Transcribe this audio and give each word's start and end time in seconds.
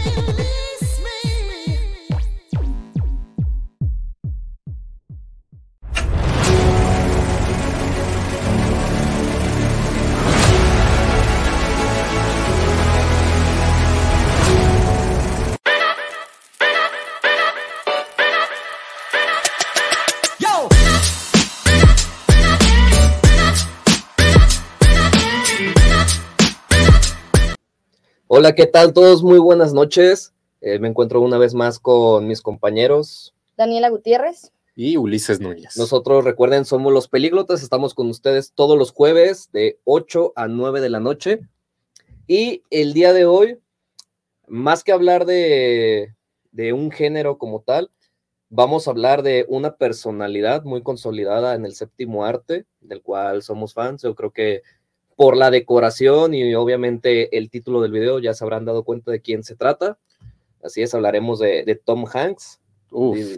feel 0.00 0.30
it. 0.30 0.57
Hola, 28.38 28.54
¿qué 28.54 28.66
tal 28.66 28.92
todos? 28.92 29.24
Muy 29.24 29.40
buenas 29.40 29.74
noches. 29.74 30.32
Eh, 30.60 30.78
me 30.78 30.86
encuentro 30.86 31.20
una 31.20 31.38
vez 31.38 31.54
más 31.54 31.80
con 31.80 32.28
mis 32.28 32.40
compañeros. 32.40 33.34
Daniela 33.56 33.88
Gutiérrez. 33.88 34.52
Y 34.76 34.96
Ulises 34.96 35.40
Núñez. 35.40 35.76
Nosotros, 35.76 36.22
recuerden, 36.22 36.64
somos 36.64 36.92
los 36.92 37.08
Pelíglotas. 37.08 37.64
Estamos 37.64 37.94
con 37.94 38.08
ustedes 38.08 38.52
todos 38.52 38.78
los 38.78 38.92
jueves 38.92 39.50
de 39.52 39.80
8 39.82 40.34
a 40.36 40.46
9 40.46 40.80
de 40.80 40.88
la 40.88 41.00
noche. 41.00 41.40
Y 42.28 42.62
el 42.70 42.92
día 42.92 43.12
de 43.12 43.26
hoy, 43.26 43.58
más 44.46 44.84
que 44.84 44.92
hablar 44.92 45.26
de, 45.26 46.14
de 46.52 46.72
un 46.72 46.92
género 46.92 47.38
como 47.38 47.62
tal, 47.62 47.90
vamos 48.50 48.86
a 48.86 48.92
hablar 48.92 49.24
de 49.24 49.46
una 49.48 49.74
personalidad 49.74 50.62
muy 50.62 50.84
consolidada 50.84 51.56
en 51.56 51.64
el 51.64 51.74
séptimo 51.74 52.24
arte, 52.24 52.66
del 52.80 53.02
cual 53.02 53.42
somos 53.42 53.74
fans. 53.74 54.02
Yo 54.02 54.14
creo 54.14 54.30
que 54.30 54.62
por 55.18 55.36
la 55.36 55.50
decoración 55.50 56.32
y 56.32 56.54
obviamente 56.54 57.36
el 57.36 57.50
título 57.50 57.82
del 57.82 57.90
video 57.90 58.20
ya 58.20 58.34
se 58.34 58.44
habrán 58.44 58.64
dado 58.64 58.84
cuenta 58.84 59.10
de 59.10 59.20
quién 59.20 59.42
se 59.42 59.56
trata. 59.56 59.98
Así 60.62 60.80
es, 60.80 60.94
hablaremos 60.94 61.40
de, 61.40 61.80
Tom 61.84 62.04
Hanks. 62.06 62.60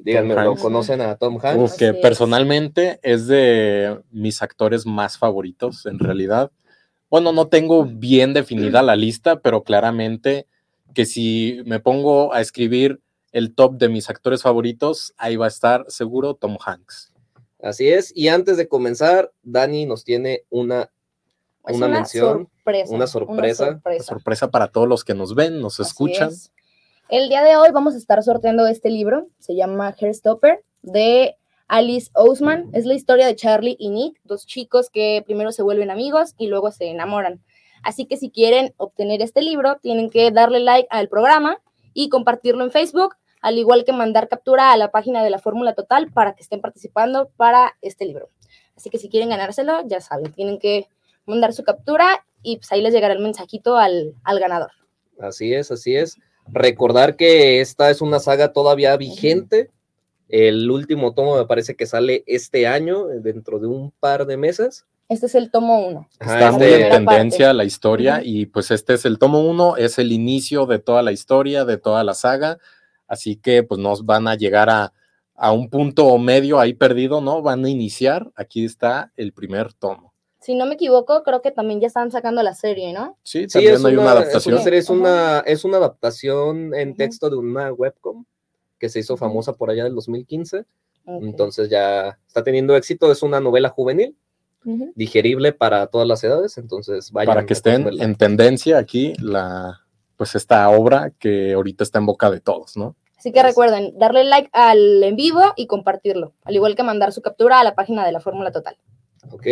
díganme, 0.05 0.34
¿lo 0.45 0.56
conocen 0.56 1.00
a 1.00 1.17
Tom 1.17 1.39
Hanks? 1.42 1.78
que 1.78 1.95
personalmente 1.95 3.00
es 3.03 3.28
de 3.28 3.98
mis 4.11 4.42
actores 4.42 4.84
más 4.84 5.17
favoritos, 5.17 5.87
en 5.87 5.98
realidad. 5.98 6.50
Bueno, 7.09 7.33
no 7.33 7.48
tengo 7.48 7.87
bien 7.87 8.34
definida 8.34 8.83
la 8.83 8.94
lista, 8.94 9.41
pero 9.41 9.62
claramente 9.62 10.47
que 10.92 11.06
si 11.06 11.62
me 11.65 11.81
pongo 11.81 12.34
a 12.34 12.42
escribir 12.42 13.00
el 13.33 13.55
top 13.55 13.78
de 13.78 13.89
mis 13.89 14.11
actores 14.11 14.42
favoritos, 14.42 15.15
ahí 15.17 15.37
va 15.37 15.47
a 15.47 15.48
estar 15.48 15.87
seguro 15.89 16.34
Tom 16.34 16.59
Hanks. 16.62 17.11
Así 17.62 17.89
es, 17.89 18.12
y 18.15 18.28
antes 18.28 18.59
de 18.59 18.69
comenzar, 18.69 19.33
Dani 19.42 19.87
nos 19.87 20.05
tiene 20.05 20.42
una 20.50 20.91
una, 21.64 21.89
mención, 21.89 22.48
una 22.89 23.06
sorpresa. 23.06 23.80
Una 23.80 24.03
sorpresa. 24.03 24.50
para 24.50 24.69
todos 24.69 24.89
los 24.89 25.05
que 25.05 25.14
nos 25.14 25.34
ven, 25.34 25.61
nos 25.61 25.80
escuchan. 25.80 26.30
El 27.08 27.28
día 27.28 27.42
de 27.42 27.56
hoy 27.56 27.70
vamos 27.72 27.94
a 27.94 27.98
estar 27.98 28.22
sorteando 28.22 28.66
este 28.66 28.89
libro, 28.89 29.27
se 29.39 29.56
llama 29.56 29.94
Hairstopper, 30.00 30.62
de 30.83 31.36
Alice 31.66 32.11
Ousman. 32.14 32.70
Es 32.72 32.86
la 32.86 32.94
historia 32.94 33.27
de 33.27 33.36
Charlie 33.36 33.77
y 33.78 33.91
Nick, 33.91 34.20
dos 34.25 34.47
chicos 34.47 34.91
que 34.91 35.22
primero 35.27 35.53
se 35.53 35.62
vuelven 35.62 35.91
amigos 35.91 36.34
y 36.38 36.47
luego 36.47 36.70
se 36.70 36.88
enamoran. 36.88 37.42
Así 37.83 38.06
que 38.06 38.16
si 38.16 38.31
quieren 38.31 38.75
obtener 38.77 39.22
este 39.22 39.42
libro, 39.42 39.78
tienen 39.81 40.11
que 40.11 40.31
darle 40.31 40.61
like 40.61 40.88
al 40.91 41.08
programa 41.08 41.58
y 41.94 42.08
compartirlo 42.08 42.62
en 42.64 42.70
Facebook, 42.70 43.16
al 43.41 43.58
igual 43.58 43.84
que 43.84 43.92
mandar 43.92 44.28
captura 44.28 44.72
a 44.72 44.77
la 44.77 44.91
página 44.91 45.25
de 45.25 45.31
la 45.31 45.38
Fórmula 45.38 45.75
Total 45.75 46.11
para 46.12 46.34
que 46.34 46.42
estén 46.42 46.61
participando 46.61 47.31
para 47.36 47.77
este 47.83 48.05
libro. 48.05 48.28
Así 48.77 48.91
que 48.91 48.98
si 48.98 49.08
quieren 49.08 49.31
ganárselo, 49.31 49.86
ya 49.86 50.00
saben, 50.00 50.33
tienen 50.33 50.58
que 50.58 50.88
mandar 51.27 51.53
su 51.53 51.63
captura 51.63 52.25
y 52.43 52.57
pues 52.57 52.71
ahí 52.73 52.83
les 52.83 52.93
llegará 52.93 53.15
el 53.15 53.21
mensajito 53.21 53.77
al, 53.77 54.15
ganador. 54.25 54.71
Así 55.19 55.53
es, 55.53 55.71
así 55.71 55.97
es. 55.97 56.17
Recordar 56.49 57.17
que 57.17 57.61
esta 57.61 57.91
es 57.91 58.01
una 58.01 58.19
saga 58.19 58.53
todavía 58.53 58.97
vigente. 58.97 59.71
El 60.28 60.71
último 60.71 61.12
tomo 61.12 61.37
me 61.37 61.47
parece 61.47 61.77
que 61.77 61.87
sale 61.87 62.25
este 62.27 62.67
año, 62.67 63.06
dentro 63.06 63.59
de 63.59 63.67
un 63.67 63.91
par 63.91 64.27
de 64.27 64.37
meses. 64.37 64.87
Este 65.09 65.27
es 65.27 65.34
el 65.34 65.50
tomo 65.50 65.87
uno. 65.87 66.09
Está 66.21 66.53
muy 66.53 66.65
en 66.65 66.91
tendencia 66.91 67.53
la 67.53 67.65
historia 67.65 68.21
y 68.23 68.47
pues 68.47 68.71
este 68.71 68.94
es 68.94 69.05
el 69.05 69.19
tomo 69.19 69.41
uno, 69.41 69.77
es 69.77 69.99
el 69.99 70.12
inicio 70.12 70.67
de 70.67 70.78
toda 70.78 71.03
la 71.03 71.11
historia, 71.11 71.65
de 71.65 71.78
toda 71.78 72.05
la 72.05 72.15
saga. 72.15 72.59
Así 73.09 73.34
que 73.34 73.65
pues 73.65 73.81
nos 73.81 74.06
van 74.06 74.28
a 74.28 74.37
llegar 74.37 74.71
a, 74.71 74.93
a 75.34 75.50
un 75.50 75.69
punto 75.69 76.17
medio 76.17 76.61
ahí 76.61 76.75
perdido, 76.75 77.21
¿no? 77.21 77.43
Van 77.43 77.65
a 77.65 77.69
iniciar. 77.69 78.31
Aquí 78.37 78.65
está 78.65 79.12
el 79.17 79.33
primer 79.33 79.73
tomo 79.73 80.09
si 80.41 80.55
no 80.55 80.65
me 80.67 80.75
equivoco, 80.75 81.23
creo 81.23 81.43
que 81.43 81.51
también 81.51 81.81
ya 81.81 81.87
están 81.87 82.11
sacando 82.11 82.43
la 82.43 82.55
serie, 82.55 82.93
¿no? 82.93 83.19
Sí, 83.23 83.47
también 83.47 83.75
es 83.75 83.84
hay 83.84 83.95
una, 83.95 84.12
adaptación. 84.12 84.55
Es 84.73 84.89
una, 84.89 85.41
es 85.41 85.65
una, 85.65 85.77
adaptación 85.77 86.75
en 86.75 86.97
texto 86.97 87.28
de 87.28 87.37
una 87.37 87.73
webcom 87.73 88.25
que 88.79 88.89
se 88.89 89.00
hizo 89.00 89.19
famosa 89.19 89.53
por 89.53 89.71
allá 89.71 89.84
del 89.84 89.95
2015. 89.95 90.65
Entonces 91.06 91.69
ya 91.69 92.19
está 92.27 92.43
teniendo 92.43 92.75
éxito. 92.75 93.12
Es 93.12 93.23
una 93.23 93.41
novela 93.41 93.69
juvenil, 93.69 94.17
digerible 94.95 95.53
para 95.53 95.87
todas 95.89 96.09
las 96.09 96.25
edades. 96.25 96.56
Entonces 96.56 97.12
vaya. 97.12 97.27
Para 97.27 97.45
que 97.45 97.53
estén 97.53 97.89
en 98.00 98.15
tendencia 98.15 98.79
aquí 98.79 99.12
la, 99.21 99.81
pues 100.17 100.34
esta 100.34 100.71
obra 100.71 101.12
que 101.19 101.53
ahorita 101.53 101.84
está 101.84 101.99
en 101.99 102.06
boca 102.06 102.31
de 102.31 102.41
todos, 102.41 102.79
¿no? 102.79 102.97
Así 103.19 103.33
que 103.33 103.43
recuerden 103.43 103.99
darle 103.99 104.25
like 104.25 104.49
al 104.55 105.03
en 105.03 105.17
vivo 105.17 105.43
y 105.55 105.67
compartirlo, 105.67 106.33
al 106.45 106.55
igual 106.55 106.75
que 106.75 106.83
mandar 106.83 107.12
su 107.12 107.21
captura 107.21 107.61
a 107.61 107.65
la 107.65 107.75
página 107.75 108.06
de 108.06 108.12
la 108.12 108.21
Fórmula 108.21 108.50
Total. 108.50 108.79
Ok. 109.31 109.47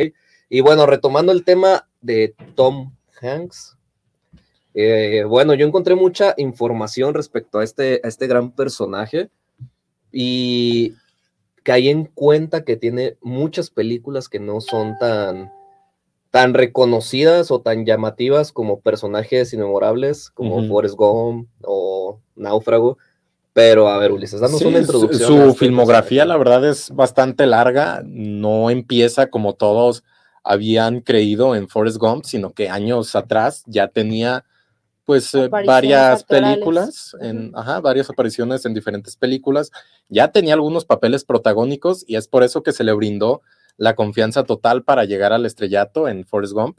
Y 0.48 0.60
bueno, 0.60 0.86
retomando 0.86 1.32
el 1.32 1.44
tema 1.44 1.88
de 2.00 2.34
Tom 2.54 2.92
Hanks, 3.20 3.76
eh, 4.74 5.24
bueno, 5.24 5.54
yo 5.54 5.66
encontré 5.66 5.94
mucha 5.94 6.34
información 6.36 7.14
respecto 7.14 7.58
a 7.58 7.64
este, 7.64 8.00
a 8.04 8.08
este 8.08 8.26
gran 8.26 8.52
personaje 8.52 9.30
y 10.12 10.94
caí 11.62 11.88
en 11.88 12.04
cuenta 12.06 12.64
que 12.64 12.76
tiene 12.76 13.16
muchas 13.20 13.70
películas 13.70 14.28
que 14.28 14.40
no 14.40 14.60
son 14.60 14.96
tan, 14.98 15.52
tan 16.30 16.54
reconocidas 16.54 17.50
o 17.50 17.60
tan 17.60 17.84
llamativas 17.84 18.52
como 18.52 18.80
personajes 18.80 19.52
inmemorables 19.52 20.30
como 20.30 20.66
Forrest 20.66 20.94
Gump 20.94 21.48
o 21.62 22.20
Náufrago. 22.36 22.98
Pero 23.52 23.88
a 23.88 23.98
ver, 23.98 24.12
Ulises, 24.12 24.40
danos 24.40 24.62
una 24.62 24.78
introducción. 24.78 25.26
Su 25.26 25.42
este 25.48 25.58
filmografía, 25.58 26.24
la 26.24 26.36
verdad, 26.36 26.64
es 26.68 26.90
bastante 26.90 27.44
larga. 27.44 28.02
No 28.04 28.70
empieza 28.70 29.28
como 29.28 29.54
todos 29.54 30.04
habían 30.42 31.00
creído 31.00 31.54
en 31.54 31.68
Forrest 31.68 31.98
Gump, 31.98 32.24
sino 32.24 32.52
que 32.52 32.68
años 32.68 33.14
atrás 33.16 33.62
ya 33.66 33.88
tenía 33.88 34.44
pues 35.04 35.34
eh, 35.34 35.48
varias 35.48 36.22
películas, 36.24 37.16
en, 37.22 37.50
ajá, 37.54 37.80
varias 37.80 38.10
apariciones 38.10 38.66
en 38.66 38.74
diferentes 38.74 39.16
películas, 39.16 39.70
ya 40.10 40.32
tenía 40.32 40.52
algunos 40.52 40.84
papeles 40.84 41.24
protagónicos 41.24 42.04
y 42.06 42.16
es 42.16 42.28
por 42.28 42.42
eso 42.42 42.62
que 42.62 42.72
se 42.72 42.84
le 42.84 42.92
brindó 42.92 43.40
la 43.78 43.94
confianza 43.94 44.44
total 44.44 44.84
para 44.84 45.06
llegar 45.06 45.32
al 45.32 45.46
estrellato 45.46 46.08
en 46.08 46.26
Forrest 46.26 46.52
Gump. 46.52 46.78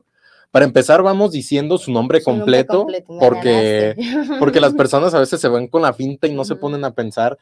Para 0.51 0.65
empezar, 0.65 1.01
vamos 1.01 1.31
diciendo 1.31 1.79
su 1.79 1.91
nombre 1.91 2.21
completo, 2.21 2.85
porque, 3.19 3.95
porque 4.39 4.59
las 4.59 4.73
personas 4.73 5.15
a 5.15 5.19
veces 5.19 5.41
se 5.41 5.49
ven 5.49 5.67
con 5.67 5.81
la 5.81 5.93
finta 5.93 6.27
y 6.27 6.33
no 6.33 6.45
se 6.45 6.55
ponen 6.55 6.85
a 6.85 6.91
pensar 6.91 7.35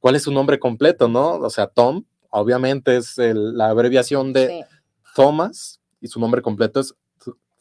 cuál 0.00 0.16
es 0.16 0.24
su 0.24 0.32
nombre 0.32 0.58
completo, 0.58 1.06
¿no? 1.06 1.34
O 1.34 1.50
sea, 1.50 1.68
Tom, 1.68 2.06
obviamente 2.30 2.96
es 2.96 3.18
la 3.18 3.68
abreviación 3.68 4.32
de 4.32 4.64
Thomas, 5.14 5.80
y 6.00 6.08
su 6.08 6.20
nombre 6.20 6.42
completo 6.42 6.80
es 6.80 6.94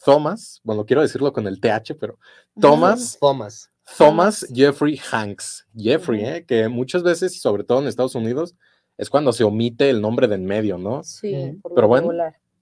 Thomas, 0.03 0.59
bueno, 0.63 0.85
quiero 0.85 1.01
decirlo 1.01 1.31
con 1.31 1.47
el 1.47 1.61
TH, 1.61 1.95
pero 1.99 2.19
Thomas. 2.59 3.17
Thomas. 3.19 3.71
Thomas 3.97 4.45
Jeffrey 4.53 4.99
Hanks. 5.11 5.65
Jeffrey, 5.75 6.25
¿eh? 6.25 6.45
que 6.45 6.67
muchas 6.67 7.03
veces, 7.03 7.35
y 7.35 7.39
sobre 7.39 7.63
todo 7.63 7.81
en 7.81 7.87
Estados 7.87 8.15
Unidos, 8.15 8.55
es 8.97 9.09
cuando 9.09 9.33
se 9.33 9.43
omite 9.43 9.89
el 9.89 10.01
nombre 10.01 10.27
de 10.27 10.35
en 10.35 10.45
medio, 10.45 10.77
¿no? 10.77 11.03
Sí. 11.03 11.59
Pero 11.75 11.87
bueno, 11.87 12.11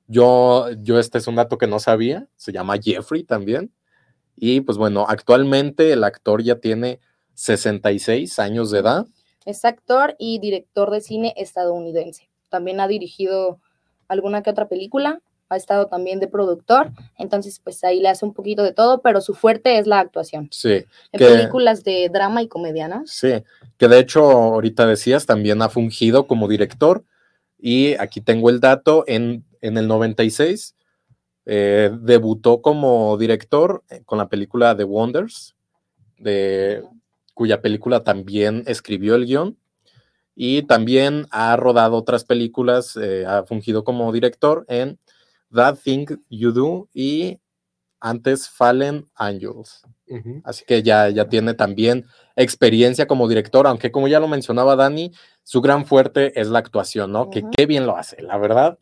yo, 0.07 0.69
yo 0.81 1.00
este 1.00 1.18
es 1.18 1.28
un 1.28 1.35
dato 1.35 1.57
que 1.57 1.68
no 1.68 1.80
sabía, 1.80 2.27
se 2.36 2.51
llama 2.51 2.77
Jeffrey 2.81 3.24
también. 3.24 3.71
Y 4.36 4.62
pues 4.62 4.77
bueno, 4.77 5.06
actualmente 5.07 5.92
el 5.92 6.04
actor 6.04 6.42
ya 6.44 6.60
tiene 6.60 7.00
66 7.33 8.39
años 8.39 8.71
de 8.71 8.80
edad. 8.80 9.07
Es 9.45 9.65
actor 9.65 10.15
y 10.19 10.39
director 10.39 10.92
de 10.92 11.01
cine 11.01 11.33
estadounidense. 11.38 12.30
También 12.50 12.80
ha 12.80 12.88
dirigido 12.88 13.60
alguna 14.12 14.44
que 14.44 14.50
otra 14.50 14.68
película, 14.68 15.22
ha 15.50 15.58
estado 15.58 15.88
también 15.88 16.19
de 16.19 16.28
productor, 16.28 16.92
entonces 17.18 17.60
pues 17.62 17.84
ahí 17.84 18.00
le 18.00 18.08
hace 18.08 18.25
un 18.25 18.34
poquito 18.34 18.63
de 18.63 18.72
todo, 18.72 19.02
pero 19.02 19.19
su 19.19 19.34
fuerte 19.34 19.78
es 19.78 19.86
la 19.86 20.00
actuación. 20.00 20.48
Sí. 20.52 20.86
En 21.12 21.19
películas 21.19 21.84
de 21.84 22.10
drama 22.10 22.42
y 22.42 22.48
comedia, 22.48 22.88
¿no? 22.88 23.04
Sí, 23.06 23.44
que 23.78 23.88
de 23.90 24.00
hecho 24.00 24.24
ahorita 24.24 24.88
decías, 24.88 25.25
también 25.25 25.62
ha 25.62 25.68
fungido 25.68 26.25
como 26.25 26.48
director 26.48 27.04
y 27.60 27.96
aquí 27.96 28.22
tengo 28.22 28.50
el 28.50 28.62
dato, 28.62 29.04
en, 29.08 29.44
en 29.60 29.78
el 29.78 29.88
96 29.88 30.75
eh, 31.46 31.92
debutó 32.02 32.62
como 32.62 33.18
director 33.18 33.84
eh, 33.90 34.04
con 34.06 34.19
la 34.19 34.30
película 34.30 34.78
The 34.78 34.84
Wonders, 34.84 35.56
de, 36.18 36.84
cuya 37.34 37.62
película 37.62 38.04
también 38.04 38.63
escribió 38.68 39.16
el 39.16 39.25
guion 39.25 39.58
y 40.36 40.63
también 40.63 41.28
ha 41.31 41.56
rodado 41.56 41.98
otras 41.98 42.24
películas, 42.24 42.98
eh, 42.98 43.25
ha 43.25 43.44
fungido 43.44 43.83
como 43.83 44.12
director 44.12 44.66
en 44.68 45.00
That 45.54 45.80
Thing 45.83 46.06
You 46.30 46.51
Do 46.51 46.89
y 46.94 47.39
antes 48.00 48.50
Fallen 48.50 49.06
Angels. 49.16 49.83
Así 50.44 50.66
que 50.66 50.83
ya, 50.83 51.10
ya 51.10 51.30
tiene 51.30 51.54
también 51.54 52.06
experiencia 52.36 53.07
como 53.07 53.30
director, 53.30 53.66
aunque 53.66 53.92
como 53.92 54.10
ya 54.10 54.19
lo 54.19 54.28
mencionaba 54.28 54.75
Dani, 54.75 55.13
su 55.44 55.62
gran 55.62 55.86
fuerte 55.86 56.38
es 56.39 56.50
la 56.50 56.60
actuación, 56.60 57.13
¿no? 57.13 57.30
Que 57.30 57.44
qué 57.56 57.66
bien 57.66 57.86
lo 57.86 57.95
hace, 57.95 58.22
la 58.22 58.38
verdad. 58.38 58.77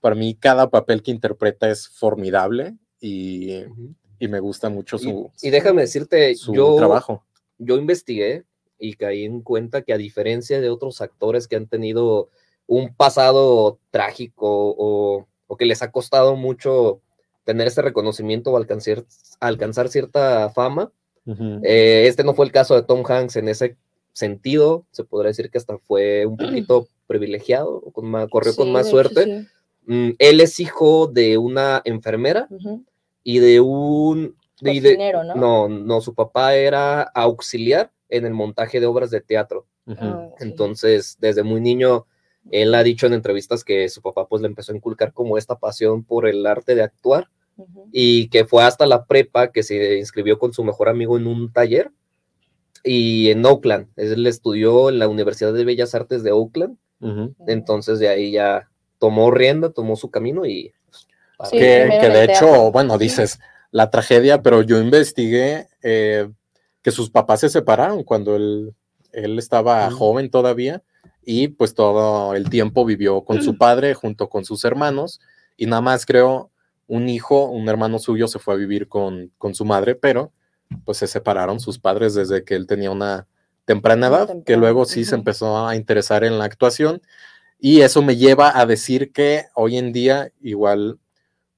Para 0.00 0.14
mí 0.14 0.34
cada 0.34 0.68
papel 0.68 1.02
que 1.02 1.10
interpreta 1.10 1.70
es 1.70 1.88
formidable 1.88 2.76
y, 3.00 3.62
me 4.20 4.40
gusta 4.40 4.70
mucho 4.70 4.98
su... 4.98 5.30
Y, 5.42 5.50
déjame 5.50 5.82
decirte, 5.82 6.34
su 6.34 6.54
yo, 6.54 6.76
trabajo. 6.76 7.24
Yo 7.58 7.76
investigué 7.76 8.44
y 8.84 8.94
caí 8.94 9.24
en 9.24 9.40
cuenta 9.40 9.82
que 9.82 9.92
a 9.92 9.98
diferencia 9.98 10.60
de 10.60 10.68
otros 10.68 11.00
actores 11.00 11.48
que 11.48 11.56
han 11.56 11.66
tenido 11.66 12.28
un 12.66 12.94
pasado 12.94 13.78
trágico 13.90 14.74
o, 14.76 15.26
que 15.58 15.66
les 15.66 15.82
ha 15.82 15.92
costado 15.92 16.34
mucho 16.34 17.00
tener 17.44 17.68
ese 17.68 17.80
reconocimiento 17.80 18.50
o 18.50 18.56
alcanzar, 18.56 19.04
alcanzar 19.38 19.88
cierta 19.88 20.50
fama, 20.50 20.90
eh, 21.62 22.04
este 22.06 22.24
no 22.24 22.34
fue 22.34 22.44
el 22.44 22.52
caso 22.52 22.74
de 22.74 22.82
Tom 22.82 23.04
Hanks 23.06 23.36
en 23.36 23.48
ese 23.48 23.76
sentido, 24.12 24.84
se 24.90 25.04
podría 25.04 25.28
decir 25.28 25.50
que 25.50 25.58
hasta 25.58 25.78
fue 25.78 26.26
un 26.26 26.36
poquito 26.36 26.88
privilegiado, 27.06 27.82
con 27.92 28.28
corrió 28.28 28.56
con 28.56 28.72
más 28.72 28.90
suerte. 28.90 29.46
Mm, 29.86 30.10
él 30.18 30.40
es 30.40 30.58
hijo 30.58 31.06
de 31.06 31.38
una 31.38 31.82
enfermera 31.84 32.48
y 33.22 33.38
de 33.38 33.60
un... 33.60 34.36
¿no? 35.24 35.34
¿no? 35.34 35.68
No, 35.68 36.00
su 36.00 36.14
papá 36.14 36.54
era 36.54 37.02
auxiliar 37.02 37.92
en 38.16 38.26
el 38.26 38.34
montaje 38.34 38.80
de 38.80 38.86
obras 38.86 39.10
de 39.10 39.20
teatro. 39.20 39.66
Ah, 39.86 40.28
Entonces, 40.40 41.16
desde 41.20 41.42
muy 41.42 41.60
niño, 41.60 42.06
él 42.50 42.74
ha 42.74 42.82
dicho 42.82 43.06
en 43.06 43.14
entrevistas 43.14 43.64
que 43.64 43.88
su 43.88 44.02
papá 44.02 44.26
pues 44.28 44.42
le 44.42 44.48
empezó 44.48 44.72
a 44.72 44.76
inculcar 44.76 45.12
como 45.12 45.38
esta 45.38 45.58
pasión 45.58 46.04
por 46.04 46.26
el 46.26 46.46
arte 46.46 46.74
de 46.74 46.82
actuar 46.82 47.28
y 47.92 48.28
que 48.28 48.44
fue 48.44 48.64
hasta 48.64 48.86
la 48.86 49.04
prepa 49.04 49.52
que 49.52 49.62
se 49.62 49.98
inscribió 49.98 50.38
con 50.38 50.52
su 50.52 50.64
mejor 50.64 50.88
amigo 50.88 51.16
en 51.16 51.26
un 51.26 51.52
taller 51.52 51.90
y 52.82 53.30
en 53.30 53.44
Oakland. 53.44 53.88
Él 53.96 54.26
estudió 54.26 54.88
en 54.88 54.98
la 54.98 55.08
Universidad 55.08 55.52
de 55.52 55.64
Bellas 55.64 55.94
Artes 55.94 56.22
de 56.22 56.32
Oakland. 56.32 56.76
Entonces 57.46 57.98
de 57.98 58.08
ahí 58.08 58.32
ya 58.32 58.70
tomó 58.98 59.30
rienda, 59.30 59.70
tomó 59.70 59.96
su 59.96 60.10
camino 60.10 60.46
y... 60.46 60.72
Pues, 61.36 61.50
que, 61.50 61.58
de 61.58 62.24
hecho, 62.24 62.70
bueno, 62.70 62.96
dices 62.96 63.40
la 63.70 63.90
tragedia, 63.90 64.40
pero 64.40 64.62
yo 64.62 64.80
investigué 64.80 65.66
eh, 65.82 66.28
que 66.84 66.90
sus 66.90 67.10
papás 67.10 67.40
se 67.40 67.48
separaron 67.48 68.04
cuando 68.04 68.36
él, 68.36 68.74
él 69.10 69.38
estaba 69.38 69.90
joven 69.90 70.30
todavía 70.30 70.82
y 71.24 71.48
pues 71.48 71.74
todo 71.74 72.34
el 72.34 72.50
tiempo 72.50 72.84
vivió 72.84 73.24
con 73.24 73.42
su 73.42 73.56
padre 73.58 73.94
junto 73.94 74.28
con 74.28 74.44
sus 74.44 74.64
hermanos 74.66 75.18
y 75.56 75.64
nada 75.64 75.80
más 75.80 76.04
creo 76.04 76.50
un 76.86 77.08
hijo, 77.08 77.46
un 77.46 77.66
hermano 77.70 77.98
suyo 77.98 78.28
se 78.28 78.38
fue 78.38 78.52
a 78.52 78.58
vivir 78.58 78.86
con, 78.86 79.32
con 79.38 79.54
su 79.54 79.64
madre, 79.64 79.94
pero 79.94 80.30
pues 80.84 80.98
se 80.98 81.06
separaron 81.06 81.58
sus 81.58 81.78
padres 81.78 82.12
desde 82.12 82.44
que 82.44 82.54
él 82.54 82.66
tenía 82.66 82.90
una 82.90 83.26
temprana 83.64 84.08
edad, 84.08 84.42
que 84.44 84.58
luego 84.58 84.84
sí 84.84 85.06
se 85.06 85.14
empezó 85.14 85.66
a 85.66 85.76
interesar 85.76 86.22
en 86.22 86.38
la 86.38 86.44
actuación 86.44 87.00
y 87.58 87.80
eso 87.80 88.02
me 88.02 88.16
lleva 88.16 88.60
a 88.60 88.66
decir 88.66 89.10
que 89.10 89.46
hoy 89.54 89.78
en 89.78 89.94
día 89.94 90.32
igual, 90.42 90.98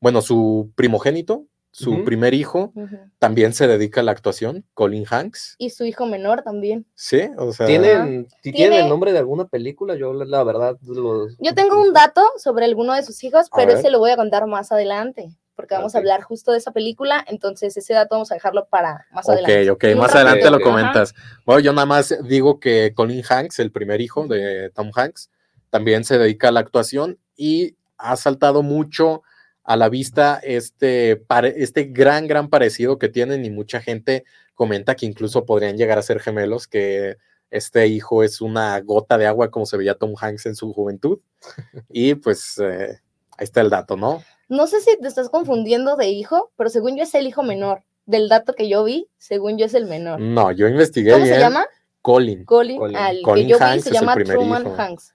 bueno, 0.01 0.23
su 0.23 0.71
primogénito, 0.77 1.47
su 1.79 2.05
primer 2.05 2.33
hijo, 2.33 2.73
también 3.19 3.53
se 3.53 3.69
dedica 3.69 4.01
a 4.01 4.05
la 4.05 4.13
actuación, 4.13 4.65
Colin 4.73 5.05
Hanks. 5.09 5.57
Y 5.59 5.69
su 5.69 5.85
hijo 5.85 6.07
menor 6.07 6.41
también. 6.43 6.87
Sí, 6.95 7.29
o 7.37 7.53
sea. 7.53 7.67
¿Tienen, 7.67 8.29
¿tiene 8.41 8.81
el 8.81 8.89
nombre 8.89 9.13
de 9.13 9.19
alguna 9.19 9.47
película? 9.47 9.95
Yo, 9.95 10.15
la 10.15 10.43
verdad. 10.43 10.79
Yo 10.83 11.55
tengo 11.55 11.79
un 11.79 11.93
dato 11.93 12.23
sobre 12.39 12.65
alguno 12.65 12.95
de 12.95 13.03
sus 13.03 13.23
hijos, 13.25 13.51
pero 13.55 13.73
ese 13.73 13.91
lo 13.91 13.99
voy 13.99 14.11
a 14.11 14.17
contar 14.17 14.47
más 14.47 14.73
adelante, 14.73 15.37
porque 15.55 15.75
vamos 15.75 15.95
a 15.95 15.99
hablar 15.99 16.23
justo 16.23 16.53
de 16.53 16.59
esa 16.59 16.71
película. 16.71 17.23
Entonces, 17.29 17.77
ese 17.77 17.93
dato 17.93 18.15
vamos 18.15 18.33
a 18.33 18.37
dejarlo 18.37 18.67
para 18.71 19.05
más 19.13 19.29
adelante. 19.29 19.71
Ok, 19.71 19.85
ok, 19.85 19.99
más 19.99 20.15
adelante 20.15 20.51
lo 20.51 20.63
comentas. 20.63 21.15
Bueno, 21.45 21.61
yo 21.61 21.75
nada 21.75 21.87
más 21.87 22.17
digo 22.27 22.59
que 22.59 22.95
Colin 22.95 23.23
Hanks, 23.29 23.59
el 23.59 23.71
primer 23.71 24.01
hijo 24.01 24.27
de 24.27 24.71
Tom 24.71 24.91
Hanks, 24.95 25.29
también 25.69 26.05
se 26.05 26.17
dedica 26.17 26.49
a 26.49 26.53
la 26.53 26.61
actuación 26.61 27.19
y 27.37 27.77
ha 27.99 28.17
saltado 28.17 28.63
mucho 28.63 29.23
a 29.67 29.77
la 29.77 29.89
vista 29.89 30.41
este, 30.45 31.25
este 31.57 31.85
gran, 31.85 32.29
gran 32.29 32.49
parecido 32.49 32.99
que 32.99 33.09
tienen 33.09 33.45
y 33.45 33.51
mucha 33.51 33.81
gente 33.81 34.25
comenta 34.55 34.95
que 34.95 35.07
incluso 35.07 35.45
podrían 35.45 35.77
llegar 35.77 35.99
a 35.99 36.03
ser 36.03 36.21
gemelos, 36.21 36.69
que 36.69 37.17
este 37.51 37.89
hijo 37.89 38.23
es 38.23 38.41
una 38.41 38.81
gota 38.81 39.19
de 39.19 39.27
agua 39.27 39.51
como 39.51 39.67
se 39.67 39.77
veía 39.77 39.99
Tom 39.99 40.15
Hanks 40.19 40.47
en 40.47 40.55
su 40.55 40.73
juventud. 40.73 41.19
Y 41.91 42.15
pues 42.15 42.59
eh, 42.59 43.01
ahí 43.37 43.45
está 43.45 43.61
el 43.61 43.71
dato, 43.71 43.97
¿no? 43.97 44.23
No 44.49 44.69
sé 44.69 44.81
si 44.81 44.97
te 45.01 45.09
estás 45.09 45.29
confundiendo 45.31 45.97
de 45.97 46.09
hijo, 46.11 46.53
pero 46.57 46.71
según 46.71 46.97
yo 46.97 47.03
es 47.03 47.15
el 47.17 47.27
hijo 47.27 47.43
menor. 47.43 47.83
Del 48.05 48.29
dato 48.29 48.53
que 48.53 48.69
yo 48.69 48.85
vi, 48.85 49.09
según 49.19 49.59
yo 49.59 49.67
es 49.67 49.75
el 49.75 49.87
menor. 49.87 50.21
No, 50.21 50.53
yo 50.53 50.69
investigué. 50.69 51.11
¿Cómo 51.11 51.27
se 51.27 51.41
llama? 51.41 51.67
Colin. 52.03 52.45
Colin. 52.45 52.81
Colin. 53.25 53.49
que 53.49 53.51
yo 53.51 53.59
vi 53.59 53.81
se 53.81 53.91
llama 53.91 54.15
Truman 54.15 54.79
Hanks. 54.79 55.13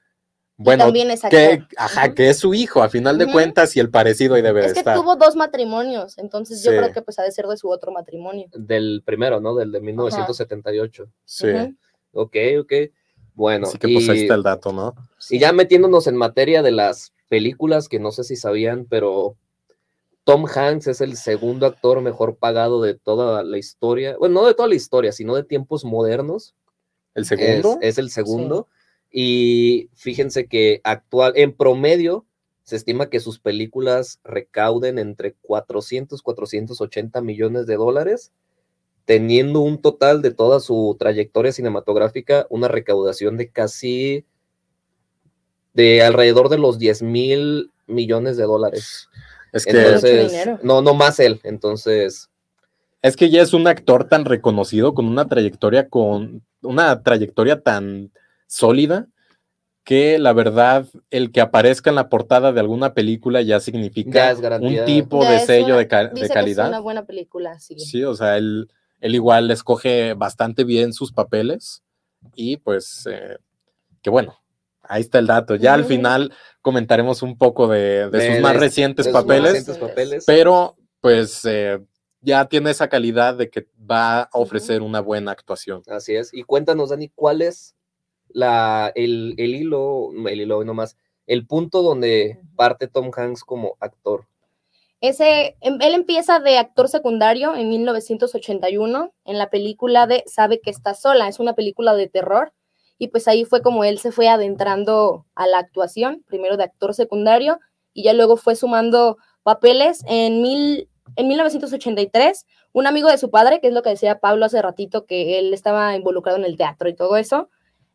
Bueno, 0.63 0.92
que, 1.30 1.63
ajá, 1.75 2.13
que 2.13 2.30
es 2.30 2.40
su 2.40 2.54
hijo, 2.54 2.84
a 2.84 2.90
final 2.90 3.18
de 3.18 3.31
cuentas, 3.31 3.75
y 3.75 3.80
el 3.80 3.90
parecido 3.90 4.36
ahí 4.36 4.42
debe 4.42 4.62
es 4.62 4.68
estar. 4.68 4.94
Es 4.94 5.00
que 5.00 5.04
tuvo 5.04 5.16
dos 5.16 5.36
matrimonios, 5.36 6.18
entonces 6.18 6.63
yo 6.63 6.72
creo 6.72 6.92
que 6.92 7.02
pues 7.02 7.18
ha 7.19 7.24
de 7.24 7.31
ser 7.31 7.48
de 7.48 7.58
su 7.58 7.69
otro 7.69 7.92
matrimonio. 7.92 8.48
Del 8.54 9.02
primero, 9.06 9.40
¿no? 9.40 9.56
Del 9.56 9.72
de 9.72 9.81
1978. 9.81 11.08
Sí. 11.25 11.48
Ok, 12.13 12.36
ok. 12.60 12.74
Bueno. 13.34 13.68
Así 13.68 13.78
que 13.78 13.88
pues 13.92 14.08
ahí 14.10 14.22
está 14.22 14.36
el 14.36 14.44
dato, 14.44 14.72
¿no? 14.72 14.94
Y 15.30 15.40
ya 15.40 15.52
metiéndonos 15.52 16.08
en 16.08 16.16
materia 16.16 16.62
de 16.62 16.72
las 16.72 17.13
películas, 17.28 17.90
que 17.90 18.00
no 18.00 18.12
sé 18.12 18.24
si 18.24 18.36
sabían, 18.36 18.86
pero 18.90 19.36
Tom 20.24 20.46
Hanks 20.46 20.88
es 20.88 21.02
el 21.02 21.18
segundo 21.18 21.66
actor 21.66 22.02
mejor 22.02 22.36
pagado 22.36 22.81
de 22.81 22.94
toda 22.94 23.44
la 23.44 23.58
historia. 23.58 24.16
Bueno, 24.18 24.42
no 24.42 24.48
de 24.48 24.54
toda 24.54 24.68
la 24.68 24.75
historia, 24.75 25.12
sino 25.12 25.36
de 25.36 25.44
tiempos 25.44 25.86
modernos. 25.86 26.54
¿El 27.16 27.25
segundo? 27.25 27.80
Es, 27.81 27.98
el 27.98 28.10
segundo. 28.12 28.68
Y 29.12 29.90
fíjense 29.94 30.48
que 30.48 30.80
actual, 30.84 31.34
en 31.36 31.54
promedio, 31.54 32.25
se 32.63 32.78
estima 32.78 33.10
que 33.10 33.19
sus 33.19 33.40
películas 33.40 34.19
recauden 34.24 34.98
entre 34.98 35.34
400, 35.42 36.22
480 36.22 37.22
millones 37.22 37.68
de 37.68 37.75
dólares, 37.75 38.31
teniendo 39.06 39.60
un 39.60 39.81
total 39.81 40.22
de 40.22 40.31
toda 40.31 40.60
su 40.62 40.96
trayectoria 40.98 41.52
cinematográfica, 41.52 42.48
una 42.50 42.69
recaudación 42.69 43.36
de 43.36 43.50
casi 43.50 44.25
de 45.74 46.02
alrededor 46.04 46.50
de 46.50 46.58
los 46.58 46.80
10 46.80 47.02
mil 47.02 47.72
millones 47.88 48.38
de 48.38 48.44
dólares. 48.44 49.10
Es 49.52 49.66
que 49.66 50.58
no, 50.63 50.81
no 50.81 50.94
más 50.94 51.19
él, 51.19 51.42
entonces. 51.44 52.30
Es 53.01 53.18
que 53.18 53.30
ya 53.30 53.41
es 53.41 53.53
un 53.53 53.68
actor 53.68 54.08
tan 54.08 54.25
reconocido 54.25 54.94
con 54.94 55.08
una 55.08 55.27
trayectoria 55.27 55.89
con 55.89 56.44
una 56.62 57.01
trayectoria 57.01 57.62
tan 57.62 58.12
sólida 58.51 59.08
que 59.84 60.20
la 60.20 60.34
verdad 60.34 60.86
el 61.10 61.31
que 61.31 61.41
aparezca 61.41 61.89
en 61.89 61.96
la 61.96 62.10
portada 62.10 62.51
de 62.51 62.60
alguna 62.60 62.93
película 62.93 63.41
ya 63.41 63.60
significa 63.60 64.36
un 64.60 64.86
tipo 64.86 65.25
de 65.25 65.39
sello 65.39 65.77
de, 65.77 65.88
calidad. 65.88 66.65
es 66.65 66.70
una 66.70 66.79
buena 66.79 67.05
película, 67.05 67.60
sí. 67.60 67.79
Sí, 67.79 68.03
o 68.03 68.13
sea, 68.13 68.38
él, 68.38 68.70
él 69.00 69.15
igual 69.15 69.50
escoge 69.50 70.13
bastante 70.13 70.65
bien 70.65 70.93
sus 70.93 71.12
papeles 71.12 71.81
y 72.36 72.58
pues, 72.58 73.08
eh, 73.10 73.38
que 74.03 74.10
bueno, 74.10 74.38
ahí 74.84 75.01
está 75.01 75.17
el 75.17 75.27
dato. 75.27 75.55
Ya 75.55 75.74
al 75.74 75.86
final 75.86 76.31
comentaremos 76.62 77.24
un 77.24 77.38
poco 77.38 77.67
de, 77.67 78.10
sus 78.12 78.41
más 78.41 78.58
recientes, 78.58 79.08
papeles, 79.08 79.65
pero 80.27 80.75
pues 81.00 81.43
eh, 81.46 81.79
ya 82.20 82.46
tiene 82.46 82.70
esa 82.70 82.88
calidad 82.88 83.36
de 83.36 83.50
que 83.50 83.67
va 83.79 84.22
a 84.22 84.29
ofrecer 84.34 84.84
una 84.84 85.00
buena 85.00 85.31
actuación. 85.31 85.81
Así 85.88 86.15
es. 86.15 86.31
Y 86.34 86.43
cuéntanos, 86.43 86.89
Dani, 86.91 87.10
¿cuál 87.10 87.41
es 87.41 87.75
la, 88.33 88.91
el, 88.95 89.35
el 89.38 89.55
hilo, 89.55 90.09
el 90.27 90.41
hilo 90.41 90.63
nomás, 90.63 90.97
el 91.27 91.45
punto 91.47 91.81
donde 91.81 92.39
parte 92.55 92.88
Tom 92.88 93.11
Hanks 93.15 93.43
como 93.43 93.77
actor. 93.79 94.27
Ese, 95.01 95.57
em, 95.61 95.81
él 95.81 95.93
empieza 95.95 96.39
de 96.39 96.57
actor 96.57 96.88
secundario 96.88 97.55
en 97.55 97.69
1981 97.69 99.13
en 99.25 99.38
la 99.38 99.50
película 99.50 100.05
de 100.05 100.23
Sabe 100.27 100.61
que 100.61 100.69
está 100.69 100.93
sola, 100.93 101.27
es 101.27 101.39
una 101.39 101.55
película 101.55 101.95
de 101.95 102.07
terror 102.07 102.53
y 103.00 103.07
pues 103.07 103.27
ahí 103.27 103.45
fue 103.45 103.63
como 103.63 103.83
él 103.83 103.97
se 103.97 104.11
fue 104.11 104.27
adentrando 104.27 105.25
a 105.33 105.47
la 105.47 105.57
actuación, 105.57 106.23
primero 106.27 106.55
de 106.55 106.65
actor 106.65 106.93
secundario 106.93 107.59
y 107.93 108.03
ya 108.03 108.13
luego 108.13 108.38
fue 108.38 108.55
sumando 108.55 109.17
papeles 109.41 110.03
en, 110.07 110.43
mil, 110.43 110.88
en 111.15 111.27
1983. 111.27 112.45
Un 112.73 112.85
amigo 112.85 113.09
de 113.09 113.17
su 113.17 113.31
padre, 113.31 113.59
que 113.59 113.67
es 113.67 113.73
lo 113.73 113.81
que 113.81 113.89
decía 113.89 114.19
Pablo 114.19 114.45
hace 114.45 114.61
ratito, 114.61 115.07
que 115.07 115.39
él 115.39 115.51
estaba 115.53 115.95
involucrado 115.95 116.38
en 116.38 116.45
el 116.45 116.57
teatro 116.57 116.89
y 116.89 116.95
todo 116.95 117.17
eso, 117.17 117.50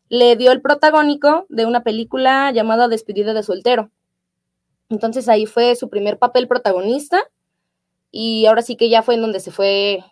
le 0.09 0.35
dio 0.35 0.51
el 0.51 0.61
protagónico 0.61 1.45
de 1.49 1.65
una 1.65 1.83
película 1.83 2.51
llamada 2.51 2.87
Despedida 2.87 3.33
de 3.33 3.43
soltero. 3.43 3.91
Entonces 4.89 5.27
ahí 5.27 5.45
fue 5.45 5.75
su 5.75 5.89
primer 5.89 6.17
papel 6.17 6.47
protagonista 6.47 7.19
y 8.11 8.45
ahora 8.45 8.61
sí 8.61 8.75
que 8.75 8.89
ya 8.89 9.03
fue 9.03 9.15
en 9.15 9.21
donde 9.21 9.39
se 9.39 9.51
fue 9.51 10.03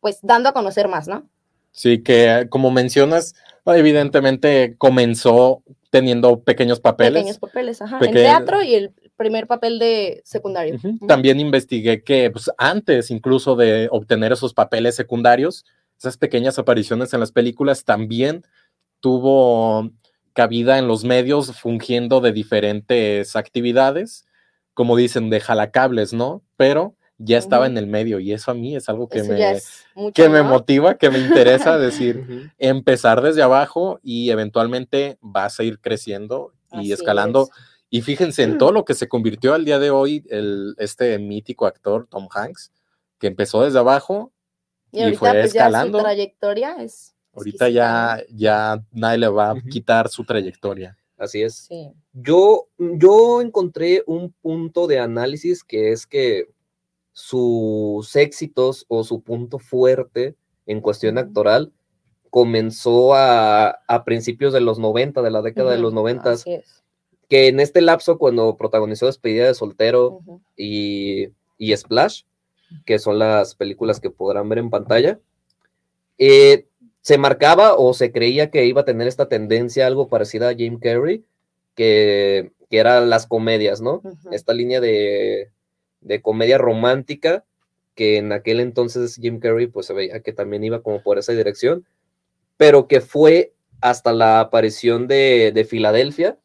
pues 0.00 0.20
dando 0.22 0.48
a 0.48 0.52
conocer 0.52 0.88
más, 0.88 1.08
¿no? 1.08 1.28
Sí, 1.72 2.02
que 2.02 2.46
como 2.48 2.70
mencionas, 2.70 3.34
evidentemente 3.66 4.76
comenzó 4.78 5.62
teniendo 5.90 6.40
pequeños 6.40 6.80
papeles. 6.80 7.20
Pequeños 7.22 7.38
papeles, 7.38 7.82
ajá. 7.82 7.98
En 8.00 8.12
teatro 8.12 8.62
y 8.62 8.74
el 8.74 8.92
primer 9.16 9.46
papel 9.46 9.78
de 9.78 10.22
secundario. 10.24 10.78
También 11.06 11.40
investigué 11.40 12.02
que 12.02 12.30
pues, 12.30 12.50
antes 12.58 13.10
incluso 13.10 13.56
de 13.56 13.88
obtener 13.90 14.32
esos 14.32 14.54
papeles 14.54 14.94
secundarios, 14.94 15.64
esas 15.98 16.16
pequeñas 16.16 16.58
apariciones 16.58 17.12
en 17.14 17.20
las 17.20 17.32
películas, 17.32 17.84
también 17.84 18.44
tuvo 19.00 19.90
cabida 20.32 20.78
en 20.78 20.86
los 20.86 21.04
medios 21.04 21.58
fungiendo 21.58 22.20
de 22.20 22.32
diferentes 22.32 23.36
actividades, 23.36 24.26
como 24.74 24.96
dicen, 24.96 25.30
de 25.30 25.40
jalacables, 25.40 26.12
¿no? 26.12 26.42
Pero 26.56 26.94
ya 27.18 27.38
estaba 27.38 27.66
en 27.66 27.78
el 27.78 27.86
medio 27.86 28.20
y 28.20 28.32
eso 28.32 28.50
a 28.50 28.54
mí 28.54 28.76
es 28.76 28.88
algo 28.90 29.08
que, 29.08 29.22
me, 29.22 30.12
que 30.12 30.28
me 30.28 30.42
motiva, 30.42 30.98
que 30.98 31.08
me 31.08 31.18
interesa 31.18 31.78
decir, 31.78 32.52
empezar 32.58 33.22
desde 33.22 33.42
abajo 33.42 33.98
y 34.02 34.30
eventualmente 34.30 35.16
vas 35.22 35.58
a 35.58 35.64
ir 35.64 35.80
creciendo 35.80 36.52
y 36.72 36.92
escalando. 36.92 37.48
Y 37.88 38.02
fíjense 38.02 38.42
en 38.42 38.58
todo 38.58 38.72
lo 38.72 38.84
que 38.84 38.94
se 38.94 39.08
convirtió 39.08 39.54
al 39.54 39.64
día 39.64 39.78
de 39.78 39.90
hoy 39.90 40.26
el, 40.28 40.74
este 40.78 41.18
mítico 41.18 41.66
actor 41.66 42.06
Tom 42.10 42.28
Hanks, 42.30 42.72
que 43.18 43.28
empezó 43.28 43.62
desde 43.62 43.78
abajo 43.78 44.32
y, 44.92 45.14
fue 45.14 45.30
pues, 45.30 45.46
escalando. 45.46 45.98
su 45.98 46.04
trayectoria 46.04 46.76
es 46.80 47.15
ahorita 47.36 47.68
ya, 47.68 48.22
ya 48.30 48.82
nadie 48.92 49.18
le 49.18 49.28
va 49.28 49.50
a 49.50 49.60
quitar 49.60 50.08
su 50.08 50.24
trayectoria. 50.24 50.96
Así 51.18 51.42
es. 51.42 51.68
Yo, 52.12 52.68
yo 52.78 53.40
encontré 53.40 54.02
un 54.06 54.32
punto 54.32 54.86
de 54.86 54.98
análisis 54.98 55.64
que 55.64 55.92
es 55.92 56.06
que 56.06 56.50
sus 57.12 58.14
éxitos 58.16 58.84
o 58.88 59.02
su 59.02 59.22
punto 59.22 59.58
fuerte 59.58 60.36
en 60.66 60.80
cuestión 60.80 61.16
actoral 61.16 61.72
comenzó 62.28 63.14
a, 63.14 63.70
a, 63.88 64.04
principios 64.04 64.52
de 64.52 64.60
los 64.60 64.78
90, 64.78 65.22
de 65.22 65.30
la 65.30 65.40
década 65.40 65.70
de 65.70 65.78
los 65.78 65.94
90. 65.94 66.34
Que 67.28 67.48
en 67.48 67.60
este 67.60 67.80
lapso, 67.80 68.18
cuando 68.18 68.56
protagonizó 68.56 69.06
Despedida 69.06 69.46
de 69.46 69.54
Soltero 69.54 70.20
y, 70.56 71.28
y, 71.56 71.74
Splash, 71.74 72.24
que 72.84 72.98
son 72.98 73.18
las 73.18 73.54
películas 73.54 74.00
que 74.00 74.10
podrán 74.10 74.48
ver 74.48 74.58
en 74.58 74.70
pantalla, 74.70 75.18
eh, 76.18 76.68
se 77.06 77.18
marcaba 77.18 77.76
o 77.76 77.94
se 77.94 78.10
creía 78.10 78.50
que 78.50 78.66
iba 78.66 78.80
a 78.80 78.84
tener 78.84 79.06
esta 79.06 79.28
tendencia 79.28 79.86
algo 79.86 80.08
parecida 80.08 80.48
a 80.48 80.54
Jim 80.54 80.80
Carrey, 80.80 81.24
que, 81.76 82.50
que 82.68 82.78
eran 82.78 83.10
las 83.10 83.28
comedias, 83.28 83.80
¿no? 83.80 84.02
Esta 84.32 84.52
línea 84.52 84.80
de 84.80 85.52
de 86.06 86.22
comedia 86.22 86.56
romántica, 86.56 87.44
que 87.94 88.18
en 88.18 88.32
aquel 88.32 88.60
entonces 88.60 89.16
Jim 89.20 89.40
Carrey 89.40 89.66
pues 89.66 89.86
se 89.86 89.94
veía 89.94 90.20
que 90.20 90.32
también 90.32 90.64
iba 90.64 90.82
como 90.82 91.02
por 91.02 91.18
esa 91.18 91.32
dirección, 91.32 91.84
pero 92.56 92.86
que 92.86 93.00
fue 93.00 93.52
hasta 93.80 94.12
la 94.12 94.40
aparición 94.40 95.08
de, 95.08 95.52
de 95.52 95.64
Filadelfia, 95.64 96.38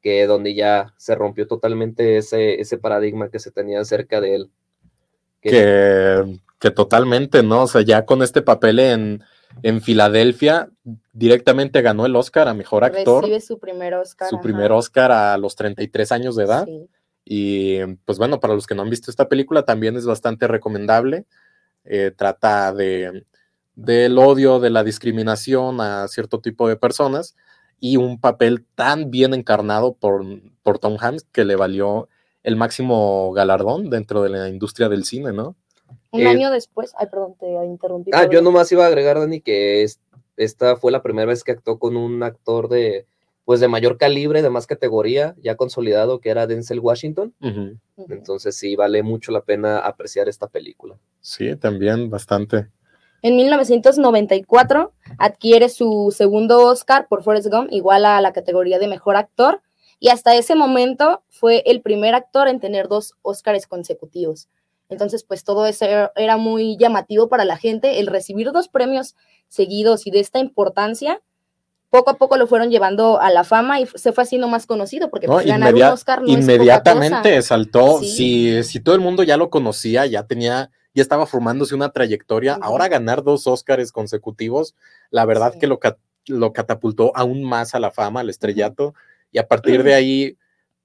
que 0.00 0.26
donde 0.26 0.54
ya 0.54 0.94
se 0.96 1.14
rompió 1.14 1.46
totalmente 1.46 2.16
ese, 2.16 2.60
ese 2.60 2.78
paradigma 2.78 3.30
que 3.30 3.38
se 3.38 3.50
tenía 3.50 3.80
acerca 3.80 4.20
de 4.20 4.34
él. 4.34 4.50
Que, 5.40 6.40
que, 6.58 6.70
totalmente, 6.70 7.42
¿no? 7.42 7.64
O 7.64 7.66
sea, 7.66 7.82
ya 7.82 8.04
con 8.04 8.22
este 8.22 8.42
papel 8.42 8.78
en, 8.78 9.22
en 9.62 9.80
Filadelfia, 9.80 10.70
directamente 11.12 11.82
ganó 11.82 12.06
el 12.06 12.16
Oscar 12.16 12.48
a 12.48 12.54
Mejor 12.54 12.84
Actor. 12.84 13.22
Recibe 13.22 13.40
su 13.40 13.58
primer 13.58 13.94
Oscar. 13.94 14.28
Su 14.28 14.40
primer 14.40 14.72
Oscar 14.72 15.12
a 15.12 15.36
los 15.38 15.56
33 15.56 16.12
años 16.12 16.36
de 16.36 16.44
edad. 16.44 16.64
Sí. 16.64 16.88
Y 17.24 17.84
pues 18.04 18.18
bueno, 18.18 18.40
para 18.40 18.54
los 18.54 18.66
que 18.66 18.74
no 18.74 18.82
han 18.82 18.90
visto 18.90 19.10
esta 19.10 19.28
película, 19.28 19.64
también 19.64 19.96
es 19.96 20.06
bastante 20.06 20.48
recomendable. 20.48 21.26
Eh, 21.84 22.12
trata 22.16 22.72
de, 22.72 23.24
del 23.74 24.18
odio, 24.18 24.60
de 24.60 24.70
la 24.70 24.84
discriminación 24.84 25.80
a 25.80 26.06
cierto 26.08 26.40
tipo 26.40 26.68
de 26.68 26.76
personas 26.76 27.36
y 27.80 27.96
un 27.96 28.20
papel 28.20 28.64
tan 28.74 29.10
bien 29.10 29.34
encarnado 29.34 29.94
por, 29.94 30.24
por 30.62 30.78
Tom 30.78 30.96
Hanks 31.00 31.26
que 31.32 31.44
le 31.44 31.56
valió 31.56 32.08
el 32.42 32.56
máximo 32.56 33.32
galardón 33.32 33.90
dentro 33.90 34.22
de 34.22 34.30
la 34.30 34.48
industria 34.48 34.88
del 34.88 35.04
cine, 35.04 35.32
¿no? 35.32 35.56
Un 36.10 36.20
eh, 36.20 36.28
año 36.28 36.50
después, 36.50 36.92
ay, 36.96 37.06
perdón, 37.10 37.34
te 37.38 37.46
interrumpí. 37.64 38.10
Ah, 38.14 38.28
yo 38.30 38.42
nomás 38.42 38.70
iba 38.72 38.84
a 38.84 38.88
agregar, 38.88 39.18
Dani, 39.18 39.40
que 39.40 39.86
esta 40.36 40.76
fue 40.76 40.92
la 40.92 41.02
primera 41.02 41.26
vez 41.26 41.44
que 41.44 41.52
actuó 41.52 41.78
con 41.78 41.96
un 41.96 42.22
actor 42.22 42.68
de, 42.68 43.06
pues 43.44 43.60
de 43.60 43.68
mayor 43.68 43.98
calibre, 43.98 44.42
de 44.42 44.50
más 44.50 44.66
categoría, 44.66 45.34
ya 45.42 45.56
consolidado, 45.56 46.20
que 46.20 46.30
era 46.30 46.46
Denzel 46.46 46.80
Washington. 46.80 47.34
Entonces 48.08 48.56
sí, 48.56 48.76
vale 48.76 49.02
mucho 49.02 49.32
la 49.32 49.42
pena 49.42 49.78
apreciar 49.78 50.28
esta 50.28 50.46
película. 50.46 50.96
Sí, 51.20 51.56
también 51.56 52.10
bastante. 52.10 52.68
En 53.22 53.36
1994 53.36 54.92
adquiere 55.18 55.68
su 55.68 56.12
segundo 56.16 56.66
Oscar 56.66 57.06
por 57.08 57.22
Forrest 57.22 57.48
Gump, 57.48 57.68
igual 57.70 58.04
a 58.04 58.20
la 58.20 58.32
categoría 58.32 58.80
de 58.80 58.88
mejor 58.88 59.16
actor, 59.16 59.62
y 60.00 60.08
hasta 60.08 60.34
ese 60.34 60.56
momento 60.56 61.22
fue 61.28 61.62
el 61.66 61.80
primer 61.80 62.16
actor 62.16 62.48
en 62.48 62.58
tener 62.58 62.88
dos 62.88 63.14
Oscars 63.22 63.68
consecutivos. 63.68 64.48
Entonces, 64.92 65.24
pues 65.24 65.42
todo 65.42 65.66
eso 65.66 65.86
era 66.14 66.36
muy 66.36 66.76
llamativo 66.76 67.28
para 67.28 67.44
la 67.44 67.56
gente, 67.56 67.98
el 67.98 68.06
recibir 68.06 68.52
dos 68.52 68.68
premios 68.68 69.16
seguidos 69.48 70.06
y 70.06 70.10
de 70.10 70.20
esta 70.20 70.38
importancia, 70.38 71.20
poco 71.90 72.10
a 72.10 72.18
poco 72.18 72.36
lo 72.36 72.46
fueron 72.46 72.70
llevando 72.70 73.20
a 73.20 73.30
la 73.30 73.42
fama 73.42 73.80
y 73.80 73.86
se 73.86 74.12
fue 74.12 74.24
haciendo 74.24 74.48
más 74.48 74.66
conocido, 74.66 75.10
porque 75.10 75.26
pues, 75.26 75.46
ganar 75.46 75.74
un 75.74 75.82
Oscar 75.82 76.22
no 76.22 76.28
Inmediatamente 76.28 77.40
saltó, 77.42 78.00
si, 78.00 78.62
si 78.62 78.80
todo 78.80 78.94
el 78.94 79.00
mundo 79.00 79.22
ya 79.22 79.36
lo 79.36 79.50
conocía, 79.50 80.06
ya 80.06 80.26
tenía, 80.26 80.70
ya 80.94 81.02
estaba 81.02 81.26
formándose 81.26 81.74
una 81.74 81.90
trayectoria, 81.90 82.58
ahora 82.60 82.88
ganar 82.88 83.22
dos 83.22 83.46
Oscars 83.46 83.92
consecutivos, 83.92 84.74
la 85.10 85.24
verdad 85.24 85.54
que 85.58 85.66
lo, 85.66 85.80
lo 86.26 86.52
catapultó 86.52 87.12
aún 87.14 87.44
más 87.44 87.74
a 87.74 87.80
la 87.80 87.90
fama, 87.90 88.20
al 88.20 88.30
estrellato, 88.30 88.94
y 89.30 89.38
a 89.38 89.48
partir 89.48 89.82
de 89.82 89.94
ahí, 89.94 90.38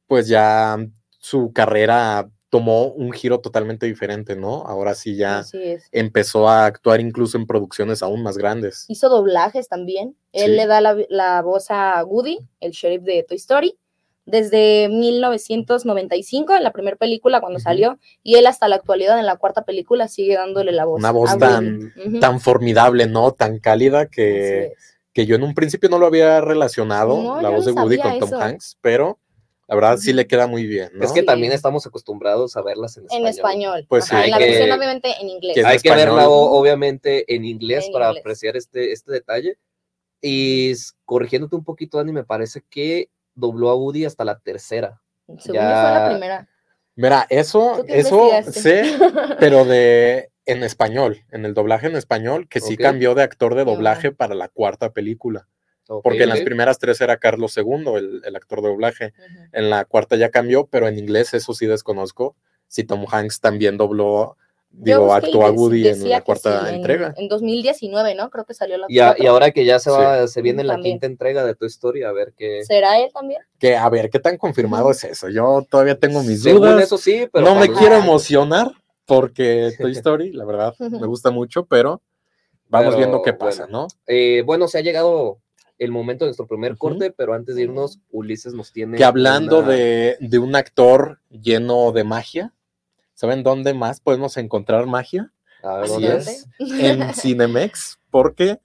pues 0.07 0.27
ya 0.27 0.77
su 1.19 1.51
carrera 1.51 2.29
tomó 2.49 2.87
un 2.87 3.11
giro 3.11 3.39
totalmente 3.39 3.85
diferente, 3.85 4.35
¿no? 4.35 4.63
Ahora 4.65 4.95
sí 4.95 5.15
ya 5.15 5.43
empezó 5.91 6.47
a 6.47 6.65
actuar 6.65 7.01
incluso 7.01 7.37
en 7.37 7.45
producciones 7.45 8.01
aún 8.01 8.23
más 8.23 8.37
grandes. 8.37 8.85
Hizo 8.87 9.09
doblajes 9.09 9.67
también. 9.67 10.15
Él 10.31 10.55
le 10.55 10.65
da 10.65 10.79
la, 10.81 11.41
voz 11.41 11.67
a 11.69 12.03
Woody, 12.05 12.39
el 12.59 12.71
sheriff 12.71 13.03
de 13.03 13.23
Toy 13.23 13.37
Story, 13.37 13.77
desde 14.25 14.89
1995, 14.89 16.53
en 16.55 16.63
la 16.63 16.71
primera 16.71 16.97
película 16.97 17.39
cuando 17.39 17.59
salió, 17.59 17.97
y 18.23 18.35
él 18.35 18.45
hasta 18.45 18.67
la 18.67 18.75
actualidad, 18.75 19.19
en 19.19 19.25
la 19.25 19.37
cuarta 19.37 19.63
película, 19.63 20.07
sigue 20.07 20.35
dándole 20.35 20.71
la 20.73 20.85
voz. 20.85 20.99
Una 20.99 21.11
voz 21.11 21.37
tan, 21.37 21.93
tan 22.19 22.39
formidable, 22.39 23.07
¿no? 23.07 23.31
Tan 23.31 23.59
cálida 23.59 24.07
que, 24.07 24.73
que 25.13 25.25
yo 25.25 25.35
en 25.35 25.43
un 25.43 25.53
principio 25.53 25.89
no 25.89 25.97
lo 25.97 26.05
había 26.05 26.41
relacionado, 26.41 27.41
la 27.41 27.49
voz 27.49 27.65
de 27.65 27.71
Woody 27.71 27.97
con 27.97 28.19
Tom 28.19 28.33
Hanks, 28.33 28.77
pero 28.81 29.19
la 29.67 29.75
verdad 29.75 29.97
sí 29.97 30.13
le 30.13 30.27
queda 30.27 30.47
muy 30.47 30.65
bien. 30.65 30.89
Es 31.01 31.11
que 31.11 31.23
también 31.23 31.51
estamos 31.51 31.85
acostumbrados 31.85 32.55
a 32.55 32.61
verlas 32.61 32.95
en 32.97 33.03
español. 33.03 33.21
En 33.21 33.27
español. 33.27 33.85
Pues 33.89 34.11
En 34.11 34.31
la 34.31 34.39
versión 34.39 34.71
obviamente 34.71 35.13
en 35.19 35.29
inglés. 35.29 35.65
hay 35.65 35.79
que 35.79 35.93
verla 35.93 36.29
obviamente 36.29 37.35
en 37.35 37.43
inglés 37.43 37.89
para 37.91 38.09
apreciar 38.09 38.55
este, 38.55 38.93
este 38.93 39.11
detalle. 39.11 39.57
Y 40.21 40.73
corrigiéndote 41.03 41.57
un 41.57 41.65
poquito, 41.65 41.97
Dani, 41.97 42.13
me 42.13 42.23
parece 42.23 42.63
que 42.69 43.09
dobló 43.35 43.69
a 43.69 43.75
Woody 43.75 44.05
hasta 44.05 44.23
la 44.23 44.39
tercera. 44.39 45.01
Según 45.37 45.59
ya... 45.59 45.81
fue 45.81 45.99
la 45.99 46.09
primera. 46.09 46.49
Mira, 46.95 47.27
eso, 47.29 47.83
eso 47.87 48.29
sé, 48.49 48.83
pero 49.39 49.65
de 49.65 50.31
en 50.45 50.63
español, 50.63 51.25
en 51.29 51.45
el 51.45 51.53
doblaje 51.53 51.87
en 51.87 51.97
español, 51.97 52.47
que 52.47 52.61
sí 52.61 52.77
cambió 52.77 53.13
de 53.13 53.23
actor 53.23 53.53
de 53.53 53.65
doblaje 53.65 54.13
para 54.13 54.33
la 54.33 54.47
cuarta 54.47 54.93
película 54.93 55.47
porque 56.03 56.23
en 56.23 56.29
las 56.29 56.41
primeras 56.41 56.79
tres 56.79 57.01
era 57.01 57.17
Carlos 57.17 57.57
II, 57.57 58.21
el, 58.23 58.35
actor 58.35 58.61
de 58.61 58.67
doblaje. 58.67 59.13
En 59.51 59.69
la 59.69 59.85
cuarta 59.85 60.15
ya 60.15 60.29
cambió, 60.29 60.67
pero 60.67 60.87
en 60.87 60.97
inglés 60.97 61.33
eso 61.33 61.53
sí 61.53 61.65
desconozco. 61.65 62.35
Si 62.67 62.83
Tom 62.83 63.05
Hanks 63.09 63.39
también 63.39 63.77
dobló, 63.77 64.35
digo, 64.69 65.13
actuó 65.13 65.45
a 65.45 65.51
Woody 65.51 65.87
en 65.87 66.09
la 66.09 66.21
cuarta 66.21 66.73
entrega. 66.73 67.13
En, 67.17 67.27
2019, 67.27 68.15
¿no? 68.15 68.29
Creo 68.29 68.45
que 68.45 68.53
salió 68.53 68.77
la 68.77 68.85
y, 68.89 68.95
y 68.95 69.25
ahora 69.25 69.51
que 69.51 69.65
ya 69.65 69.79
se 69.79 69.89
va, 69.89 70.27
se 70.27 70.41
viene 70.41 70.63
la 70.63 70.77
quinta 70.77 71.07
entrega 71.07 71.45
de 71.45 71.55
tu 71.55 71.65
historia, 71.65 72.09
a 72.09 72.11
ver 72.11 72.33
qué. 72.37 72.63
¿Será 72.63 72.99
él 72.99 73.11
también? 73.13 73.41
Que 73.59 73.75
a 73.75 73.89
ver 73.89 74.09
qué 74.09 74.19
tan 74.19 74.37
confirmado 74.37 74.91
es 74.91 75.03
eso. 75.03 75.29
Yo 75.29 75.65
todavía 75.69 75.97
tengo 75.97 76.21
mis 76.23 76.43
dudas. 76.43 76.83
eso 76.83 76.97
sí, 76.97 77.27
pero 77.31 77.45
no 77.45 77.55
me 77.55 77.69
quiero 77.69 77.95
emocionar 77.95 78.71
porque 79.05 79.71
Toy 79.79 79.93
Story, 79.93 80.33
la 80.33 80.45
verdad, 80.45 80.75
me 80.79 81.07
gusta 81.07 81.31
mucho, 81.31 81.65
pero 81.65 82.01
vamos 82.67 82.95
viendo 82.97 83.21
qué 83.23 83.33
pasa, 83.33 83.65
¿no? 83.67 83.87
Eh, 84.05 84.43
bueno, 84.45 84.67
se 84.67 84.77
ha 84.77 84.81
llegado 84.81 85.39
el 85.77 85.91
momento 85.91 86.25
de 86.25 86.29
nuestro 86.29 86.47
primer 86.47 86.77
corte, 86.77 87.11
pero 87.11 87.33
antes 87.33 87.55
de 87.55 87.63
irnos, 87.63 87.99
Ulises 88.09 88.53
nos 88.53 88.71
tiene. 88.71 88.97
Que 88.97 89.03
hablando 89.03 89.61
de, 89.61 90.17
un 90.41 90.55
actor 90.55 91.19
lleno 91.29 91.91
de 91.91 92.03
magia, 92.03 92.53
¿saben 93.13 93.43
dónde 93.43 93.73
más 93.73 93.99
podemos 93.99 94.37
encontrar 94.37 94.87
magia? 94.87 95.31
Así 95.63 96.05
es, 96.05 96.47
en 96.59 97.13
Cinemex, 97.13 97.99
porque 98.09 98.59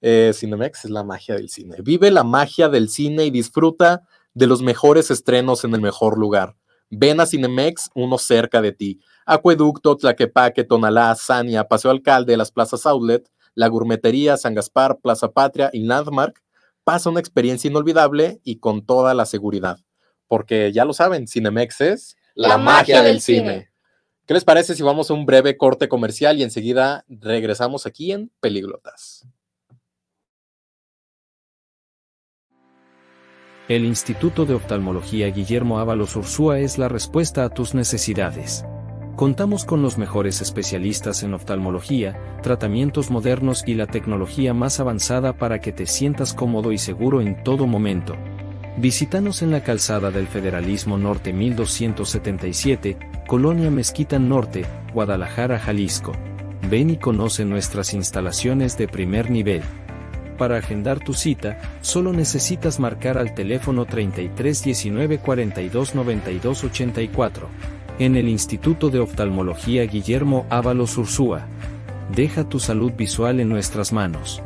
eh, 0.00 0.32
Cinemex 0.34 0.84
es 0.84 0.90
la 0.90 1.04
magia 1.04 1.34
del 1.34 1.48
cine. 1.48 1.76
Vive 1.82 2.10
la 2.10 2.24
magia 2.24 2.68
del 2.68 2.88
cine 2.88 3.24
y 3.24 3.30
disfruta 3.30 4.02
de 4.32 4.46
los 4.46 4.62
mejores 4.62 5.10
estrenos 5.10 5.64
en 5.64 5.74
el 5.74 5.80
mejor 5.80 6.18
lugar. 6.18 6.56
Ven 6.90 7.20
a 7.20 7.26
Cinemex, 7.26 7.90
uno 7.94 8.18
cerca 8.18 8.60
de 8.60 8.72
ti. 8.72 9.00
Acueducto, 9.26 9.96
Tlaquepaque, 9.96 10.64
Tonalá, 10.64 11.14
Sania, 11.14 11.64
Paseo 11.64 11.90
Alcalde, 11.90 12.36
las 12.36 12.52
plazas 12.52 12.86
Outlet, 12.86 13.28
la 13.54 13.68
Gourmetería, 13.68 14.36
San 14.36 14.54
Gaspar, 14.54 14.98
Plaza 15.00 15.32
Patria 15.32 15.70
y 15.72 15.82
Landmark 15.82 16.43
pasa 16.84 17.10
una 17.10 17.20
experiencia 17.20 17.68
inolvidable 17.68 18.40
y 18.44 18.58
con 18.58 18.84
toda 18.84 19.14
la 19.14 19.26
seguridad. 19.26 19.80
porque 20.26 20.72
ya 20.72 20.84
lo 20.84 20.94
saben, 20.94 21.28
Cinemex 21.28 21.80
es 21.82 22.16
la, 22.34 22.58
magia, 22.58 23.02
del, 23.02 23.20
cine. 23.20 23.70
¿Qué 24.26 24.34
les 24.34 24.44
parece 24.44 24.74
si 24.74 24.82
vamos 24.82 25.10
a 25.10 25.14
un 25.14 25.26
breve 25.26 25.56
corte 25.56 25.86
comercial 25.86 26.38
y 26.38 26.42
enseguida 26.42 27.04
regresamos 27.08 27.86
aquí 27.86 28.10
en 28.10 28.32
Peliglotas? 28.40 29.28
El 33.68 33.84
Instituto 33.84 34.44
de 34.44 34.54
Oftalmología 34.54 35.28
Guillermo 35.28 35.78
Ábalos 35.78 36.16
Ursúa 36.16 36.58
es 36.58 36.78
la 36.78 36.88
respuesta 36.88 37.44
a 37.44 37.50
tus 37.50 37.74
necesidades. 37.74 38.64
Contamos 39.16 39.64
con 39.64 39.80
los 39.80 39.96
mejores 39.96 40.40
especialistas 40.40 41.22
en 41.22 41.34
oftalmología, 41.34 42.18
tratamientos 42.42 43.12
modernos 43.12 43.62
y 43.64 43.74
la 43.74 43.86
tecnología 43.86 44.54
más 44.54 44.80
avanzada 44.80 45.34
para 45.34 45.60
que 45.60 45.70
te 45.70 45.86
sientas 45.86 46.34
cómodo 46.34 46.72
y 46.72 46.78
seguro 46.78 47.20
en 47.20 47.44
todo 47.44 47.68
momento. 47.68 48.16
Visítanos 48.76 49.42
en 49.42 49.52
la 49.52 49.62
calzada 49.62 50.10
del 50.10 50.26
Federalismo 50.26 50.98
Norte 50.98 51.32
1277, 51.32 52.96
Colonia 53.28 53.70
Mezquita 53.70 54.18
Norte, 54.18 54.66
Guadalajara, 54.92 55.60
Jalisco. 55.60 56.10
Ven 56.68 56.90
y 56.90 56.96
conoce 56.96 57.44
nuestras 57.44 57.94
instalaciones 57.94 58.76
de 58.76 58.88
primer 58.88 59.30
nivel. 59.30 59.62
Para 60.36 60.56
agendar 60.56 60.98
tu 60.98 61.14
cita, 61.14 61.60
solo 61.82 62.12
necesitas 62.12 62.80
marcar 62.80 63.16
al 63.16 63.32
teléfono 63.32 63.84
33 63.84 64.64
19 64.64 65.18
42 65.18 65.94
92 65.94 66.64
84. 66.64 67.48
En 68.00 68.16
el 68.16 68.28
Instituto 68.28 68.90
de 68.90 68.98
Oftalmología 68.98 69.84
Guillermo 69.84 70.46
Ábalos 70.50 70.98
Ursúa. 70.98 71.46
Deja 72.12 72.48
tu 72.48 72.58
salud 72.58 72.90
visual 72.92 73.38
en 73.38 73.48
nuestras 73.48 73.92
manos. 73.92 74.42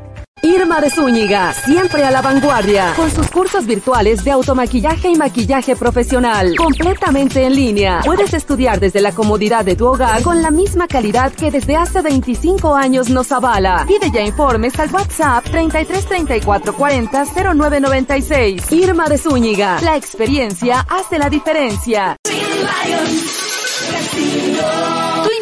Irma 0.61 0.81
de 0.81 0.91
Zúñiga, 0.91 1.53
siempre 1.53 2.03
a 2.03 2.11
la 2.11 2.21
vanguardia, 2.21 2.93
con 2.97 3.09
sus 3.12 3.31
cursos 3.31 3.65
virtuales 3.65 4.25
de 4.25 4.33
automaquillaje 4.33 5.09
y 5.09 5.15
maquillaje 5.15 5.77
profesional, 5.77 6.57
completamente 6.57 7.45
en 7.45 7.55
línea. 7.55 8.00
Puedes 8.05 8.35
estudiar 8.35 8.81
desde 8.81 9.00
la 9.00 9.12
comodidad 9.12 9.65
de 9.65 9.77
tu 9.77 9.87
hogar 9.87 10.21
con 10.23 10.43
la 10.43 10.50
misma 10.50 10.88
calidad 10.88 11.33
que 11.33 11.53
desde 11.53 11.77
hace 11.77 12.03
25 12.03 12.75
años 12.75 13.09
nos 13.09 13.31
avala. 13.31 13.85
Pide 13.87 14.11
ya 14.11 14.23
informes 14.23 14.77
al 14.81 14.93
WhatsApp 14.93 15.45
33 15.45 16.07
34 16.07 16.75
40 16.75 17.25
0996. 17.55 18.73
Irma 18.73 19.09
de 19.09 19.19
Zúñiga, 19.19 19.81
la 19.81 19.97
experiencia 19.97 20.85
hace 20.88 21.21
la 21.21 21.31
diferencia. 21.31 22.17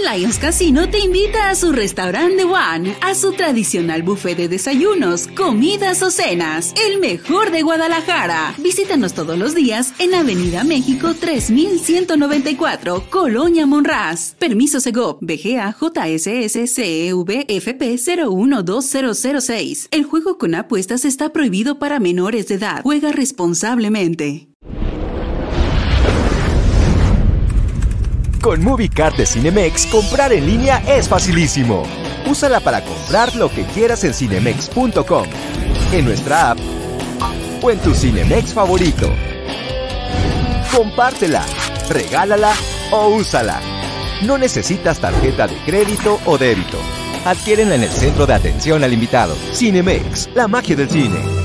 Lions 0.06 0.38
Casino 0.38 0.88
te 0.88 1.00
invita 1.00 1.50
a 1.50 1.56
su 1.56 1.72
restaurante 1.72 2.44
One, 2.44 2.94
a 3.00 3.14
su 3.16 3.32
tradicional 3.32 4.02
buffet 4.02 4.36
de 4.36 4.48
desayunos, 4.48 5.26
comidas 5.26 6.00
o 6.02 6.10
cenas, 6.10 6.74
el 6.86 7.00
mejor 7.00 7.50
de 7.50 7.62
Guadalajara. 7.62 8.54
Visítanos 8.58 9.14
todos 9.14 9.36
los 9.36 9.56
días 9.56 9.94
en 9.98 10.14
Avenida 10.14 10.62
México 10.62 11.14
3194, 11.14 13.06
Colonia 13.10 13.66
Monraz. 13.66 14.36
Permiso 14.38 14.78
Segov, 14.78 15.18
BGA 15.22 15.74
JSS 15.74 16.70
CEV 16.72 17.44
FP 17.48 17.98
012006. 17.98 19.88
El 19.90 20.04
juego 20.04 20.38
con 20.38 20.54
apuestas 20.54 21.04
está 21.04 21.32
prohibido 21.32 21.80
para 21.80 21.98
menores 21.98 22.46
de 22.46 22.54
edad. 22.54 22.82
Juega 22.82 23.10
responsablemente. 23.10 24.46
Con 28.46 28.62
MovieCard 28.62 29.16
de 29.16 29.26
Cinemex, 29.26 29.86
comprar 29.86 30.32
en 30.32 30.46
línea 30.46 30.80
es 30.86 31.08
facilísimo. 31.08 31.82
Úsala 32.30 32.60
para 32.60 32.80
comprar 32.80 33.34
lo 33.34 33.50
que 33.50 33.64
quieras 33.64 34.04
en 34.04 34.14
cinemex.com, 34.14 35.26
en 35.90 36.04
nuestra 36.04 36.52
app 36.52 36.58
o 37.60 37.72
en 37.72 37.80
tu 37.80 37.92
Cinemex 37.92 38.54
favorito. 38.54 39.12
Compártela, 40.72 41.44
regálala 41.90 42.52
o 42.92 43.16
úsala. 43.16 43.60
No 44.22 44.38
necesitas 44.38 45.00
tarjeta 45.00 45.48
de 45.48 45.56
crédito 45.66 46.20
o 46.24 46.38
débito. 46.38 46.78
Adquiérenla 47.24 47.74
en 47.74 47.82
el 47.82 47.90
centro 47.90 48.26
de 48.26 48.34
atención 48.34 48.84
al 48.84 48.92
invitado. 48.92 49.34
Cinemex, 49.54 50.30
la 50.36 50.46
magia 50.46 50.76
del 50.76 50.88
cine. 50.88 51.35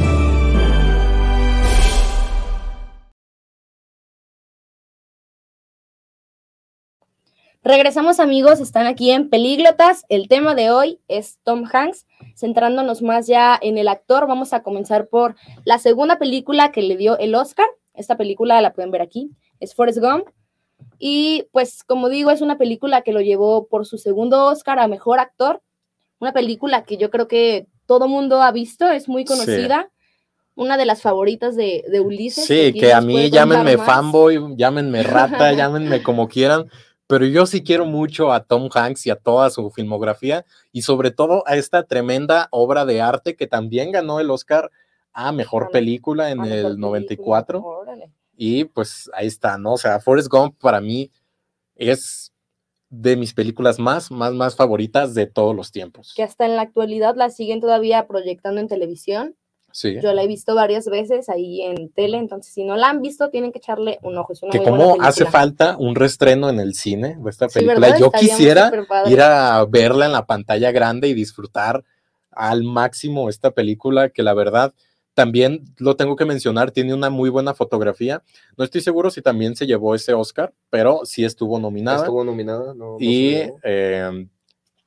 Regresamos 7.63 8.19
amigos, 8.19 8.59
están 8.59 8.87
aquí 8.87 9.11
en 9.11 9.29
Pelíglotas. 9.29 10.03
El 10.09 10.27
tema 10.27 10.55
de 10.55 10.71
hoy 10.71 10.99
es 11.07 11.37
Tom 11.43 11.65
Hanks. 11.71 12.07
Centrándonos 12.35 13.03
más 13.03 13.27
ya 13.27 13.57
en 13.61 13.77
el 13.77 13.87
actor, 13.87 14.25
vamos 14.25 14.51
a 14.53 14.63
comenzar 14.63 15.09
por 15.09 15.35
la 15.63 15.77
segunda 15.77 16.17
película 16.17 16.71
que 16.71 16.81
le 16.81 16.97
dio 16.97 17.19
el 17.19 17.35
Oscar. 17.35 17.67
Esta 17.93 18.17
película 18.17 18.59
la 18.61 18.73
pueden 18.73 18.89
ver 18.89 19.03
aquí, 19.03 19.29
es 19.59 19.75
Forrest 19.75 19.99
Gump. 19.99 20.25
Y 20.97 21.49
pues 21.51 21.83
como 21.83 22.09
digo, 22.09 22.31
es 22.31 22.41
una 22.41 22.57
película 22.57 23.03
que 23.03 23.13
lo 23.13 23.21
llevó 23.21 23.67
por 23.67 23.85
su 23.85 23.99
segundo 23.99 24.45
Oscar 24.45 24.79
a 24.79 24.87
Mejor 24.87 25.19
Actor. 25.19 25.61
Una 26.17 26.33
película 26.33 26.83
que 26.83 26.97
yo 26.97 27.11
creo 27.11 27.27
que 27.27 27.67
todo 27.85 28.07
mundo 28.07 28.41
ha 28.41 28.51
visto, 28.51 28.89
es 28.89 29.07
muy 29.07 29.23
conocida. 29.23 29.91
Una 30.55 30.77
de 30.77 30.85
las 30.85 31.03
favoritas 31.03 31.55
de, 31.55 31.83
Ulises. 32.03 32.45
Sí, 32.45 32.73
que, 32.73 32.91
a 32.91 33.01
mí 33.01 33.29
llámenme 33.29 33.77
fanboy, 33.77 34.55
llámenme 34.57 35.03
rata, 35.03 35.53
llámenme 35.53 36.01
como 36.01 36.27
quieran 36.27 36.67
pero 37.11 37.25
yo 37.25 37.45
sí 37.45 37.61
quiero 37.61 37.85
mucho 37.85 38.31
a 38.31 38.45
Tom 38.45 38.69
Hanks 38.73 39.05
y 39.05 39.09
a 39.09 39.17
toda 39.17 39.49
su 39.49 39.69
filmografía 39.69 40.45
y 40.71 40.83
sobre 40.83 41.11
todo 41.11 41.43
a 41.45 41.57
esta 41.57 41.83
tremenda 41.83 42.47
obra 42.51 42.85
de 42.85 43.01
arte 43.01 43.35
que 43.35 43.47
también 43.47 43.91
ganó 43.91 44.21
el 44.21 44.31
Oscar 44.31 44.71
a 45.11 45.33
Mejor 45.33 45.71
Película 45.71 46.31
en 46.31 46.45
el 46.45 46.79
94. 46.79 47.61
Y 48.37 48.63
pues 48.63 49.11
ahí 49.13 49.27
está, 49.27 49.57
¿no? 49.57 49.73
O 49.73 49.77
sea, 49.77 49.99
Forrest 49.99 50.29
Gump 50.29 50.57
para 50.57 50.79
mí 50.79 51.11
es 51.75 52.31
de 52.87 53.17
mis 53.17 53.33
películas 53.33 53.77
más, 53.77 54.09
más, 54.09 54.31
más 54.31 54.55
favoritas 54.55 55.13
de 55.13 55.27
todos 55.27 55.53
los 55.53 55.73
tiempos. 55.73 56.13
Que 56.15 56.23
hasta 56.23 56.45
en 56.45 56.55
la 56.55 56.61
actualidad 56.61 57.17
la 57.17 57.29
siguen 57.29 57.59
todavía 57.59 58.07
proyectando 58.07 58.61
en 58.61 58.69
televisión. 58.69 59.35
Yo 60.01 60.13
la 60.13 60.23
he 60.23 60.27
visto 60.27 60.55
varias 60.55 60.87
veces 60.87 61.29
ahí 61.29 61.61
en 61.61 61.89
tele, 61.89 62.17
entonces 62.17 62.53
si 62.53 62.63
no 62.63 62.75
la 62.75 62.89
han 62.89 63.01
visto, 63.01 63.29
tienen 63.29 63.51
que 63.51 63.59
echarle 63.59 63.99
un 64.03 64.17
ojo. 64.17 64.33
que 64.51 64.63
como 64.63 65.01
hace 65.01 65.25
falta 65.25 65.75
un 65.77 65.95
restreno 65.95 66.49
en 66.49 66.59
el 66.59 66.73
cine 66.73 67.17
de 67.19 67.29
esta 67.29 67.47
película. 67.47 67.97
Yo 67.97 68.11
quisiera 68.11 68.71
ir 69.07 69.21
a 69.21 69.65
verla 69.65 70.05
en 70.05 70.11
la 70.11 70.25
pantalla 70.25 70.71
grande 70.71 71.07
y 71.07 71.13
disfrutar 71.13 71.83
al 72.31 72.63
máximo 72.63 73.29
esta 73.29 73.51
película, 73.51 74.09
que 74.09 74.23
la 74.23 74.33
verdad 74.33 74.73
también 75.13 75.65
lo 75.77 75.95
tengo 75.95 76.15
que 76.15 76.25
mencionar, 76.25 76.71
tiene 76.71 76.93
una 76.93 77.09
muy 77.09 77.29
buena 77.29 77.53
fotografía. 77.53 78.23
No 78.57 78.63
estoy 78.63 78.81
seguro 78.81 79.09
si 79.09 79.21
también 79.21 79.55
se 79.55 79.67
llevó 79.67 79.93
ese 79.93 80.13
Oscar, 80.13 80.53
pero 80.69 81.01
sí 81.03 81.25
estuvo 81.25 81.59
nominada. 81.59 81.99
Estuvo 81.99 82.23
nominada, 82.23 82.73
no, 82.73 82.95
y 82.99 83.35
eh, 83.63 84.27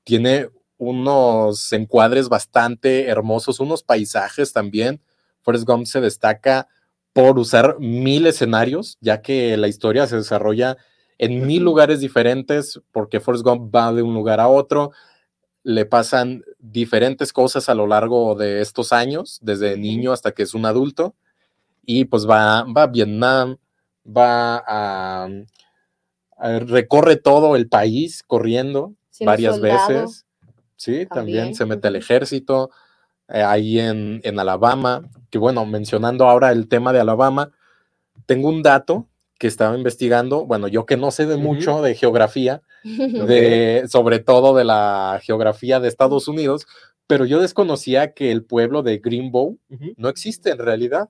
tiene 0.03 0.49
unos 0.85 1.73
encuadres 1.73 2.29
bastante 2.29 3.07
hermosos, 3.07 3.61
unos 3.61 3.83
paisajes 3.83 4.53
también. 4.53 5.01
Forrest 5.43 5.67
Gump 5.67 5.87
se 5.87 6.01
destaca 6.01 6.69
por 7.13 7.39
usar 7.39 7.77
mil 7.79 8.27
escenarios, 8.27 8.99
ya 9.01 9.23
que 9.23 9.57
la 9.57 9.69
historia 9.69 10.07
se 10.07 10.17
desarrolla 10.17 10.77
en 11.19 11.47
mil 11.47 11.63
lugares 11.63 12.01
diferentes, 12.01 12.81
porque 12.91 13.21
Forrest 13.21 13.45
Gump 13.45 13.75
va 13.75 13.93
de 13.93 14.03
un 14.03 14.15
lugar 14.15 14.41
a 14.41 14.49
otro, 14.49 14.91
le 15.63 15.87
pasan 15.87 16.45
diferentes 16.59 17.33
cosas 17.33 17.69
a 17.69 17.75
lo 17.75 17.87
largo 17.87 18.35
de 18.35 18.61
estos 18.61 18.93
años, 18.93 19.39
desde 19.43 19.77
niño 19.77 20.13
hasta 20.13 20.33
que 20.33 20.43
es 20.43 20.55
un 20.55 20.67
adulto, 20.67 21.15
y 21.87 22.07
pues 22.07 22.29
va, 22.29 22.65
va 22.65 22.83
a 22.83 22.87
Vietnam, 22.89 23.57
va 24.05 24.63
a, 24.67 25.29
recorre 26.67 27.17
todo 27.17 27.57
el 27.57 27.69
país 27.69 28.23
corriendo 28.27 28.95
varias 29.21 29.61
veces 29.61 30.24
Sí, 30.77 31.07
también, 31.07 31.55
se 31.55 31.67
mete 31.67 31.89
al 31.89 31.97
ejército, 31.97 32.71
eh, 33.29 33.43
ahí 33.43 33.79
en, 33.79 34.39
Alabama, 34.39 35.09
que 35.31 35.39
bueno, 35.39 35.65
mencionando 35.65 36.29
ahora 36.29 36.53
el 36.53 36.69
tema 36.69 36.93
de 36.93 37.01
Alabama, 37.01 37.53
tengo 38.27 38.49
un 38.49 38.63
dato 38.63 39.09
que 39.39 39.47
estaba 39.47 39.77
investigando, 39.77 40.47
bueno, 40.47 40.69
yo 40.69 40.87
que 40.87 40.97
no 40.97 41.11
sé 41.11 41.27
de 41.27 41.37
mucho 41.37 41.83
de 41.83 41.95
geografía, 41.95 42.63
de, 42.85 43.85
sobre 43.89 44.19
todo 44.19 44.55
de 44.55 44.65
la 44.65 45.21
geografía 45.23 45.81
de 45.81 45.89
Estados 45.89 46.29
Unidos, 46.29 46.67
pero 47.07 47.25
yo 47.25 47.41
desconocía 47.41 48.13
que 48.15 48.31
el 48.31 48.45
pueblo 48.45 48.83
de 48.83 48.99
Greenbow 48.99 49.59
no 49.97 50.09
existe 50.09 50.51
en 50.51 50.59
realidad. 50.59 51.09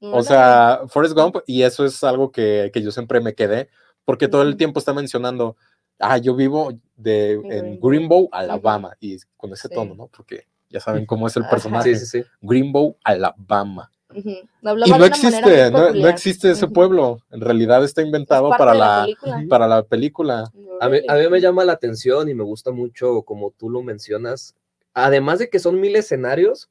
O 0.00 0.22
sea, 0.22 0.82
Forrest 0.86 1.14
Gump, 1.14 1.38
y 1.46 1.62
eso 1.62 1.84
es 1.84 2.04
algo 2.04 2.30
que, 2.30 2.70
que 2.72 2.82
yo 2.82 2.92
siempre 2.92 3.20
me 3.20 3.34
quedé, 3.34 3.68
porque 4.04 4.28
todo 4.28 4.42
el 4.42 4.56
tiempo 4.56 4.78
está 4.78 4.94
mencionando, 4.94 5.56
ah, 5.98 6.18
yo 6.18 6.34
vivo 6.34 6.72
de, 6.96 7.32
en 7.32 7.80
Greenbow, 7.80 8.28
Alabama, 8.32 8.96
y 9.00 9.16
con 9.36 9.52
ese 9.52 9.68
tono, 9.68 9.94
¿no? 9.94 10.08
Porque 10.08 10.46
ya 10.68 10.80
saben 10.80 11.06
cómo 11.06 11.26
es 11.26 11.36
el 11.36 11.44
personaje. 11.48 11.94
Sí, 11.94 12.06
sí, 12.06 12.22
sí. 12.22 12.28
Greenbow, 12.40 12.96
Alabama. 13.04 13.90
y 14.14 14.42
no 14.62 15.04
existe, 15.04 15.70
no, 15.70 16.08
existe 16.08 16.50
ese 16.50 16.66
pueblo. 16.68 17.20
En 17.30 17.40
realidad 17.40 17.84
está 17.84 18.02
inventado 18.02 18.50
para 18.50 18.74
la, 18.74 19.06
para 19.48 19.66
la 19.66 19.82
película. 19.82 20.50
A 20.80 20.88
mí, 20.88 20.98
a 21.08 21.14
mí, 21.14 21.28
me 21.28 21.40
llama 21.40 21.64
la 21.64 21.72
atención 21.72 22.28
y 22.28 22.34
me 22.34 22.44
gusta 22.44 22.70
mucho 22.70 23.22
como 23.22 23.50
tú 23.50 23.70
lo 23.70 23.82
mencionas. 23.82 24.54
Además 24.94 25.38
de 25.38 25.50
que 25.50 25.58
son 25.58 25.80
mil 25.80 25.94
escenarios, 25.94 26.70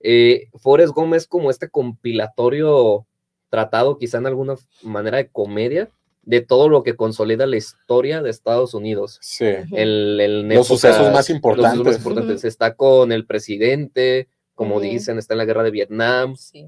eh, 0.00 0.48
Forrest 0.54 0.92
Gómez 0.92 1.26
como 1.26 1.50
este 1.50 1.68
compilatorio 1.68 3.06
tratado 3.48 3.96
quizá 3.98 4.18
en 4.18 4.26
alguna 4.26 4.54
manera 4.82 5.18
de 5.18 5.28
comedia 5.28 5.88
de 6.26 6.40
todo 6.40 6.68
lo 6.68 6.82
que 6.82 6.96
consolida 6.96 7.46
la 7.46 7.56
historia 7.56 8.22
de 8.22 8.30
Estados 8.30 8.74
Unidos. 8.74 9.18
Sí. 9.20 9.46
El, 9.72 10.48
los 10.48 10.66
sucesos 10.66 11.12
más 11.12 11.30
importantes. 11.30 11.78
Los 11.78 11.86
sucesos 11.86 12.04
más 12.04 12.06
importantes. 12.06 12.44
Está 12.44 12.74
con 12.74 13.12
el 13.12 13.26
presidente, 13.26 14.28
como 14.54 14.80
dicen, 14.80 15.18
está 15.18 15.34
en 15.34 15.38
la 15.38 15.44
guerra 15.44 15.62
de 15.62 15.70
Vietnam. 15.70 16.36
Sí. 16.36 16.66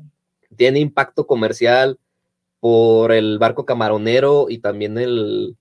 Tiene 0.56 0.80
impacto 0.80 1.26
comercial 1.26 1.98
por 2.60 3.12
el 3.12 3.38
barco 3.38 3.64
camaronero 3.64 4.46
y 4.48 4.58
también 4.58 4.98
el... 4.98 5.56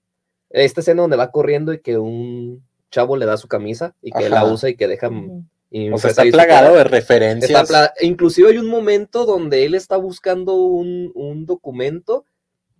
Esta 0.49 0.81
escena 0.81 1.01
donde 1.01 1.17
va 1.17 1.31
corriendo 1.31 1.73
y 1.73 1.79
que 1.79 1.97
un 1.97 2.63
chavo 2.91 3.17
le 3.17 3.25
da 3.25 3.37
su 3.37 3.47
camisa 3.47 3.95
y 4.01 4.11
que 4.11 4.29
la 4.29 4.45
usa 4.45 4.69
y 4.69 4.75
que 4.75 4.87
deja... 4.87 5.09
o 5.09 5.97
sea, 5.97 6.11
está 6.11 6.23
plagado 6.23 6.75
de 6.75 6.83
referencias. 6.83 7.69
inclusive 8.01 8.51
hay 8.51 8.57
un 8.57 8.69
momento 8.69 9.25
donde 9.25 9.65
él 9.65 9.73
está 9.73 9.97
buscando 9.97 10.55
un, 10.55 11.11
un 11.13 11.45
documento 11.45 12.25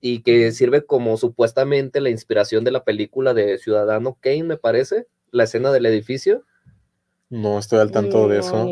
y 0.08 0.20
que 0.20 0.52
sirve 0.52 0.86
como 0.86 1.18
supuestamente 1.18 2.00
la 2.00 2.12
inspiración 2.12 2.64
de 2.64 2.70
la 2.70 2.84
película 2.84 3.34
de 3.34 3.58
Ciudadano 3.58 4.20
Kane, 4.22 4.44
me 4.44 4.56
parece, 4.56 5.08
la 5.32 5.46
escena 5.46 5.72
del 5.72 5.88
edificio. 5.88 6.44
No 7.32 7.58
estoy 7.58 7.80
al 7.80 7.90
tanto 7.90 8.28
de 8.28 8.38
eso. 8.38 8.68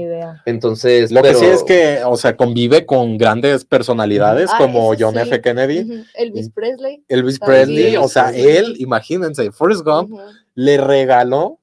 Entonces, 0.45 1.11
lo 1.11 1.23
que 1.23 1.33
sí 1.33 1.45
es 1.45 1.63
que, 1.63 2.03
o 2.05 2.17
sea, 2.17 2.37
convive 2.37 2.85
con 2.85 3.17
grandes 3.17 3.65
personalidades 3.65 4.51
ah, 4.53 4.59
como 4.59 4.93
John 4.95 5.17
F. 5.17 5.41
Kennedy, 5.41 6.05
Elvis 6.13 6.51
Presley. 6.51 7.03
Elvis 7.07 7.39
Presley, 7.39 7.97
o 7.97 8.07
sea, 8.07 8.29
él, 8.29 8.75
imagínense, 8.77 9.51
Forrest 9.51 9.83
Gump 9.83 10.15
le 10.53 10.77
regaló 10.77 11.59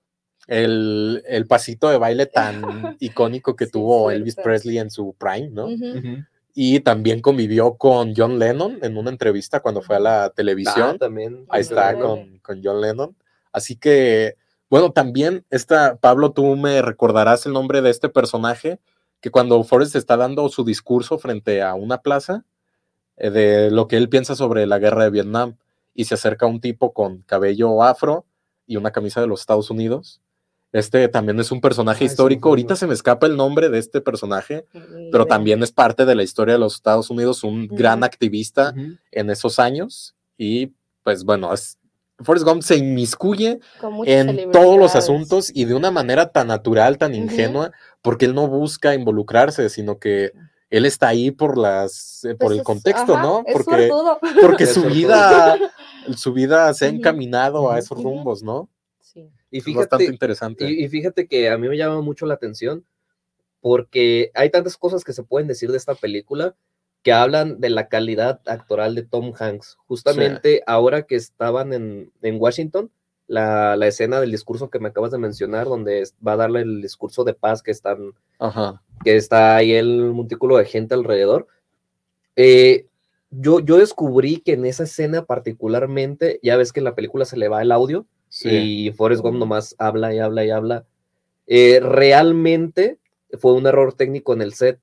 el, 0.48 1.46
pasito 1.48 1.90
de 1.90 1.98
baile 1.98 2.26
tan 2.26 2.96
icónico 2.98 3.54
que 3.54 3.68
tuvo 3.68 4.11
Elvis 4.11 4.35
Presley 4.35 4.78
en 4.78 4.90
su 4.90 5.14
prime, 5.16 5.50
¿no? 5.50 5.68
Y 6.54 6.80
también 6.80 7.20
convivió 7.20 7.76
con 7.76 8.14
John 8.16 8.38
Lennon 8.38 8.78
en 8.82 8.96
una 8.96 9.10
entrevista 9.10 9.60
cuando 9.60 9.82
fue 9.82 9.96
a 9.96 10.00
la 10.00 10.30
televisión. 10.30 10.92
Ah, 10.94 10.98
también. 10.98 11.46
Ahí 11.48 11.60
está 11.60 11.98
con, 11.98 12.38
con, 12.38 12.60
John 12.62 12.80
Lennon. 12.80 13.16
Así 13.52 13.76
que, 13.76 14.36
bueno, 14.68 14.92
también 14.92 15.44
esta, 15.50 15.96
Pablo, 15.96 16.32
tú 16.32 16.56
me 16.56 16.82
recordarás 16.82 17.46
el 17.46 17.52
nombre 17.52 17.82
de 17.82 17.90
este 17.90 18.08
personaje, 18.08 18.80
que 19.20 19.30
cuando 19.30 19.62
Forrest 19.64 19.96
está 19.96 20.16
dando 20.16 20.48
su 20.48 20.64
discurso 20.64 21.18
frente 21.18 21.62
a 21.62 21.74
una 21.74 21.98
plaza, 22.02 22.44
eh, 23.16 23.30
de 23.30 23.70
lo 23.70 23.86
que 23.86 23.96
él 23.96 24.08
piensa 24.08 24.34
sobre 24.34 24.66
la 24.66 24.78
guerra 24.78 25.04
de 25.04 25.10
Vietnam, 25.10 25.56
y 25.94 26.04
se 26.04 26.14
acerca 26.14 26.46
un 26.46 26.60
tipo 26.60 26.92
con 26.92 27.22
cabello 27.22 27.82
afro 27.82 28.24
y 28.66 28.76
una 28.76 28.92
camisa 28.92 29.20
de 29.20 29.26
los 29.26 29.40
Estados 29.40 29.70
Unidos, 29.70 30.20
este 30.72 31.09
también 31.09 31.40
es 31.40 31.50
un 31.50 31.61
personaje 31.61 32.04
histórico. 32.04 32.48
Ahorita 32.48 32.76
se 32.76 32.87
me 32.87 32.94
escapa 32.94 33.26
el 33.26 33.37
nombre 33.37 33.68
de 33.68 33.78
este 33.78 34.00
personaje, 34.00 34.66
pero 35.11 35.26
también 35.26 35.62
es 35.62 35.72
parte 35.72 36.06
de 36.06 36.14
la 36.14 36.22
historia 36.22 36.54
de 36.54 36.61
los 36.61 36.74
Estados 36.74 37.11
Unidos, 37.11 37.42
un 37.42 37.66
gran 37.66 38.04
activista 38.04 38.74
en 39.11 39.30
esos 39.30 39.59
años. 39.59 40.14
Y 40.38 40.72
pues 41.02 41.24
bueno, 41.24 41.52
es, 41.52 41.78
Forrest 42.22 42.46
Gump 42.46 42.62
se 42.62 42.76
inmiscuye 42.76 43.61
en 44.04 44.52
todos 44.52 44.78
los 44.78 44.94
asuntos 44.94 45.50
y 45.52 45.64
de 45.64 45.74
una 45.74 45.90
manera 45.90 46.30
tan 46.30 46.48
natural, 46.48 46.98
tan 46.98 47.14
ingenua, 47.14 47.72
porque 48.02 48.26
él 48.26 48.35
no 48.35 48.46
busca 48.46 48.94
involucrarse, 48.94 49.68
sino 49.70 49.98
que 49.98 50.33
él 50.68 50.87
está 50.87 51.09
ahí 51.09 51.33
por 51.33 51.59
las 51.59 52.24
eh, 52.24 52.37
por 52.37 52.48
pues 52.48 52.59
el 52.59 52.64
contexto, 52.64 53.18
¿no? 53.18 53.42
Porque, 53.52 53.90
porque 54.40 54.66
su 54.66 54.83
vida 54.83 55.59
su 56.16 56.33
vida 56.33 56.72
se 56.74 56.87
ha 56.87 56.88
encaminado 56.88 57.70
a 57.70 57.78
esos 57.78 58.00
rumbos, 58.02 58.42
¿no? 58.42 58.68
Y 59.50 59.60
fíjate, 59.60 60.04
interesante. 60.04 60.70
Y, 60.70 60.88
fíjate 60.88 61.26
que 61.26 61.48
a 61.48 61.58
mí 61.58 61.68
me 61.68 61.76
llama 61.76 62.00
mucho 62.00 62.26
la 62.26 62.34
atención 62.34 62.84
porque 63.60 64.30
hay 64.34 64.50
tantas 64.50 64.76
cosas 64.76 65.04
que 65.04 65.12
se 65.12 65.22
pueden 65.22 65.48
decir 65.48 65.70
de 65.70 65.76
esta 65.76 65.94
película 65.94 66.54
que 67.02 67.12
hablan 67.12 67.60
de 67.60 67.70
la 67.70 67.88
calidad 67.88 68.40
actoral 68.46 68.94
de 68.94 69.02
Tom 69.02 69.32
Hanks. 69.38 69.76
Justamente 69.86 70.62
ahora 70.66 71.02
que 71.02 71.16
estaban 71.16 71.72
en, 71.72 72.10
Washington, 72.22 72.90
la, 73.26 73.74
escena 73.86 74.20
del 74.20 74.30
discurso 74.30 74.70
que 74.70 74.78
me 74.78 74.88
acabas 74.88 75.10
de 75.10 75.18
mencionar, 75.18 75.66
donde 75.66 76.04
va 76.26 76.32
a 76.32 76.36
darle 76.36 76.60
el 76.60 76.82
discurso 76.82 77.24
de 77.24 77.34
paz 77.34 77.62
que 77.62 77.70
están, 77.70 78.12
que 79.02 79.16
está 79.16 79.56
ahí 79.56 79.72
el 79.72 80.12
montículo 80.12 80.58
de 80.58 80.64
gente 80.66 80.94
alrededor. 80.94 81.46
Eh, 82.36 82.86
yo, 83.30 83.60
yo 83.60 83.78
descubrí 83.78 84.40
que 84.40 84.52
en 84.52 84.66
esa 84.66 84.84
escena 84.84 85.24
particularmente, 85.24 86.38
ya 86.42 86.56
ves 86.56 86.72
que 86.72 86.80
en 86.80 86.84
la 86.84 86.94
película 86.94 87.24
se 87.24 87.36
le 87.36 87.48
va 87.48 87.62
el 87.62 87.72
audio, 87.72 88.06
y 88.44 88.92
Forrest 88.92 89.22
Gump 89.22 89.38
nomás 89.38 89.74
habla 89.78 90.14
y 90.14 90.18
habla 90.18 90.44
y 90.44 90.50
habla. 90.50 90.84
Eh, 91.46 91.80
realmente 91.80 92.98
fue 93.38 93.54
un 93.54 93.66
error 93.66 93.92
técnico 93.94 94.32
en 94.32 94.42
el 94.42 94.54
set, 94.54 94.80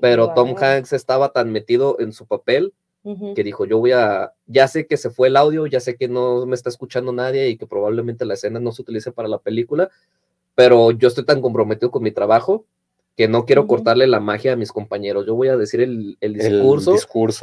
pero 0.00 0.34
Tom 0.34 0.54
Hanks 0.56 0.92
estaba 0.92 1.32
tan 1.32 1.50
metido 1.52 1.96
en 2.00 2.12
su 2.12 2.26
papel 2.26 2.72
que 3.34 3.42
dijo, 3.42 3.64
yo 3.64 3.78
voy 3.78 3.92
a, 3.92 4.34
ya 4.46 4.68
sé 4.68 4.86
que 4.86 4.98
se 4.98 5.08
fue 5.08 5.28
el 5.28 5.36
audio, 5.36 5.66
ya 5.66 5.80
sé 5.80 5.96
que 5.96 6.08
no 6.08 6.44
me 6.44 6.54
está 6.54 6.68
escuchando 6.68 7.10
nadie 7.10 7.48
y 7.48 7.56
que 7.56 7.66
probablemente 7.66 8.26
la 8.26 8.34
escena 8.34 8.60
no 8.60 8.70
se 8.70 8.82
utilice 8.82 9.12
para 9.12 9.28
la 9.28 9.38
película, 9.38 9.88
pero 10.54 10.90
yo 10.90 11.08
estoy 11.08 11.24
tan 11.24 11.40
comprometido 11.40 11.90
con 11.90 12.02
mi 12.02 12.10
trabajo 12.10 12.66
que 13.18 13.26
no 13.26 13.46
quiero 13.46 13.66
cortarle 13.66 14.06
la 14.06 14.20
magia 14.20 14.52
a 14.52 14.56
mis 14.56 14.70
compañeros. 14.70 15.26
Yo 15.26 15.34
voy 15.34 15.48
a 15.48 15.56
decir 15.56 15.80
el, 15.80 16.16
discurso, 16.20 16.94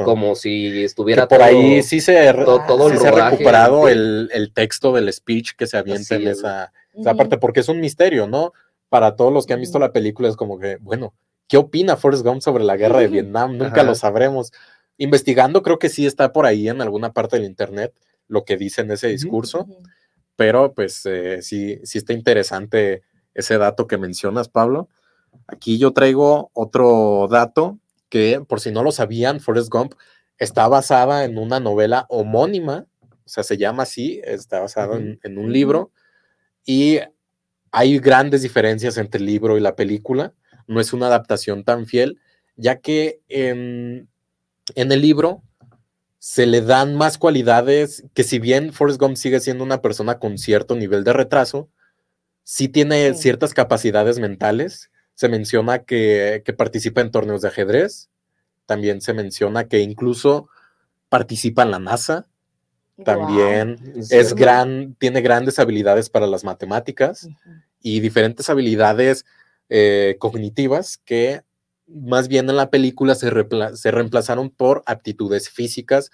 como 0.06 0.34
si 0.36 0.86
estuviera 0.86 1.28
por 1.28 1.42
ahí 1.42 1.84
sí 1.84 2.00
se, 2.00 2.34
todo, 2.34 2.88
ha 2.88 3.30
recuperado 3.30 3.90
el, 3.90 4.52
texto 4.54 4.94
del 4.94 5.12
speech 5.12 5.52
que 5.58 5.68
se 5.68 5.76
avienta 5.76 6.16
en 6.16 6.30
esa, 6.30 6.72
parte, 7.04 7.38
porque 7.38 7.60
es 7.60 7.68
un 7.68 7.82
misterio, 7.82 8.26
¿no? 8.26 8.54
Para 8.88 9.18
todos 9.18 9.34
los 9.34 9.46
que 9.46 9.52
han 9.52 9.60
visto 9.60 9.78
la 9.78 9.92
película 9.92 10.30
es 10.30 10.38
como 10.38 10.58
que, 10.60 10.78
bueno, 10.78 11.14
¿qué 11.50 11.58
opina 11.58 11.98
Forrest 11.98 12.24
Gump 12.24 12.42
sobre 12.42 12.64
la 12.64 12.78
guerra 12.78 13.00
de 13.00 13.10
Vietnam? 13.10 13.58
Nunca 13.58 13.84
lo 13.84 13.96
sabremos. 13.96 14.54
Investigando 14.98 15.62
creo 15.62 15.78
que 15.78 15.90
sí 15.90 16.06
está 16.06 16.32
por 16.32 16.46
ahí 16.46 16.70
en 16.70 16.82
alguna 16.82 17.12
parte 17.12 17.36
del 17.36 17.46
internet 17.46 17.94
lo 18.30 18.46
que 18.46 18.56
dice 18.56 18.80
en 18.80 18.92
ese 18.92 19.10
discurso, 19.10 19.68
pero 20.38 20.74
pues 20.74 21.06
eh, 21.06 21.42
sí, 21.42 21.82
sí 21.84 21.98
está 21.98 22.14
interesante 22.14 23.02
ese 23.34 23.58
dato 23.58 23.88
que 23.88 23.98
mencionas, 23.98 24.48
Pablo. 24.48 24.88
Aquí 25.48 25.78
yo 25.78 25.92
traigo 25.94 26.50
otro 26.54 27.28
dato 27.30 27.80
que, 28.10 28.42
por 28.48 28.60
si 28.60 28.72
no 28.72 28.84
lo 28.84 28.92
sabían, 28.92 29.40
Forrest 29.40 29.70
Gump 29.70 29.94
está 30.38 30.68
basada 30.68 31.24
en 31.24 31.38
una 31.38 31.60
novela 31.60 32.06
homónima, 32.10 32.86
o 33.02 33.30
sea, 33.30 33.44
se 33.44 33.58
llama 33.58 33.84
así, 33.84 34.22
está 34.24 34.60
basado 34.60 34.98
en, 34.98 35.38
un 35.38 35.52
libro, 35.52 35.92
y 36.66 37.00
hay 37.72 38.00
grandes 38.00 38.42
diferencias 38.42 38.98
entre 38.98 39.20
el 39.20 39.26
libro 39.26 39.58
y 39.58 39.62
la 39.62 39.76
película, 39.76 40.34
no 40.68 40.80
es 40.80 40.94
una 40.94 41.08
adaptación 41.08 41.64
tan 41.64 41.86
fiel, 41.86 42.20
ya 42.56 42.80
que 42.80 43.22
en, 43.28 44.08
el 44.76 45.02
libro 45.02 45.44
se 46.20 46.46
le 46.46 46.62
dan 46.62 46.96
más 46.96 47.18
cualidades 47.18 48.04
que 48.14 48.24
si 48.24 48.40
bien 48.40 48.74
Forrest 48.74 49.00
Gump 49.00 49.16
sigue 49.16 49.40
siendo 49.40 49.64
una 49.64 49.82
persona 49.82 50.20
con 50.20 50.38
cierto 50.38 50.76
nivel 50.76 51.04
de 51.04 51.14
retraso, 51.14 51.70
sí 52.44 52.68
tiene 52.68 53.14
ciertas 53.14 53.54
capacidades 53.54 54.20
mentales 54.20 54.90
se 55.16 55.30
menciona 55.30 55.80
que, 55.80 56.44
participa 56.58 57.02
en 57.02 57.12
torneos 57.12 57.42
de 57.42 57.48
ajedrez, 57.48 58.10
también 58.66 59.02
se 59.02 59.14
menciona 59.14 59.68
que 59.68 59.80
incluso 59.80 60.50
participa 61.10 61.64
en 61.64 61.72
la 61.72 61.80
NASA, 61.80 62.28
también 63.04 63.94
es 64.10 64.34
gran, 64.36 64.96
tiene 64.96 65.22
grandes 65.22 65.60
habilidades 65.60 66.10
para 66.10 66.28
las 66.28 66.44
matemáticas 66.44 67.28
y 67.82 68.00
diferentes 68.00 68.50
habilidades 68.50 69.26
eh, 69.70 70.16
cognitivas 70.20 70.98
que 70.98 71.42
más 71.88 72.28
bien 72.28 72.50
en 72.50 72.56
la 72.56 72.70
película 72.70 73.16
se, 73.16 73.30
se 73.74 73.92
reemplazaron 73.92 74.50
por 74.50 74.84
aptitudes 74.86 75.50
físicas, 75.50 76.10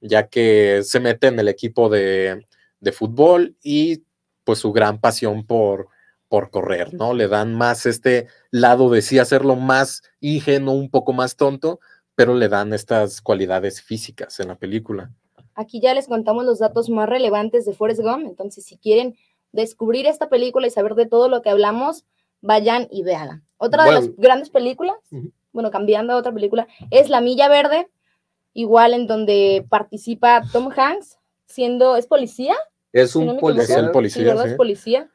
ya 0.00 0.28
que 0.28 0.82
se 0.84 1.00
mete 1.00 1.28
en 1.28 1.38
el 1.38 1.48
equipo 1.48 1.88
de, 1.88 2.46
de, 2.80 2.92
fútbol 2.92 3.56
y 3.62 4.02
pues 4.44 4.58
su 4.58 4.72
gran 4.72 5.00
pasión 5.00 5.46
por, 5.46 5.88
por 6.32 6.48
correr, 6.48 6.94
¿no? 6.94 7.12
Le 7.12 7.28
dan 7.28 7.54
más 7.54 7.84
este 7.84 8.26
lado 8.50 8.88
de 8.88 9.02
sí 9.02 9.18
hacerlo 9.18 9.54
más 9.54 10.00
ingenuo, 10.18 10.72
un 10.72 10.88
poco 10.88 11.12
más 11.12 11.36
tonto, 11.36 11.78
pero 12.14 12.34
le 12.34 12.48
dan 12.48 12.72
estas 12.72 13.20
cualidades 13.20 13.82
físicas 13.82 14.40
en 14.40 14.48
la 14.48 14.54
película. 14.54 15.10
Aquí 15.54 15.78
ya 15.78 15.92
les 15.92 16.08
contamos 16.08 16.46
los 16.46 16.58
datos 16.58 16.88
más 16.88 17.06
relevantes 17.06 17.66
de 17.66 17.74
Forrest 17.74 18.00
Gump, 18.00 18.24
entonces 18.26 18.64
si 18.64 18.78
quieren 18.78 19.14
descubrir 19.52 20.06
esta 20.06 20.30
película 20.30 20.66
y 20.66 20.70
saber 20.70 20.94
de 20.94 21.04
todo 21.04 21.28
lo 21.28 21.42
que 21.42 21.50
hablamos, 21.50 22.06
vayan 22.40 22.88
y 22.90 23.02
veanla. 23.02 23.42
Otra 23.58 23.84
de 23.84 23.92
las 23.92 24.16
grandes 24.16 24.48
películas, 24.48 24.96
bueno, 25.52 25.70
cambiando 25.70 26.14
a 26.14 26.16
otra 26.16 26.32
película, 26.32 26.66
es 26.90 27.10
La 27.10 27.20
Milla 27.20 27.50
Verde, 27.50 27.90
igual 28.54 28.94
en 28.94 29.06
donde 29.06 29.66
participa 29.68 30.44
Tom 30.50 30.70
Hanks, 30.74 31.18
siendo, 31.44 31.96
¿es 31.96 32.06
policía? 32.06 32.54
Es 32.90 33.16
un 33.16 33.36
policía. 33.36 33.80
Es 33.80 33.90
policía, 33.90 34.32
Es 34.32 34.54
policía. 34.54 35.11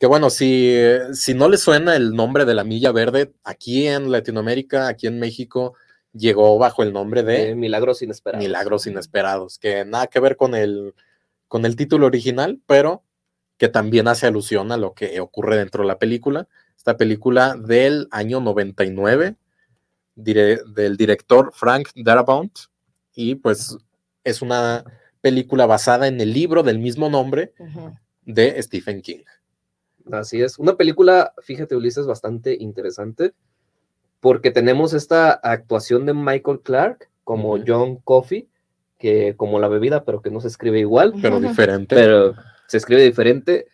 Que 0.00 0.06
bueno, 0.06 0.30
si, 0.30 0.74
si 1.12 1.34
no 1.34 1.50
le 1.50 1.58
suena 1.58 1.94
el 1.94 2.14
nombre 2.14 2.46
de 2.46 2.54
la 2.54 2.64
Milla 2.64 2.90
Verde, 2.90 3.34
aquí 3.44 3.86
en 3.86 4.10
Latinoamérica, 4.10 4.88
aquí 4.88 5.06
en 5.06 5.20
México, 5.20 5.74
llegó 6.14 6.56
bajo 6.56 6.82
el 6.82 6.94
nombre 6.94 7.22
de 7.22 7.54
Milagros 7.54 8.00
Inesperados. 8.00 8.42
Milagros 8.42 8.86
Inesperados, 8.86 9.58
que 9.58 9.84
nada 9.84 10.06
que 10.06 10.18
ver 10.18 10.36
con 10.36 10.54
el, 10.54 10.94
con 11.48 11.66
el 11.66 11.76
título 11.76 12.06
original, 12.06 12.62
pero 12.64 13.04
que 13.58 13.68
también 13.68 14.08
hace 14.08 14.26
alusión 14.26 14.72
a 14.72 14.78
lo 14.78 14.94
que 14.94 15.20
ocurre 15.20 15.58
dentro 15.58 15.82
de 15.82 15.88
la 15.88 15.98
película. 15.98 16.48
Esta 16.78 16.96
película 16.96 17.54
del 17.56 18.08
año 18.10 18.40
99, 18.40 19.36
del 20.14 20.96
director 20.96 21.52
Frank 21.54 21.90
Darabont, 21.94 22.58
y 23.14 23.34
pues 23.34 23.76
es 24.24 24.40
una 24.40 24.82
película 25.20 25.66
basada 25.66 26.08
en 26.08 26.22
el 26.22 26.32
libro 26.32 26.62
del 26.62 26.78
mismo 26.78 27.10
nombre 27.10 27.52
de 28.24 28.62
Stephen 28.62 29.02
King. 29.02 29.24
Así 30.10 30.42
es, 30.42 30.58
una 30.58 30.76
película, 30.76 31.34
fíjate 31.42 31.76
Ulises, 31.76 32.06
bastante 32.06 32.56
interesante 32.58 33.32
porque 34.20 34.50
tenemos 34.50 34.92
esta 34.92 35.32
actuación 35.32 36.06
de 36.06 36.14
Michael 36.14 36.60
Clark 36.60 37.08
como 37.24 37.58
John 37.66 37.96
Coffey, 37.96 38.48
que 38.98 39.34
como 39.36 39.58
la 39.58 39.68
bebida, 39.68 40.04
pero 40.04 40.20
que 40.20 40.30
no 40.30 40.40
se 40.40 40.48
escribe 40.48 40.78
igual. 40.78 41.14
Pero 41.22 41.40
diferente. 41.40 41.96
Pero 41.96 42.34
se 42.66 42.76
escribe 42.76 43.02
diferente. 43.02 43.66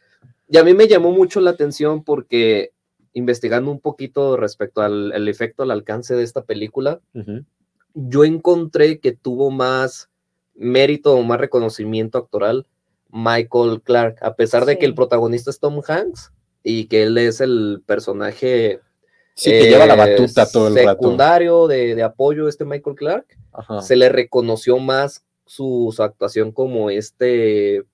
Y 0.49 0.59
a 0.59 0.65
mí 0.65 0.73
me 0.73 0.87
llamó 0.87 1.11
mucho 1.11 1.41
la 1.41 1.51
atención 1.51 2.05
porque 2.05 2.73
investigando 3.13 3.71
un 3.71 3.81
poquito 3.81 4.37
respecto 4.37 4.83
al 4.83 5.27
efecto, 5.27 5.63
al 5.63 5.71
alcance 5.71 6.15
de 6.15 6.23
esta 6.23 6.45
película, 6.45 7.01
yo 7.95 8.25
encontré 8.25 9.01
que 9.01 9.13
tuvo 9.13 9.51
más 9.51 10.11
mérito 10.55 11.15
o 11.15 11.23
más 11.23 11.41
reconocimiento 11.41 12.19
actoral 12.19 12.67
Michael 13.17 13.81
Clark, 13.83 14.19
a 14.21 14.35
pesar 14.35 14.67
de 14.67 14.79
que 14.79 14.87
el 14.87 14.95
protagonista 14.95 15.51
es 15.51 15.59
Tom 15.59 15.81
Hanks 15.87 16.33
y 16.63 16.87
que 16.87 17.05
él 17.05 17.17
es 17.19 17.41
el 17.41 17.83
personaje 17.87 18.81
Sí, 19.37 19.51
que 19.51 19.69
lleva 19.69 19.85
la 19.85 19.97
batuta 19.97 20.51
todo 20.51 20.69
el 20.69 20.75
secundario 20.75 21.69
De, 21.69 22.03
apoyo 22.03 22.49
este 22.49 22.65
Michael 22.65 22.97
Clark. 22.97 23.27
Se 23.83 23.95
le 23.95 24.09
reconoció 24.09 24.79
más 24.79 25.25
su, 25.45 25.95
actuación 25.99 26.53
como 26.53 26.91
este 26.91 27.85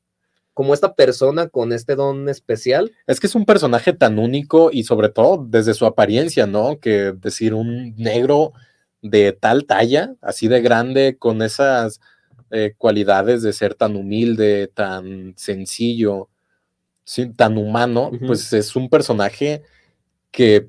como 0.54 0.74
esta 0.74 0.94
persona 0.94 1.48
con 1.48 1.72
este 1.72 1.96
don 1.96 2.28
especial. 2.28 2.92
Es 3.06 3.20
que 3.20 3.26
es 3.26 3.34
un 3.34 3.46
personaje 3.46 3.92
tan 3.94 4.18
único 4.18 4.70
y 4.70 4.84
sobre 4.84 5.08
todo 5.08 5.44
desde 5.48 5.72
su 5.72 5.86
apariencia, 5.86 6.46
¿no? 6.46 6.78
Que 6.78 7.12
decir 7.12 7.54
un 7.54 7.96
negro 7.96 8.52
de 9.00 9.32
tal 9.32 9.64
talla, 9.64 10.14
así 10.20 10.48
de 10.48 10.60
grande, 10.60 11.16
con 11.18 11.40
esas 11.40 12.00
eh, 12.54 12.74
cualidades 12.76 13.42
de 13.42 13.54
ser 13.54 13.74
tan 13.74 13.96
humilde, 13.96 14.70
tan 14.74 15.32
sencillo, 15.38 16.28
tan 17.34 17.56
humano, 17.56 18.10
pues 18.26 18.52
es 18.52 18.76
un 18.76 18.90
personaje 18.90 19.62
que 20.30 20.68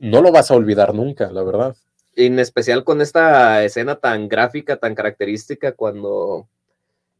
no 0.00 0.20
lo 0.20 0.32
vas 0.32 0.50
a 0.50 0.54
olvidar 0.54 0.94
nunca, 0.94 1.30
la 1.30 1.44
verdad. 1.44 1.76
En 2.16 2.40
especial 2.40 2.82
con 2.82 3.00
esta 3.00 3.62
escena 3.62 4.00
tan 4.00 4.28
gráfica, 4.28 4.78
tan 4.78 4.96
característica, 4.96 5.72
cuando 5.72 6.48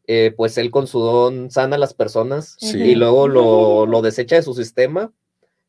eh, 0.08 0.34
pues 0.36 0.58
él 0.58 0.72
con 0.72 0.88
su 0.88 0.98
don 0.98 1.52
sana 1.52 1.76
a 1.76 1.78
las 1.78 1.94
personas 1.94 2.56
y 2.60 2.96
luego 2.96 3.28
lo, 3.28 4.02
desecha 4.02 4.34
de 4.34 4.42
su 4.42 4.54
sistema. 4.54 5.12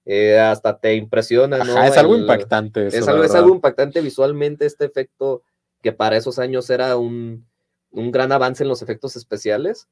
Eh, 0.05 0.39
hasta 0.39 0.79
te 0.79 0.95
impresiona, 0.95 1.59
¿no? 1.59 1.83
es 1.83 1.97
algo 1.97 2.17
impactante. 2.17 2.87
es, 2.87 3.07
algo, 3.07 3.23
es 3.23 3.35
algo 3.35 3.53
impactante 3.53 4.01
visualmente 4.01 4.65
este 4.65 4.85
efecto 4.85 5.43
que 5.83 5.91
para 5.91 6.15
esos 6.17 6.39
años 6.39 6.69
era 6.69 6.95
un, 6.95 7.45
un 7.91 8.11
gran 8.11 8.31
avance 8.31 8.63
en 8.63 8.69
los 8.69 8.81
efectos 8.81 9.15
especiales, 9.15 9.87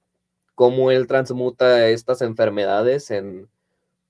cómo 0.53 0.91
él 0.91 1.07
transmuta 1.07 1.87
estas 1.89 2.21
enfermedades 2.21 3.11
en... 3.11 3.47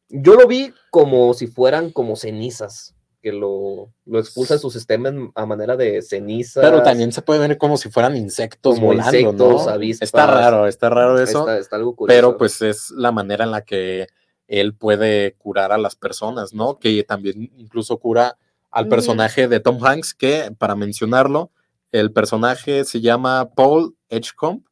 Yo 0.10 0.36
lo 0.36 0.48
vi 0.48 0.72
como 0.92 1.34
si 1.34 1.48
fueran 1.48 1.92
como 1.92 2.16
cenizas, 2.16 2.96
que 3.26 3.32
lo, 3.32 3.92
lo 4.06 4.20
expulsa 4.20 4.54
de 4.54 4.60
su 4.60 4.70
sistema 4.70 5.12
a 5.34 5.46
manera 5.48 5.76
de 5.76 6.04
ceniza. 6.04 6.62
Pero 6.62 6.84
también 6.84 7.12
se 7.12 7.24
puede 7.24 7.40
ver 7.40 7.58
como 7.58 7.76
si 7.76 7.90
fueran 7.90 8.16
insectos 8.16 8.76
como 8.76 8.88
volando, 8.88 9.18
insectos, 9.18 9.66
¿no? 9.66 9.82
está 10.00 10.28
raro, 10.28 10.68
está 10.68 10.90
raro 10.92 11.20
eso. 11.20 11.50
Está, 11.50 11.76
algo 11.76 11.96
curioso. 11.96 12.16
Pero 12.16 12.38
pues 12.38 12.62
es 12.62 12.92
la 12.92 13.12
manera 13.12 13.44
en 13.44 13.50
la 13.50 13.62
que 13.62 14.08
él 14.48 14.76
puede 14.76 15.34
curar 15.40 15.72
a 15.72 15.80
las 15.80 15.96
personas, 15.96 16.54
¿no? 16.54 16.78
Que 16.78 17.04
también 17.04 17.52
incluso 17.58 17.98
cura 17.98 18.38
al 18.70 18.88
personaje 18.90 19.48
de 19.48 19.60
Tom 19.60 19.84
Hanks, 19.84 20.14
que 20.14 20.54
para 20.58 20.76
mencionarlo, 20.76 21.50
el 21.92 22.12
personaje 22.12 22.84
se 22.86 23.02
llama 23.02 23.52
Paul 23.56 23.96
Edgecombe, 24.10 24.64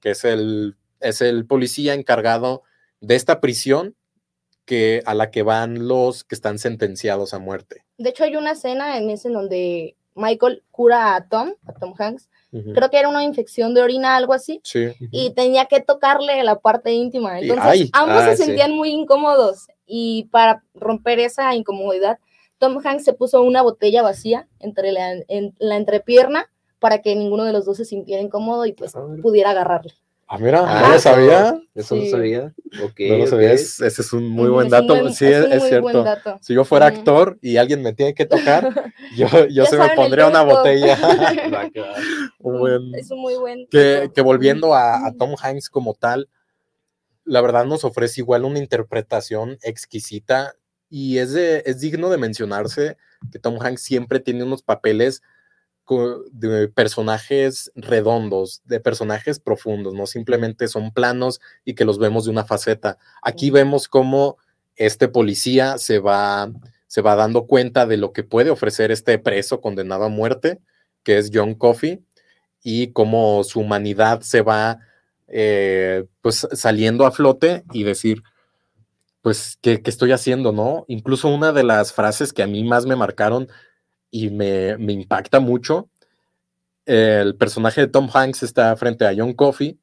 que 0.00 0.10
es 0.10 0.24
el, 0.24 0.76
es 1.00 1.20
el 1.20 1.46
policía 1.46 1.94
encargado 1.94 2.62
de 3.00 3.16
esta 3.16 3.40
prisión 3.40 3.96
que 4.64 5.02
a 5.06 5.14
la 5.14 5.30
que 5.30 5.42
van 5.42 5.88
los 5.88 6.24
que 6.24 6.34
están 6.34 6.58
sentenciados 6.58 7.34
a 7.34 7.38
muerte. 7.38 7.84
De 7.98 8.10
hecho, 8.10 8.24
hay 8.24 8.36
una 8.36 8.52
escena 8.52 8.96
en 8.96 9.10
ese 9.10 9.28
en 9.28 9.34
donde 9.34 9.96
Michael 10.14 10.62
cura 10.70 11.16
a 11.16 11.28
Tom, 11.28 11.54
a 11.66 11.72
Tom 11.72 11.94
Hanks. 11.98 12.28
Creo 12.74 12.90
que 12.90 12.98
era 12.98 13.08
una 13.08 13.24
infección 13.24 13.72
de 13.72 13.80
orina, 13.80 14.14
algo 14.14 14.34
así. 14.34 14.60
Sí. 14.62 14.92
Y 15.10 15.30
tenía 15.30 15.64
que 15.66 15.80
tocarle 15.80 16.42
la 16.44 16.58
parte 16.60 16.92
íntima. 16.92 17.40
Entonces, 17.40 17.88
ambos 17.94 18.24
se 18.24 18.36
sentían 18.36 18.72
muy 18.72 18.90
incómodos. 18.90 19.68
Y 19.86 20.24
para 20.24 20.62
romper 20.74 21.18
esa 21.18 21.54
incomodidad, 21.54 22.18
Tom 22.62 22.78
Hanks 22.78 23.02
se 23.02 23.12
puso 23.12 23.42
una 23.42 23.60
botella 23.60 24.02
vacía 24.02 24.46
entre 24.60 24.92
la, 24.92 25.14
en, 25.26 25.52
la 25.58 25.76
entrepierna 25.76 26.48
para 26.78 27.02
que 27.02 27.16
ninguno 27.16 27.42
de 27.42 27.52
los 27.52 27.64
dos 27.64 27.76
se 27.76 27.84
sintiera 27.84 28.22
incómodo 28.22 28.66
y 28.66 28.72
pues 28.72 28.94
ah, 28.94 29.04
pudiera 29.20 29.50
agarrarle. 29.50 29.94
Ah, 30.28 30.38
mira, 30.38 30.80
no 30.80 30.90
lo 30.90 30.98
sabía. 31.00 31.60
Eso 31.74 31.96
no 31.96 32.06
sabía. 32.06 32.54
no 32.70 33.18
lo 33.18 33.26
sabía. 33.26 33.52
ese 33.52 33.88
es 33.88 34.12
un 34.12 34.28
muy 34.28 34.48
buen 34.48 34.68
dato. 34.68 34.94
sí, 35.08 35.26
es, 35.26 35.64
cierto. 35.64 36.04
Si 36.40 36.54
yo 36.54 36.64
fuera 36.64 36.86
actor 36.86 37.36
y 37.42 37.56
alguien 37.56 37.82
me 37.82 37.94
tiene 37.94 38.14
que 38.14 38.26
tocar, 38.26 38.92
yo, 39.16 39.26
yo 39.48 39.66
se 39.66 39.76
me 39.76 39.90
pondría 39.96 40.28
una 40.28 40.42
botella. 40.42 40.94
es 42.94 43.10
un 43.10 43.20
muy 43.20 43.34
buen. 43.34 43.66
Que, 43.72 44.12
que 44.14 44.20
volviendo 44.20 44.72
a, 44.72 45.04
a, 45.04 45.12
Tom 45.14 45.34
Hanks 45.36 45.68
como 45.68 45.94
tal, 45.94 46.28
la 47.24 47.40
verdad 47.40 47.64
nos 47.64 47.82
ofrece 47.82 48.20
igual 48.20 48.44
una 48.44 48.60
interpretación 48.60 49.58
exquisita 49.62 50.54
y 50.92 51.16
es, 51.16 51.32
de, 51.32 51.62
es 51.64 51.80
digno 51.80 52.10
de 52.10 52.18
mencionarse 52.18 52.98
que 53.32 53.38
Tom 53.38 53.56
Hanks 53.58 53.80
siempre 53.80 54.20
tiene 54.20 54.44
unos 54.44 54.62
papeles 54.62 55.22
de 56.32 56.68
personajes 56.68 57.72
redondos, 57.74 58.60
de 58.66 58.78
personajes 58.78 59.40
profundos, 59.40 59.94
no 59.94 60.06
simplemente 60.06 60.68
son 60.68 60.92
planos 60.92 61.40
y 61.64 61.74
que 61.74 61.86
los 61.86 61.98
vemos 61.98 62.26
de 62.26 62.30
una 62.30 62.44
faceta. 62.44 62.98
Aquí 63.22 63.50
vemos 63.50 63.88
cómo 63.88 64.36
este 64.76 65.08
policía 65.08 65.78
se 65.78 65.98
va, 65.98 66.52
se 66.88 67.00
va 67.00 67.16
dando 67.16 67.46
cuenta 67.46 67.86
de 67.86 67.96
lo 67.96 68.12
que 68.12 68.22
puede 68.22 68.50
ofrecer 68.50 68.90
este 68.90 69.18
preso 69.18 69.62
condenado 69.62 70.04
a 70.04 70.10
muerte, 70.10 70.60
que 71.04 71.16
es 71.16 71.30
John 71.32 71.54
Coffey, 71.54 72.04
y 72.62 72.88
cómo 72.88 73.44
su 73.44 73.60
humanidad 73.60 74.20
se 74.20 74.42
va 74.42 74.80
eh, 75.26 76.04
pues 76.20 76.46
saliendo 76.52 77.06
a 77.06 77.12
flote 77.12 77.64
y 77.72 77.82
decir, 77.82 78.22
pues, 79.22 79.58
¿qué, 79.62 79.82
¿qué, 79.82 79.90
estoy 79.90 80.12
haciendo? 80.12 80.52
¿No? 80.52 80.84
Incluso 80.88 81.28
una 81.28 81.52
de 81.52 81.64
las 81.64 81.92
frases 81.92 82.32
que 82.32 82.42
a 82.42 82.46
mí 82.46 82.64
más 82.64 82.86
me 82.86 82.96
marcaron 82.96 83.48
y 84.12 84.30
me, 84.30 84.76
impacta 84.92 85.40
mucho. 85.40 85.88
El 86.84 87.36
personaje 87.36 87.80
de 87.80 87.86
Tom 87.88 88.08
Hanks 88.12 88.42
está 88.42 88.76
frente 88.76 89.06
a 89.06 89.14
John 89.16 89.32
Coffey 89.32 89.78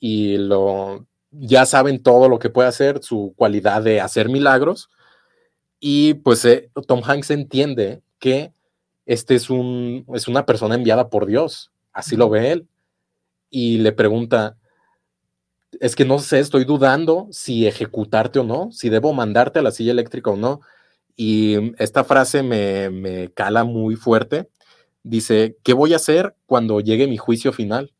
y 0.00 0.38
lo, 0.38 1.06
ya 1.30 1.66
saben 1.66 2.02
todo 2.02 2.28
lo 2.28 2.38
que 2.38 2.50
puede 2.50 2.68
hacer, 2.68 3.02
su 3.02 3.34
cualidad 3.36 3.82
de 3.82 4.00
hacer 4.00 4.28
milagros. 4.28 4.88
Y 5.80 6.14
pues 6.14 6.44
eh, 6.44 6.70
Tom 6.86 7.02
Hanks 7.04 7.30
entiende 7.30 8.02
que 8.18 8.52
este 9.06 9.34
es, 9.34 9.50
un, 9.50 10.06
es 10.14 10.28
una 10.28 10.46
persona 10.46 10.74
enviada 10.74 11.08
por 11.10 11.26
Dios, 11.26 11.70
así 11.92 12.16
lo 12.16 12.30
ve 12.30 12.52
él. 12.52 12.68
Y 13.50 13.78
le 13.78 13.92
pregunta, 13.92 14.56
es 15.80 15.96
que 15.96 16.04
no 16.04 16.18
sé, 16.18 16.40
estoy 16.40 16.64
dudando 16.64 17.28
si 17.30 17.66
ejecutarte 17.66 18.38
o 18.38 18.44
no, 18.44 18.70
si 18.72 18.88
debo 18.88 19.12
mandarte 19.12 19.58
a 19.58 19.62
la 19.62 19.70
silla 19.70 19.92
eléctrica 19.92 20.30
o 20.30 20.36
no. 20.36 20.60
Y 21.16 21.74
esta 21.82 22.04
frase 22.04 22.42
me, 22.42 23.30
cala 23.34 23.64
muy 23.64 23.96
fuerte. 23.96 24.48
Dice, 25.02 25.56
¿qué 25.62 25.72
voy 25.72 25.92
a 25.92 25.96
hacer 25.96 26.34
cuando 26.46 26.80
llegue 26.80 27.06
mi 27.06 27.16
juicio 27.16 27.52
final? 27.52 27.92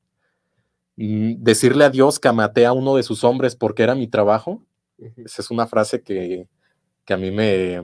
Mm, 0.97 1.43
decirle 1.43 1.85
a 1.85 1.91
Dios 1.91 2.19
que 2.19 2.31
maté 2.33 2.67
a 2.67 2.73
uno 2.73 2.97
de 2.97 3.03
sus 3.03 3.25
hombres 3.25 3.57
porque 3.57 3.83
era 3.83 3.95
mi 3.95 4.09
trabajo. 4.09 4.63
Esa 4.99 5.43
es 5.43 5.51
una 5.51 5.67
frase 5.67 6.03
que, 6.03 6.47
a 7.09 7.17
mí 7.17 7.31
me, 7.31 7.83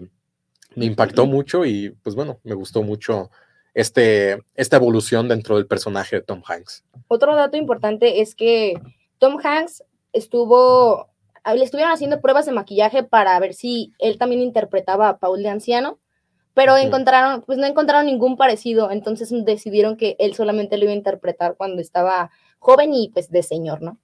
me, 0.75 0.85
impactó 0.85 1.27
mucho 1.27 1.65
y 1.65 1.91
pues 2.03 2.17
bueno, 2.17 2.41
me 2.43 2.55
gustó 2.55 2.83
mucho 2.83 3.31
este, 3.73 4.43
esta 4.55 4.77
evolución 4.77 5.29
dentro 5.29 5.57
del 5.57 5.67
personaje 5.67 6.17
de 6.17 6.23
Tom 6.23 6.43
Hanks. 6.47 6.85
Otro 7.09 7.35
dato 7.35 7.57
importante 7.57 8.21
es 8.21 8.35
que 8.35 8.75
Tom 9.25 9.39
Hanks 9.43 9.83
estuvo 10.13 11.09
le 11.47 11.65
estuvieron 11.65 11.91
haciendo 11.91 12.21
pruebas 12.21 12.45
de 12.45 12.53
maquillaje 12.53 13.05
para 13.05 13.41
ver 13.41 13.55
si 13.55 13.95
él 13.99 14.19
también 14.19 14.43
interpretaba 14.43 15.09
a 15.09 15.19
Paul 15.19 15.43
de 15.43 15.49
anciano, 15.49 15.99
pero 16.53 16.77
encontraron, 16.77 17.41
pues 17.41 17.57
no 17.57 17.67
encontraron 17.67 18.05
ningún 18.05 18.37
parecido, 18.37 18.91
entonces 18.91 19.33
decidieron 19.47 19.97
que 19.97 20.15
él 20.19 20.35
solamente 20.35 20.77
lo 20.77 20.85
iba 20.85 20.93
a 20.93 20.97
interpretar 20.97 21.57
cuando 21.57 21.81
estaba 21.81 22.33
joven 22.59 22.93
y 22.93 23.09
pues 23.15 23.31
de 23.31 23.43
señor, 23.43 23.81
¿no? 23.81 23.99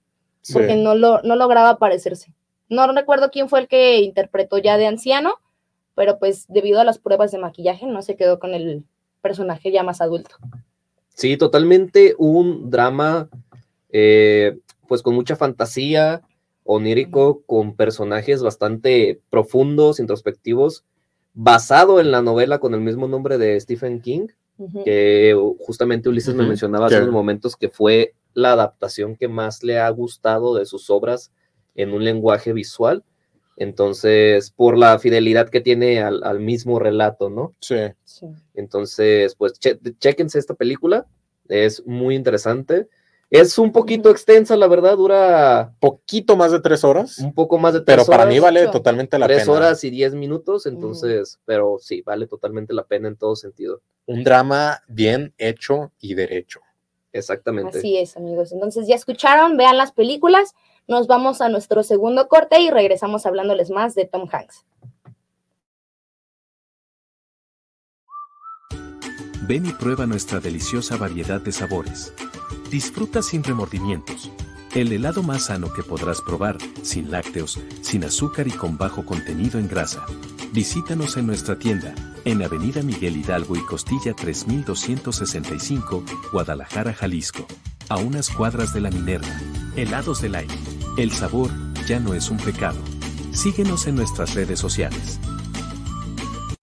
Porque 0.51 0.75
no, 0.75 0.95
lo, 0.95 1.21
no 1.21 1.35
lograba 1.35 1.77
parecerse. 1.77 2.33
No 2.67 2.91
recuerdo 2.91 3.29
quién 3.29 3.47
fue 3.47 3.59
el 3.59 3.67
que 3.67 3.99
interpretó 3.99 4.57
ya 4.57 4.77
de 4.77 4.87
anciano, 4.87 5.35
pero 5.93 6.17
pues 6.17 6.47
debido 6.47 6.79
a 6.79 6.83
las 6.83 6.97
pruebas 6.97 7.31
de 7.31 7.37
maquillaje 7.37 7.85
no 7.85 8.01
se 8.01 8.15
quedó 8.15 8.39
con 8.39 8.55
el 8.55 8.85
personaje 9.21 9.71
ya 9.71 9.83
más 9.83 10.01
adulto. 10.01 10.35
Sí, 11.09 11.37
totalmente 11.37 12.15
un 12.17 12.71
drama, 12.71 13.29
eh, 13.91 14.57
pues 14.91 15.03
con 15.03 15.15
mucha 15.15 15.37
fantasía, 15.37 16.21
onírico 16.65 17.43
con 17.45 17.77
personajes 17.77 18.43
bastante 18.43 19.21
profundos, 19.29 20.01
introspectivos, 20.01 20.83
basado 21.33 22.01
en 22.01 22.11
la 22.11 22.21
novela 22.21 22.59
con 22.59 22.73
el 22.73 22.81
mismo 22.81 23.07
nombre 23.07 23.37
de 23.37 23.57
Stephen 23.61 24.01
King. 24.01 24.27
que 24.83 25.33
justamente 25.59 26.09
Ulises 26.09 26.35
me 26.35 26.45
mencionaba 26.45 26.87
hace 26.87 26.97
unos 26.97 27.13
momentos 27.13 27.55
que 27.55 27.69
fue 27.69 28.15
la 28.33 28.51
adaptación 28.51 29.15
que 29.15 29.29
más 29.29 29.63
le 29.63 29.79
ha 29.79 29.89
gustado 29.91 30.55
de 30.55 30.65
sus 30.65 30.89
obras 30.89 31.31
en 31.73 31.93
un 31.93 32.03
lenguaje 32.03 32.51
visual. 32.51 33.05
Entonces, 33.55 34.51
por 34.51 34.77
la 34.77 34.99
fidelidad 34.99 35.47
que 35.47 35.61
tiene 35.61 36.01
al, 36.01 36.41
mismo 36.41 36.79
relato, 36.79 37.29
¿no? 37.29 37.55
Sí. 37.61 37.77
Entonces, 38.55 39.35
pues, 39.35 39.53
chequense 39.57 40.37
esta 40.37 40.55
película, 40.55 41.07
es 41.47 41.87
muy 41.87 42.15
interesante. 42.15 42.89
Es 43.31 43.57
un 43.57 43.71
poquito 43.71 44.09
extensa, 44.09 44.57
la 44.57 44.67
verdad, 44.67 44.97
dura... 44.97 45.73
Poquito 45.79 46.35
más 46.35 46.51
de 46.51 46.59
tres 46.59 46.83
horas. 46.83 47.17
Un 47.17 47.33
poco 47.33 47.57
más 47.57 47.73
de 47.73 47.79
tres 47.79 47.95
horas. 47.95 48.07
Pero 48.07 48.17
para 48.17 48.29
mí 48.29 48.39
vale 48.39 48.67
totalmente 48.67 49.17
la 49.17 49.25
pena. 49.25 49.37
Tres 49.37 49.47
horas 49.47 49.81
y 49.85 49.89
diez 49.89 50.13
minutos, 50.13 50.65
entonces, 50.65 51.39
pero 51.45 51.77
sí, 51.79 52.01
vale 52.01 52.27
totalmente 52.27 52.73
la 52.73 52.83
pena 52.83 53.07
en 53.07 53.15
todo 53.15 53.37
sentido. 53.37 53.81
Un 54.05 54.25
drama 54.25 54.81
bien 54.89 55.33
hecho 55.37 55.93
y 56.01 56.13
derecho. 56.13 56.59
Exactamente. 57.13 57.79
Así 57.79 57.97
es, 57.97 58.17
amigos. 58.17 58.51
Entonces, 58.51 58.85
ya 58.85 58.95
escucharon, 58.95 59.55
vean 59.55 59.77
las 59.77 59.93
películas. 59.93 60.53
Nos 60.89 61.07
vamos 61.07 61.39
a 61.39 61.47
nuestro 61.47 61.83
segundo 61.83 62.27
corte 62.27 62.59
y 62.59 62.69
regresamos 62.69 63.25
hablándoles 63.25 63.69
más 63.69 63.95
de 63.95 64.03
Tom 64.03 64.27
Hanks. 64.29 64.65
Ven 69.47 69.65
y 69.65 69.71
prueba 69.71 70.05
nuestra 70.05 70.41
deliciosa 70.41 70.97
variedad 70.97 71.39
de 71.39 71.53
sabores. 71.53 72.13
Disfruta 72.71 73.21
sin 73.21 73.43
remordimientos. 73.43 74.31
El 74.73 74.93
helado 74.93 75.23
más 75.23 75.47
sano 75.47 75.73
que 75.73 75.83
podrás 75.83 76.21
probar, 76.21 76.57
sin 76.83 77.11
lácteos, 77.11 77.59
sin 77.81 78.05
azúcar 78.05 78.47
y 78.47 78.51
con 78.51 78.77
bajo 78.77 79.05
contenido 79.05 79.59
en 79.59 79.67
grasa. 79.67 80.05
Visítanos 80.53 81.17
en 81.17 81.27
nuestra 81.27 81.59
tienda, 81.59 81.93
en 82.23 82.41
Avenida 82.41 82.81
Miguel 82.81 83.17
Hidalgo 83.17 83.57
y 83.57 83.65
Costilla 83.65 84.13
3265, 84.13 86.05
Guadalajara, 86.31 86.93
Jalisco. 86.93 87.45
A 87.89 87.97
unas 87.97 88.29
cuadras 88.29 88.73
de 88.73 88.79
la 88.79 88.89
Minerva. 88.89 89.27
Helados 89.75 90.21
del 90.21 90.35
aire. 90.35 90.55
El 90.95 91.11
sabor 91.11 91.51
ya 91.89 91.99
no 91.99 92.13
es 92.13 92.29
un 92.29 92.37
pecado. 92.37 92.79
Síguenos 93.33 93.85
en 93.87 93.95
nuestras 93.95 94.33
redes 94.33 94.59
sociales. 94.59 95.19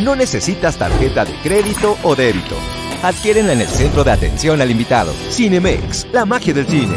No 0.00 0.14
necesitas 0.14 0.76
tarjeta 0.76 1.24
de 1.24 1.32
crédito 1.36 1.96
o 2.02 2.14
débito. 2.14 2.56
Adquiérenla 3.02 3.52
en 3.52 3.60
el 3.60 3.68
centro 3.68 4.04
de 4.04 4.10
atención 4.10 4.60
al 4.60 4.70
invitado. 4.70 5.12
Cinemex, 5.30 6.06
la 6.12 6.24
magia 6.24 6.54
del 6.54 6.66
cine. 6.66 6.96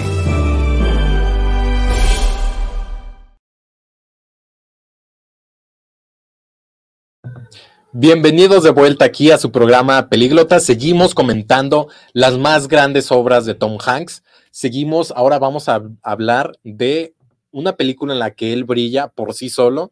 Bienvenidos 7.92 8.64
de 8.64 8.70
vuelta 8.70 9.06
aquí 9.06 9.32
a 9.32 9.38
su 9.38 9.52
programa 9.52 10.10
Pelíglota. 10.10 10.60
Seguimos 10.60 11.14
comentando 11.14 11.90
las 12.14 12.38
más 12.38 12.68
grandes 12.68 13.12
obras 13.12 13.46
de 13.46 13.56
Tom 13.56 13.78
Hanks. 13.86 14.24
Seguimos, 14.52 15.12
ahora 15.12 15.38
vamos 15.38 15.68
a 15.68 15.84
hablar 16.02 16.54
de 16.64 17.14
una 17.52 17.76
película 17.76 18.14
en 18.14 18.20
la 18.20 18.32
que 18.32 18.54
él 18.54 18.64
brilla 18.64 19.10
por 19.10 19.34
sí 19.34 19.50
solo 19.50 19.92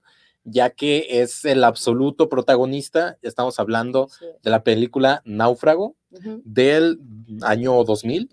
ya 0.50 0.70
que 0.70 1.08
es 1.10 1.43
el 1.43 1.63
absoluto 1.65 2.30
protagonista. 2.30 3.17
Estamos 3.22 3.60
hablando 3.60 4.10
de 4.41 4.50
la 4.50 4.63
película 4.63 5.22
Náufrago 5.26 5.97
del 6.10 7.00
año 7.41 7.84
2000. 7.84 8.30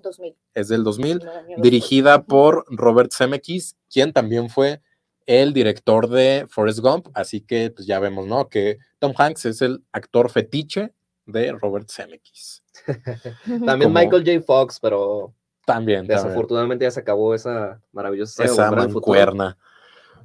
Es 0.55 0.69
del 0.69 0.85
2000, 0.85 1.21
dirigida 1.59 2.25
por 2.25 2.65
Robert 2.69 3.13
Zemeckis, 3.13 3.77
quien 3.91 4.13
también 4.13 4.49
fue 4.49 4.81
el 5.27 5.53
director 5.53 6.09
de 6.09 6.47
Forrest 6.49 6.81
Gump. 6.81 7.09
Así 7.15 7.41
que 7.41 7.71
pues 7.71 7.87
ya 7.87 7.99
vemos, 7.99 8.27
¿no? 8.27 8.49
Que 8.49 8.79
Tom 8.99 9.13
Hanks 9.17 9.47
es 9.47 9.63
el 9.63 9.83
actor 9.93 10.31
fetiche 10.31 10.93
de 11.27 11.53
Robert 11.53 11.91
Zemeckis. 11.91 12.63
también 13.67 13.93
Michael 13.93 14.25
J. 14.25 14.41
Fox, 14.45 14.79
pero 14.81 15.35
también. 15.65 16.07
Desafortunadamente 16.07 16.85
ya 16.85 16.91
se 16.91 17.01
acabó 17.01 17.35
esa 17.35 17.81
maravillosa 17.93 18.45
esa 18.45 18.71
mancuerna. 18.71 19.57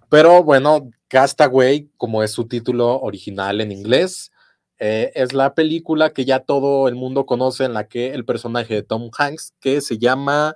Pero 0.09 0.43
bueno, 0.43 0.89
Castaway, 1.07 1.89
como 1.97 2.23
es 2.23 2.31
su 2.31 2.47
título 2.47 2.99
original 2.99 3.61
en 3.61 3.71
inglés, 3.71 4.31
eh, 4.79 5.11
es 5.13 5.33
la 5.33 5.53
película 5.53 6.11
que 6.11 6.23
ya 6.25 6.39
todo 6.39 6.87
el 6.87 6.95
mundo 6.95 7.25
conoce 7.25 7.65
en 7.65 7.73
la 7.73 7.87
que 7.87 8.13
el 8.13 8.23
personaje 8.23 8.75
de 8.75 8.83
Tom 8.83 9.09
Hanks, 9.15 9.53
que 9.59 9.81
se 9.81 9.97
llama, 9.97 10.55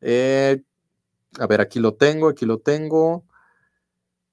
eh, 0.00 0.62
a 1.38 1.46
ver, 1.46 1.60
aquí 1.60 1.78
lo 1.78 1.94
tengo, 1.94 2.28
aquí 2.28 2.44
lo 2.44 2.58
tengo, 2.58 3.24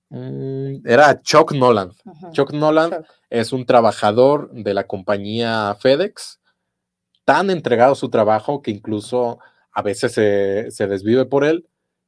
mm, 0.09 0.87
era 0.87 1.21
Chuck 1.21 1.53
Nolan. 1.53 1.91
Chuck 2.31 2.53
Nolan 2.53 3.05
es 3.29 3.53
un 3.53 3.65
trabajador 3.65 4.51
de 4.51 4.73
la 4.73 4.87
compañía 4.87 5.75
FedEx, 5.79 6.39
tan 7.23 7.51
entregado 7.51 7.93
a 7.93 7.95
su 7.95 8.09
trabajo 8.09 8.63
que 8.63 8.71
incluso 8.71 9.39
a 9.71 9.83
veces 9.83 10.13
se, 10.13 10.71
se 10.71 10.87
desvive 10.87 11.25
por 11.25 11.43
él 11.45 11.67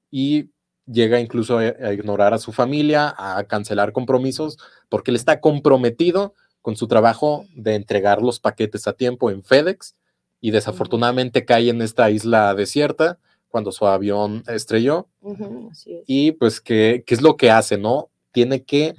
y 0.09 0.49
llega 0.85 1.19
incluso 1.19 1.59
a, 1.59 1.93
ignorar 1.93 2.33
a 2.33 2.39
su 2.39 2.51
familia, 2.51 3.13
a 3.17 3.43
cancelar 3.43 3.91
compromisos, 3.91 4.57
porque 4.89 5.11
él 5.11 5.15
está 5.15 5.39
comprometido 5.39 6.33
con 6.61 6.75
su 6.75 6.87
trabajo 6.87 7.45
de 7.55 7.75
entregar 7.75 8.21
los 8.21 8.39
paquetes 8.39 8.87
a 8.87 8.93
tiempo 8.93 9.31
en 9.31 9.43
FedEx 9.43 9.95
y 10.39 10.51
desafortunadamente 10.51 11.45
cae 11.45 11.69
en 11.69 11.81
esta 11.81 12.09
isla 12.09 12.53
desierta 12.55 13.19
cuando 13.49 13.71
su 13.71 13.85
avión 13.85 14.43
estrelló. 14.47 15.07
Y 16.07 16.33
pues, 16.33 16.61
¿qué, 16.61 17.03
es 17.05 17.21
lo 17.21 17.35
que 17.35 17.51
hace? 17.51 17.77
¿No? 17.77 18.09
Tiene 18.31 18.63
que 18.63 18.95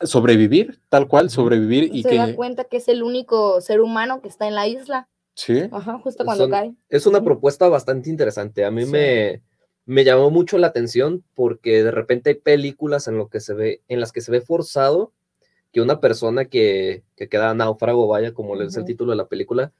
sobrevivir, 0.00 0.80
tal 0.88 1.08
cual, 1.08 1.30
sobrevivir 1.30 1.94
y 1.94 2.02
Se 2.02 2.10
que... 2.10 2.16
da 2.16 2.34
cuenta 2.34 2.64
que 2.64 2.78
es 2.78 2.88
el 2.88 3.02
único 3.02 3.60
ser 3.60 3.80
humano 3.80 4.20
que 4.22 4.28
está 4.28 4.48
en 4.48 4.54
la 4.54 4.66
isla. 4.66 5.08
Sí. 5.34 5.64
Ajá, 5.70 5.98
justo 5.98 6.24
cuando 6.24 6.48
cae. 6.48 6.74
Es 6.88 7.06
una 7.06 7.22
propuesta 7.22 7.68
bastante 7.68 8.08
interesante. 8.08 8.64
A 8.64 8.70
mí 8.70 8.86
me 8.86 9.42
me 9.86 10.02
llamó 10.04 10.30
mucho 10.30 10.58
la 10.58 10.66
atención 10.66 11.24
porque 11.34 11.84
de 11.84 11.92
repente 11.92 12.30
hay 12.30 12.36
películas 12.36 13.06
en, 13.06 13.16
lo 13.16 13.28
que 13.28 13.40
se 13.40 13.54
ve, 13.54 13.82
en 13.88 14.00
las 14.00 14.12
que 14.12 14.20
se 14.20 14.32
ve 14.32 14.40
forzado 14.40 15.12
que 15.72 15.80
una 15.80 16.00
persona 16.00 16.46
que, 16.46 17.02
que 17.16 17.28
queda 17.28 17.54
náufrago, 17.54 18.08
vaya, 18.08 18.32
como 18.32 18.54
le 18.54 18.66
es 18.66 18.76
el 18.76 18.84
título 18.84 19.10
de 19.10 19.16
la 19.16 19.26
película, 19.26 19.72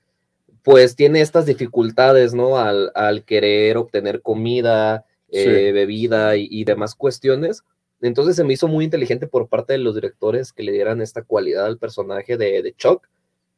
pues 0.62 0.96
tiene 0.96 1.20
estas 1.20 1.46
dificultades, 1.46 2.34
¿no? 2.34 2.58
Al, 2.58 3.24
querer 3.24 3.76
obtener 3.76 4.20
comida, 4.20 5.04
eh, 5.30 5.70
bebida 5.72 6.36
y, 6.36 6.64
demás 6.64 6.96
cuestiones. 6.96 7.62
Entonces 8.00 8.34
se 8.34 8.42
me 8.42 8.52
hizo 8.52 8.66
muy 8.66 8.84
inteligente 8.84 9.28
por 9.28 9.48
parte 9.48 9.74
de 9.74 9.78
los 9.78 9.94
directores 9.94 10.52
que 10.52 10.64
le 10.64 10.72
dieran 10.72 11.00
esta 11.00 11.22
cualidad 11.22 11.66
al 11.66 11.78
personaje 11.78 12.36
de, 12.36 12.62
de 12.62 12.74
Chuck, 12.74 13.06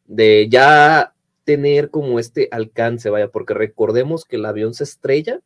de 0.04 0.48
ya 0.50 1.14
tener 1.44 1.88
como 1.88 2.18
este 2.18 2.48
alcance, 2.50 3.08
vaya, 3.08 3.28
porque 3.28 3.54
recordemos 3.54 4.26
que 4.26 4.36
el 4.36 4.44
avión 4.44 4.74
se 4.74 4.84
estrella 4.84 5.40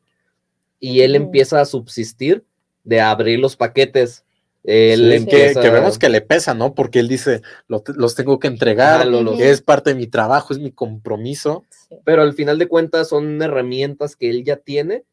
y 0.81 1.03
él 1.03 1.15
empieza 1.15 1.61
a 1.61 1.65
subsistir 1.65 2.45
de 2.83 3.01
abrir 3.01 3.39
los 3.39 3.55
paquetes. 3.55 4.25
Él 4.65 5.27
que, 5.29 5.55
vemos 5.71 5.99
que 5.99 6.09
le 6.09 6.21
pesa, 6.21 6.55
¿no? 6.55 6.75
Porque 6.75 7.01
él 7.01 7.09
dice, 7.09 7.43
los 7.67 8.15
tengo 8.15 8.39
que 8.39 8.47
entregar, 8.47 9.09
es 9.41 9.61
parte 9.61 9.91
de 9.91 9.97
mi 9.97 10.07
trabajo, 10.07 10.53
es 10.53 10.61
mi 10.61 10.71
compromiso. 10.71 11.65
Pero 12.05 12.23
al 12.23 12.35
final 12.35 12.59
de 12.59 12.69
cuentas 12.69 13.09
son 13.09 13.43
herramientas 13.43 14.15
que 14.15 14.31
él 14.31 14.45
ya 14.45 14.57
tiene 14.57 15.05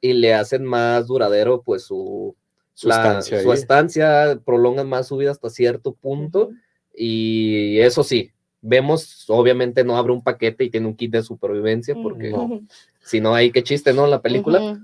y 0.00 0.12
le 0.12 0.34
hacen 0.34 0.64
más 0.64 1.06
duradero 1.06 1.62
pues 1.62 1.84
su, 1.84 2.34
su, 2.74 2.90
estancia, 2.90 3.42
su 3.42 3.52
estancia, 3.52 4.40
prolongan 4.44 4.88
más 4.88 5.06
su 5.06 5.16
vida 5.16 5.30
hasta 5.30 5.50
cierto 5.50 5.92
punto 5.94 6.50
y 6.94 7.78
eso 7.78 8.02
sí, 8.02 8.32
vemos, 8.60 9.24
obviamente 9.28 9.84
no 9.84 9.96
abre 9.96 10.12
un 10.12 10.22
paquete 10.22 10.64
y 10.64 10.70
tiene 10.70 10.86
un 10.86 10.96
kit 10.96 11.12
de 11.12 11.22
supervivencia 11.22 11.94
porque 11.94 12.34
si 13.00 13.20
no 13.20 13.34
hay 13.34 13.52
que 13.52 13.62
chiste, 13.62 13.92
¿no? 13.92 14.06
La 14.06 14.20
película. 14.20 14.80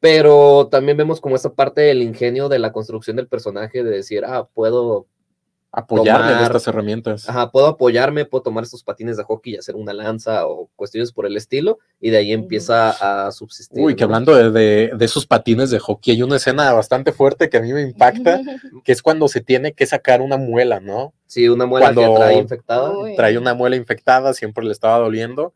Pero 0.00 0.68
también 0.70 0.96
vemos 0.96 1.20
como 1.20 1.36
esa 1.36 1.52
parte 1.52 1.80
del 1.80 2.02
ingenio 2.02 2.48
de 2.48 2.58
la 2.58 2.72
construcción 2.72 3.16
del 3.16 3.26
personaje, 3.26 3.82
de 3.82 3.90
decir, 3.90 4.24
ah, 4.24 4.48
puedo 4.52 5.06
apoyarme 5.70 6.32
en 6.32 6.38
estas 6.38 6.66
herramientas. 6.66 7.28
Ajá, 7.28 7.50
puedo 7.50 7.66
apoyarme, 7.66 8.24
puedo 8.24 8.42
tomar 8.42 8.64
estos 8.64 8.82
patines 8.82 9.16
de 9.16 9.24
hockey 9.24 9.54
y 9.54 9.56
hacer 9.56 9.76
una 9.76 9.92
lanza 9.92 10.46
o 10.46 10.70
cuestiones 10.76 11.12
por 11.12 11.26
el 11.26 11.36
estilo, 11.36 11.78
y 12.00 12.10
de 12.10 12.18
ahí 12.18 12.32
empieza 12.32 13.26
a 13.26 13.30
subsistir. 13.32 13.82
Uy, 13.82 13.94
que 13.94 14.04
hablando 14.04 14.34
de, 14.34 14.90
de, 14.96 15.04
esos 15.04 15.26
patines 15.26 15.70
de 15.70 15.78
hockey, 15.78 16.14
hay 16.14 16.22
una 16.22 16.36
escena 16.36 16.72
bastante 16.72 17.12
fuerte 17.12 17.48
que 17.48 17.58
a 17.58 17.60
mí 17.60 17.72
me 17.72 17.82
impacta, 17.82 18.40
que 18.84 18.92
es 18.92 19.02
cuando 19.02 19.28
se 19.28 19.40
tiene 19.40 19.72
que 19.72 19.86
sacar 19.86 20.20
una 20.22 20.36
muela, 20.36 20.80
¿no? 20.80 21.12
Sí, 21.26 21.48
una 21.48 21.66
muela 21.66 21.92
que 21.92 22.14
trae 22.16 22.38
infectada. 22.38 22.92
Trae 23.16 23.36
una 23.36 23.54
muela 23.54 23.76
infectada, 23.76 24.32
siempre 24.32 24.64
le 24.64 24.72
estaba 24.72 24.98
doliendo, 24.98 25.52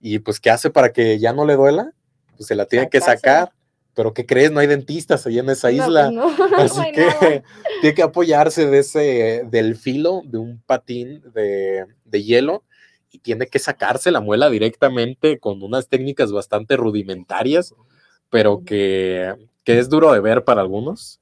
y 0.00 0.18
pues, 0.18 0.40
¿qué 0.40 0.50
hace 0.50 0.70
para 0.70 0.92
que 0.92 1.18
ya 1.18 1.32
no 1.32 1.46
le 1.46 1.56
duela? 1.56 1.92
Pues 2.36 2.48
se 2.48 2.54
la 2.54 2.66
tiene 2.66 2.90
que 2.90 3.00
sacar 3.00 3.52
pero 3.94 4.12
¿qué 4.12 4.26
crees? 4.26 4.50
No 4.50 4.60
hay 4.60 4.66
dentistas 4.66 5.26
ahí 5.26 5.38
en 5.38 5.48
esa 5.48 5.70
isla. 5.70 6.10
Así 6.56 6.82
que 6.92 7.42
tiene 7.80 7.94
que 7.94 8.02
apoyarse 8.02 8.66
de 8.66 8.78
ese, 8.78 9.46
del 9.50 9.76
filo 9.76 10.22
de 10.24 10.38
un 10.38 10.60
patín 10.66 11.22
de, 11.32 11.86
hielo 12.22 12.64
y 13.10 13.18
tiene 13.18 13.46
que 13.46 13.58
sacarse 13.58 14.10
la 14.10 14.20
muela 14.20 14.50
directamente 14.50 15.38
con 15.38 15.62
unas 15.62 15.88
técnicas 15.88 16.32
bastante 16.32 16.76
rudimentarias, 16.76 17.74
pero 18.30 18.62
que, 18.64 19.34
que 19.64 19.78
es 19.78 19.88
duro 19.88 20.12
de 20.12 20.20
ver 20.20 20.44
para 20.44 20.60
algunos. 20.60 21.20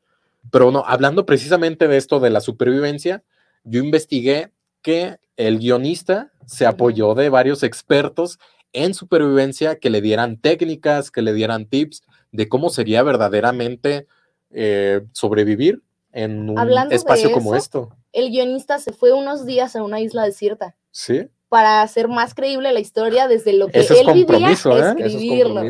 Pero 0.51 0.71
no, 0.71 0.85
hablando 0.87 1.25
precisamente 1.25 1.89
de 1.89 1.97
esto 1.97 2.21
de 2.21 2.31
la 2.31 2.41
supervivencia, 2.41 3.23
yo 3.65 3.83
investigué 3.83 4.51
que 4.83 5.17
el 5.37 5.59
guionista 5.59 6.33
se 6.47 6.67
apoyó 6.67 7.15
de 7.15 7.29
varios 7.29 7.63
expertos 7.63 8.39
en 8.73 8.95
supervivencia 8.95 9.79
que 9.79 9.91
le 9.91 10.01
dieran 10.01 10.37
técnicas, 10.39 11.11
que 11.11 11.23
le 11.23 11.33
dieran 11.33 11.67
tips 11.67 12.03
de 12.33 12.49
cómo 12.49 12.71
sería 12.71 13.03
verdaderamente 13.03 14.07
eh, 14.51 15.03
sobrevivir 15.13 15.83
en 16.13 16.51
un 16.51 16.93
espacio 16.93 17.31
como 17.33 17.55
esto. 17.55 17.91
El 18.13 18.31
guionista 18.31 18.79
se 18.79 18.93
fue 18.93 19.13
unos 19.13 19.47
días 19.47 19.77
a 19.77 19.83
una 19.83 20.01
isla 20.01 20.25
desierta. 20.25 20.75
Sí. 20.91 21.29
Para 21.49 21.83
hacer 21.83 22.09
más 22.09 22.35
creíble 22.35 22.73
la 22.73 22.81
historia 22.81 23.29
desde 23.29 23.53
lo 23.53 23.69
que 23.69 23.81
él 23.81 23.87
es 23.89 24.03
compromiso, 24.03 24.77
¿eh? 24.77 24.95
escribirlo. 24.99 25.63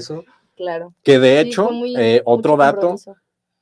Claro. 0.56 0.94
Que 1.02 1.18
de 1.18 1.40
hecho, 1.40 1.70
eh, 1.96 2.22
otro 2.24 2.56
dato, 2.56 2.94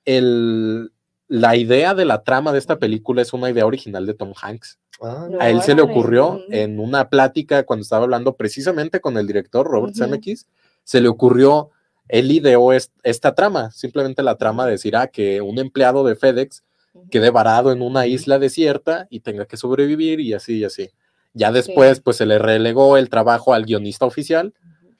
el, 0.05 0.93
la 1.29 1.57
idea 1.57 1.95
de 1.95 2.05
la 2.05 2.23
trama 2.23 2.53
de 2.53 2.59
esta 2.59 2.79
película 2.79 3.23
es 3.23 3.33
una 3.33 3.51
idea 3.51 3.65
original 3.65 4.07
de 4.07 4.15
Tom 4.15 4.33
Hanks. 4.41 4.79
Ah, 5.03 5.29
a 5.39 5.49
él 5.49 5.63
se 5.63 5.75
le 5.75 5.81
ocurrió 5.81 6.41
en 6.51 6.79
una 6.79 7.09
plática 7.09 7.63
cuando 7.65 7.83
estaba 7.83 8.05
hablando 8.05 8.37
precisamente 8.37 9.01
con 9.01 9.17
el 9.17 9.27
director 9.27 9.67
Robert 9.67 9.95
Zemeckis, 9.95 10.47
se 10.85 11.01
le 11.01 11.09
ocurrió 11.09 11.71
él 12.11 12.33
ideó 12.33 12.73
esta 12.73 13.35
trama, 13.35 13.71
simplemente 13.71 14.23
la 14.23 14.37
trama 14.37 14.67
de 14.67 14.73
decir, 14.73 14.97
ah, 14.97 15.07
que 15.07 15.41
un 15.41 15.59
empleado 15.59 16.05
de 16.05 16.17
FedEx 16.17 16.65
quede 17.11 17.31
varado 17.31 17.71
en 17.71 17.83
una 17.83 18.09
isla 18.09 18.41
desierta 18.41 19.07
y 19.11 19.21
tenga 19.21 19.47
que 19.47 19.57
sobrevivir 19.57 20.19
y 20.19 20.35
así 20.35 20.59
y 20.59 20.65
así. 20.65 20.91
Ya 21.35 21.53
después, 21.53 22.01
pues 22.01 22.17
se 22.17 22.27
le 22.27 22.39
relegó 22.39 22.97
el 22.97 23.09
trabajo 23.09 23.55
al 23.55 23.65
guionista 23.65 24.07
oficial, 24.07 24.53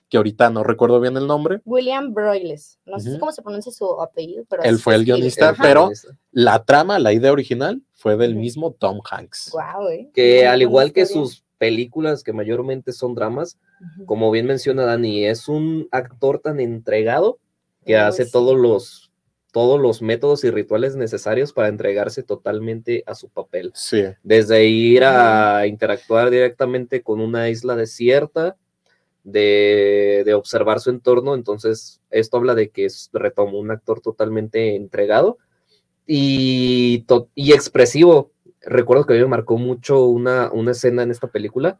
que 0.09 0.17
ahorita 0.17 0.51
no 0.51 0.63
recuerdo 0.63 1.01
bien 1.01 1.17
el 1.17 1.27
nombre. 1.27 1.61
William 1.65 2.15
Broyles. 2.15 2.79
No 2.87 3.01
sé 3.01 3.19
cómo 3.19 3.33
se 3.33 3.43
pronuncia 3.43 3.73
su 3.73 4.01
apellido, 4.01 4.45
pero. 4.49 4.63
Él 4.63 4.79
fue 4.79 4.95
el 4.95 5.05
guionista, 5.05 5.55
pero 5.61 5.91
la 6.31 6.65
trama, 6.65 7.01
la 7.01 7.13
idea 7.13 7.33
original 7.33 7.83
fue 7.93 8.17
del 8.17 8.37
mismo 8.37 8.73
Tom 8.73 9.01
Hanks. 9.09 9.51
Wow, 9.53 9.89
eh. 9.89 10.11
Que 10.15 10.47
al 10.47 10.63
igual 10.63 10.93
que 10.93 11.07
sus 11.07 11.45
películas 11.61 12.25
que 12.25 12.33
mayormente 12.33 12.93
son 12.93 13.15
dramas, 13.15 13.59
como 14.07 14.31
bien 14.31 14.47
menciona 14.47 14.87
Dani, 14.87 15.27
es 15.27 15.47
un 15.47 15.89
actor 15.91 16.39
tan 16.39 16.59
entregado 16.59 17.39
que 17.85 17.99
hace 17.99 18.25
todos 18.25 18.59
los 18.59 19.13
todos 19.53 19.81
los 19.81 20.01
métodos 20.01 20.45
y 20.45 20.51
rituales 20.51 20.95
necesarios 20.97 21.53
para 21.53 21.69
entregarse 21.69 22.23
totalmente 22.23 23.03
a 23.05 23.17
su 23.17 23.29
papel. 23.29 23.73
Sí. 23.75 24.05
Desde 24.23 24.65
ir 24.65 25.03
a 25.05 25.67
interactuar 25.67 26.31
directamente 26.31 27.03
con 27.03 27.21
una 27.21 27.51
isla 27.51 27.75
desierta, 27.75 28.57
de, 29.25 30.23
de, 30.25 30.35
observar 30.35 30.81
su 30.81 30.89
entorno, 30.89 31.35
entonces 31.35 32.01
esto 32.11 32.39
habla 32.39 32.55
de 32.55 32.71
que 32.71 32.87
es, 32.87 33.11
retomo, 33.13 33.59
un 33.59 33.71
actor 33.71 34.01
totalmente 34.01 34.77
entregado 34.77 35.37
y, 36.07 37.05
y 37.35 37.53
expresivo, 37.53 38.33
recuerdo 38.63 39.07
que 39.07 39.15
a 39.15 39.17
mí 39.17 39.23
me 39.23 39.29
marcó 39.29 39.57
mucho 39.59 40.05
una, 40.05 40.51
una 40.53 40.73
escena 40.73 41.03
en 41.03 41.11
esta 41.11 41.29
película, 41.29 41.79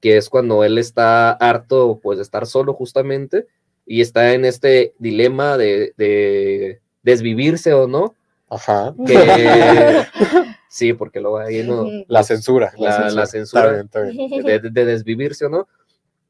que 0.00 0.16
es 0.16 0.28
cuando 0.28 0.64
él 0.64 0.78
está 0.78 1.32
harto 1.32 2.00
pues 2.02 2.18
de 2.18 2.22
estar 2.22 2.46
solo 2.46 2.74
justamente 2.74 3.46
y 3.86 4.00
está 4.00 4.32
en 4.34 4.44
este 4.44 4.94
dilema 4.98 5.56
de, 5.56 6.80
desvivirse 7.02 7.74
o 7.74 7.86
no. 7.86 8.14
Ajá. 8.48 8.94
sí, 10.68 10.92
porque 10.92 11.20
luego 11.20 11.38
ahí 11.38 11.62
no... 11.62 11.86
La 12.08 12.22
censura. 12.22 12.72
La, 12.78 13.26
censura, 13.26 13.82
De, 13.92 14.84
desvivirse 14.84 15.46
o 15.46 15.48
no. 15.48 15.68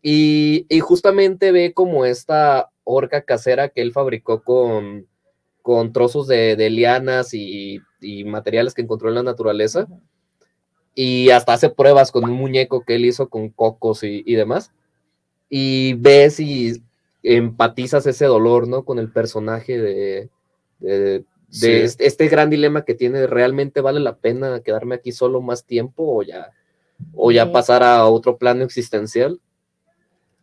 Y, 0.03 0.67
y, 0.71 0.81
justamente 0.81 1.53
ve 1.53 1.75
como 1.75 2.07
esta 2.07 2.71
horca 2.85 3.23
casera 3.23 3.69
que 3.69 3.83
él 3.83 3.93
fabricó 3.93 4.43
con, 4.43 5.07
con 5.71 5.93
trozos 5.93 6.27
de, 6.27 6.57
de 6.57 6.71
lianas 6.71 7.33
y 7.35 7.81
y 8.01 8.25
materiales 8.25 8.75
que 8.75 8.83
encontró 8.83 9.09
en 9.09 9.17
la 9.17 9.23
naturaleza. 9.23 9.87
Y 10.95 11.31
hasta 11.31 11.53
hace 11.53 11.71
pruebas 11.71 12.11
con 12.11 12.25
un 12.25 12.33
muñeco 12.33 12.85
que 12.85 12.97
él 12.97 13.05
hizo 13.05 13.29
con 13.29 13.49
cocos 13.51 14.03
y, 14.03 14.35
demás. 14.35 14.73
Y 15.49 15.95
ves 15.95 16.41
y 16.41 16.83
empatizas 17.23 18.07
ese 18.07 18.27
dolor, 18.27 18.67
¿no? 18.69 18.85
Con 18.85 18.99
el 18.99 19.11
personaje 19.11 19.79
de, 19.79 20.29
de, 20.81 21.25
este, 21.51 22.07
este, 22.07 22.29
gran 22.29 22.51
dilema 22.51 22.85
que 22.85 22.95
tiene, 22.95 23.27
¿realmente 23.27 23.81
vale 23.81 24.01
la 24.01 24.17
pena 24.17 24.61
quedarme 24.61 24.97
aquí 24.97 25.13
solo 25.13 25.41
más 25.41 25.65
tiempo 25.65 26.05
o 26.17 26.23
ya, 26.23 26.51
o 27.15 27.31
ya 27.31 27.53
pasar 27.53 27.83
a 27.83 28.05
otro 28.07 28.37
plano 28.37 28.65
existencial? 28.65 29.41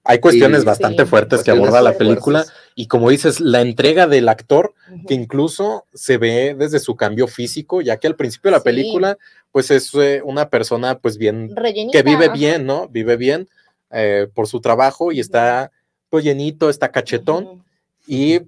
Hay 0.04 0.20
cuestiones 0.20 0.64
bastante 0.64 1.06
fuertes 1.06 1.44
que 1.44 1.52
aborda 1.52 1.82
la 1.82 1.98
película 1.98 2.46
y 2.80 2.86
como 2.86 3.10
dices, 3.10 3.40
la 3.40 3.62
entrega 3.62 4.06
del 4.06 4.30
actor, 4.30 4.76
que 5.08 5.16
incluso 5.16 5.86
se 5.96 6.20
ve 6.20 6.56
desde 6.56 6.78
su 6.78 6.96
cambio 6.96 7.26
físico, 7.26 7.82
ya 7.82 7.98
que 7.98 8.06
al 8.06 8.16
principio 8.16 8.52
de 8.52 8.58
la 8.58 8.64
película, 8.64 9.18
pues 9.52 9.72
es 9.72 9.96
eh, 9.96 10.22
una 10.24 10.52
persona 10.52 11.00
pues 11.00 11.18
bien, 11.18 11.56
que 11.92 12.04
vive 12.04 12.30
bien, 12.30 12.68
¿no? 12.68 12.88
Vive 12.88 13.18
bien 13.18 13.50
eh, 13.90 14.28
por 14.32 14.48
su 14.48 14.62
trabajo 14.62 15.12
y 15.12 15.20
está 15.20 15.72
pues 16.12 16.24
llenito, 16.24 16.70
está 16.70 16.92
cachetón 16.92 17.64
y 18.06 18.42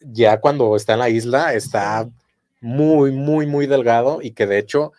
ya 0.00 0.38
cuando 0.38 0.76
está 0.76 0.92
en 0.92 1.00
la 1.00 1.10
isla 1.10 1.52
está 1.52 2.08
muy, 2.60 3.10
muy, 3.10 3.44
muy 3.48 3.66
delgado 3.66 4.20
y 4.22 4.30
que 4.30 4.46
de 4.46 4.58
hecho 4.58 4.92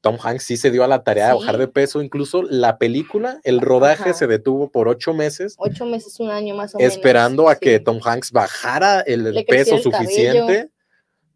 Tom 0.00 0.16
Hanks 0.22 0.44
sí 0.44 0.56
se 0.56 0.70
dio 0.70 0.82
a 0.82 0.88
la 0.88 1.04
tarea 1.04 1.28
de 1.28 1.34
bajar 1.34 1.58
de 1.58 1.68
peso. 1.68 2.02
Incluso 2.02 2.42
la 2.42 2.78
película, 2.78 3.38
el 3.44 3.60
rodaje 3.60 4.14
se 4.14 4.26
detuvo 4.26 4.70
por 4.70 4.88
ocho 4.88 5.12
meses. 5.12 5.54
Ocho 5.58 5.84
meses, 5.84 6.18
un 6.20 6.30
año 6.30 6.54
más 6.54 6.74
o 6.74 6.78
menos. 6.78 6.94
Esperando 6.94 7.48
a 7.48 7.56
que 7.56 7.80
Tom 7.80 8.00
Hanks 8.02 8.32
bajara 8.32 9.00
el, 9.00 9.44
peso 9.46 9.78
suficiente 9.78 10.70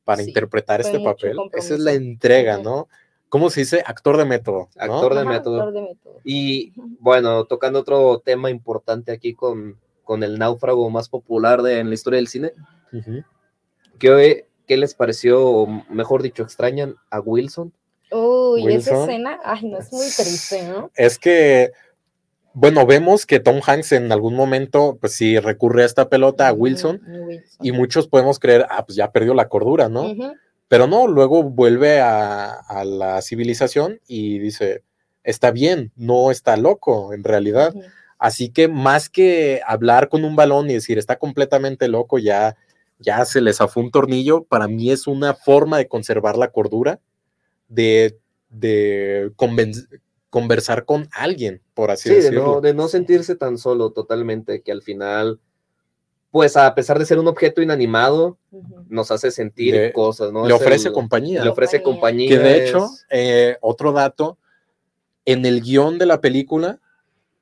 para 0.04 0.22
interpretar 0.22 0.80
este 0.80 0.98
papel. 1.00 1.36
Esa 1.52 1.74
es 1.74 1.80
la 1.80 1.92
entrega, 1.92 2.58
¿no? 2.58 2.88
¿Cómo 3.28 3.50
se 3.50 3.60
dice? 3.60 3.82
Actor 3.84 4.16
de 4.16 4.24
método. 4.24 4.68
Actor, 4.76 5.14
de 5.14 5.24
método. 5.24 5.72
Y 6.22 6.72
bueno, 7.00 7.44
tocando 7.44 7.80
otro 7.80 8.20
tema 8.24 8.48
importante 8.48 9.12
aquí 9.12 9.34
con, 9.34 9.78
con 10.04 10.22
el 10.22 10.38
náufrago 10.38 10.88
más 10.88 11.08
popular 11.08 11.62
de, 11.62 11.80
en 11.80 11.88
la 11.88 11.94
historia 11.94 12.18
del 12.18 12.28
cine. 12.28 12.52
¿Qué, 13.98 14.46
¿Qué 14.66 14.76
les 14.76 14.94
pareció, 14.94 15.44
o 15.44 15.66
mejor 15.90 16.22
dicho, 16.22 16.42
extrañan 16.42 16.94
a 17.10 17.20
Wilson? 17.20 17.72
Uy, 18.16 18.72
esa 18.72 19.02
escena, 19.02 19.40
ay, 19.44 19.66
no 19.66 19.78
es 19.78 19.92
muy 19.92 20.06
triste, 20.06 20.68
¿no? 20.68 20.90
Es 20.94 21.18
que, 21.18 21.72
bueno, 22.52 22.86
vemos 22.86 23.26
que 23.26 23.40
Tom 23.40 23.60
Hanks 23.66 23.92
en 23.92 24.12
algún 24.12 24.34
momento, 24.34 24.96
pues 25.00 25.14
sí, 25.14 25.38
recurre 25.38 25.82
a 25.82 25.86
esta 25.86 26.08
pelota 26.08 26.46
a 26.46 26.52
Wilson, 26.52 27.00
y 27.60 27.72
muchos 27.72 28.06
podemos 28.06 28.38
creer, 28.38 28.66
ah, 28.70 28.84
pues 28.86 28.96
ya 28.96 29.10
perdió 29.10 29.34
la 29.34 29.48
cordura, 29.48 29.88
¿no? 29.88 30.14
Pero 30.68 30.86
no, 30.86 31.06
luego 31.08 31.42
vuelve 31.42 32.00
a, 32.00 32.84
la 32.84 33.20
civilización 33.20 34.00
y 34.06 34.38
dice, 34.38 34.82
está 35.24 35.50
bien, 35.50 35.90
no 35.96 36.30
está 36.30 36.56
loco 36.56 37.12
en 37.12 37.24
realidad. 37.24 37.74
Así 38.18 38.48
que 38.48 38.68
más 38.68 39.08
que 39.08 39.60
hablar 39.66 40.08
con 40.08 40.24
un 40.24 40.36
balón 40.36 40.70
y 40.70 40.74
decir, 40.74 40.98
está 40.98 41.16
completamente 41.16 41.88
loco, 41.88 42.18
ya 42.18 42.56
ya 42.98 43.24
se 43.24 43.40
les 43.40 43.58
zafó 43.58 43.80
un 43.80 43.90
tornillo, 43.90 44.44
para 44.44 44.68
mí 44.68 44.90
es 44.90 45.06
una 45.06 45.34
forma 45.34 45.78
de 45.78 45.88
conservar 45.88 46.36
la 46.36 46.50
cordura, 46.50 47.00
de, 47.68 48.18
de 48.48 49.32
conversar 50.30 50.84
con 50.84 51.08
alguien, 51.12 51.62
por 51.74 51.90
así 51.90 52.10
decirlo. 52.10 52.40
De 52.40 52.46
no, 52.46 52.60
de 52.60 52.74
no 52.74 52.88
sentirse 52.88 53.36
tan 53.36 53.58
solo 53.58 53.90
totalmente, 53.90 54.62
que 54.62 54.72
al 54.72 54.82
final 54.82 55.40
pues 56.34 56.56
a 56.56 56.74
pesar 56.74 56.98
de 56.98 57.06
ser 57.06 57.20
un 57.20 57.28
objeto 57.28 57.62
inanimado, 57.62 58.38
nos 58.88 59.12
hace 59.12 59.30
sentir 59.30 59.92
cosas, 59.92 60.32
¿no? 60.32 60.48
Le 60.48 60.52
ofrece 60.52 60.90
compañía. 60.90 61.44
Le 61.44 61.48
ofrece 61.48 61.80
compañía. 61.80 62.28
Que 62.28 62.38
de 62.40 62.66
hecho, 62.66 62.90
eh, 63.08 63.56
otro 63.60 63.92
dato, 63.92 64.36
en 65.24 65.46
el 65.46 65.60
guion 65.60 65.96
de 65.96 66.06
la 66.06 66.20
película, 66.20 66.80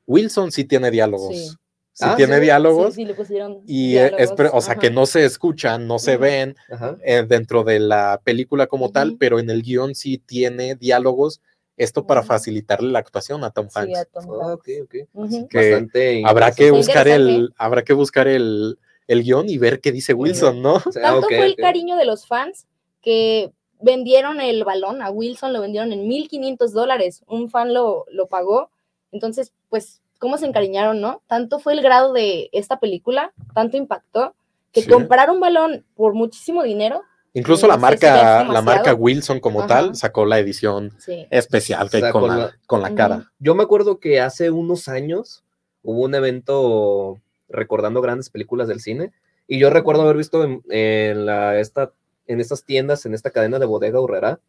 Wilson 0.07 0.53
sí 0.53 0.64
tiene 0.64 0.91
diálogos. 0.91 1.35
Sí. 1.35 1.57
Ah, 2.01 2.14
tiene 2.16 2.40
diálogos. 2.40 2.95
Sí, 2.95 3.05
le 3.05 3.14
pusieron 3.14 3.61
y 3.66 3.97
Es, 3.97 4.32
o 4.53 4.61
sea, 4.61 4.76
que 4.76 4.90
no 4.90 5.07
se 5.07 5.24
escuchan, 5.24 5.86
no 5.86 5.99
se 5.99 6.16
ven 6.16 6.57
eh, 7.05 7.24
dentro 7.28 7.64
de 7.64 7.80
la 7.80 8.20
película 8.24 8.66
como 8.66 8.90
tal, 8.90 9.16
pero 9.18 9.38
en 9.38 9.51
el 9.51 9.62
guion 9.62 9.95
sí 9.95 10.18
tiene 10.18 10.74
diálogos. 10.74 11.40
Esto 11.76 12.07
para 12.07 12.22
facilitarle 12.22 12.90
la 12.90 12.99
actuación 12.99 13.45
a 13.45 13.51
Tom 13.51 13.68
Hanks. 13.74 13.99
A 13.99 14.05
Tom 14.05 14.24
ah, 14.43 14.57
Hanks. 14.64 15.49
que 15.51 16.22
habrá 16.24 16.53
que 16.53 16.70
buscar 16.70 17.09
el, 17.09 17.53
habrá 17.57 17.82
que 17.82 17.95
buscar 17.95 18.28
el, 18.28 18.78
el 19.07 19.22
guion 19.22 19.49
y 19.49 19.59
ver 19.59 19.80
qué 19.80 19.90
dice 19.90 20.14
Wilson, 20.14 20.62
¿no? 20.62 20.80
Tanto 20.80 21.26
fue 21.28 21.47
el 21.47 21.57
cariño 21.57 21.97
de 21.97 22.05
los 22.05 22.26
fans 22.26 22.66
que 23.01 23.53
vendieron 23.80 24.40
el 24.40 24.64
balón 24.64 25.03
a 25.03 25.11
Wilson, 25.11 25.53
lo 25.53 25.61
vendieron 25.61 25.93
en 25.93 26.09
1.500 26.09 26.70
dólares, 26.70 27.24
un 27.26 27.51
fan 27.51 27.74
lo, 27.74 28.05
lo 28.11 28.28
pagó, 28.28 28.70
entonces, 29.11 29.53
pues, 29.68 30.01
¿cómo 30.23 30.39
se 30.39 30.47
encariñaron, 30.47 31.01
no? 31.01 31.20
Tanto 31.27 31.59
fue 31.59 31.73
el 31.73 31.83
grado 31.83 32.12
de 32.12 32.49
esta 32.53 32.79
película, 32.79 33.33
tanto 33.55 33.77
impactó, 33.77 34.37
que 34.70 34.87
comprar 34.87 35.31
un 35.31 35.41
balón 35.41 35.85
por 35.97 36.14
muchísimo 36.14 36.62
dinero. 36.62 37.03
Incluso 37.35 37.66
la 37.66 37.77
marca, 37.77 38.45
la 38.45 38.62
marca 38.62 38.95
Wilson 38.95 39.41
como 39.41 39.66
tal 39.66 39.97
sacó 39.97 40.25
la 40.25 40.39
edición 40.39 40.93
especial 41.29 41.91
con, 42.12 42.29
la, 42.29 42.53
con 42.66 42.83
la 42.83 42.95
cara. 42.95 43.33
Yo 43.41 43.57
me 43.57 43.64
acuerdo 43.64 43.99
que 43.99 44.20
hace 44.20 44.53
unos 44.53 44.87
años 44.87 45.43
hubo 45.83 46.03
un 46.03 46.14
evento 46.14 47.20
recordando 47.49 48.01
grandes 48.01 48.31
películas 48.31 48.68
del 48.68 48.79
cine. 48.79 49.11
Y 49.49 49.59
yo 49.59 49.70
recuerdo 49.70 50.03
haber 50.03 50.16
visto 50.16 50.62
en, 50.70 51.27
la, 51.27 51.59
esta, 51.59 51.91
en 52.27 52.41
estas 52.41 52.64
tiendas, 52.64 53.05
en 53.07 53.14
esta 53.14 53.31
cadena 53.31 53.59
de 53.59 53.66
bodega 53.66 54.01
Urrera, 54.01 54.41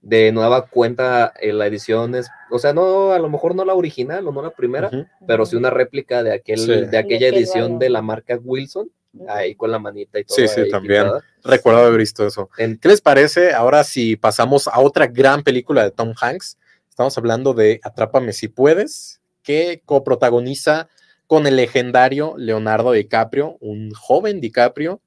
de 0.00 0.32
nueva 0.32 0.66
cuenta 0.66 1.32
en 1.40 1.50
eh, 1.50 1.52
la 1.52 1.66
edición 1.66 2.14
es, 2.14 2.28
o 2.50 2.58
sea, 2.58 2.72
no, 2.72 3.12
a 3.12 3.18
lo 3.18 3.28
mejor 3.28 3.54
no 3.54 3.64
la 3.64 3.74
original 3.74 4.26
o 4.26 4.32
no 4.32 4.42
la 4.42 4.50
primera, 4.50 4.90
pero 5.26 5.46
sí 5.46 5.56
una 5.56 5.70
réplica 5.70 6.22
de, 6.22 6.32
aquel, 6.32 6.90
de 6.90 6.98
aquella 6.98 7.28
edición 7.28 7.78
de 7.78 7.90
la 7.90 8.02
marca 8.02 8.38
Wilson, 8.42 8.90
ahí 9.28 9.54
con 9.54 9.70
la 9.70 9.78
manita 9.78 10.18
y 10.18 10.24
todo. 10.24 10.36
Sí, 10.36 10.48
sí, 10.48 10.68
también. 10.70 11.06
Recuerdo 11.42 11.80
haber 11.80 11.98
visto 11.98 12.26
eso. 12.26 12.48
¿Qué 12.56 12.88
les 12.88 13.00
parece 13.00 13.52
ahora 13.52 13.84
si 13.84 14.16
pasamos 14.16 14.68
a 14.68 14.80
otra 14.80 15.06
gran 15.06 15.42
película 15.42 15.82
de 15.84 15.90
Tom 15.90 16.14
Hanks? 16.18 16.58
Estamos 16.88 17.16
hablando 17.18 17.54
de 17.54 17.80
Atrápame 17.82 18.32
si 18.32 18.48
puedes, 18.48 19.20
que 19.42 19.82
coprotagoniza 19.84 20.88
con 21.26 21.46
el 21.46 21.56
legendario 21.56 22.34
Leonardo 22.36 22.92
DiCaprio, 22.92 23.56
un 23.60 23.92
joven 23.92 24.40
DiCaprio, 24.40 25.00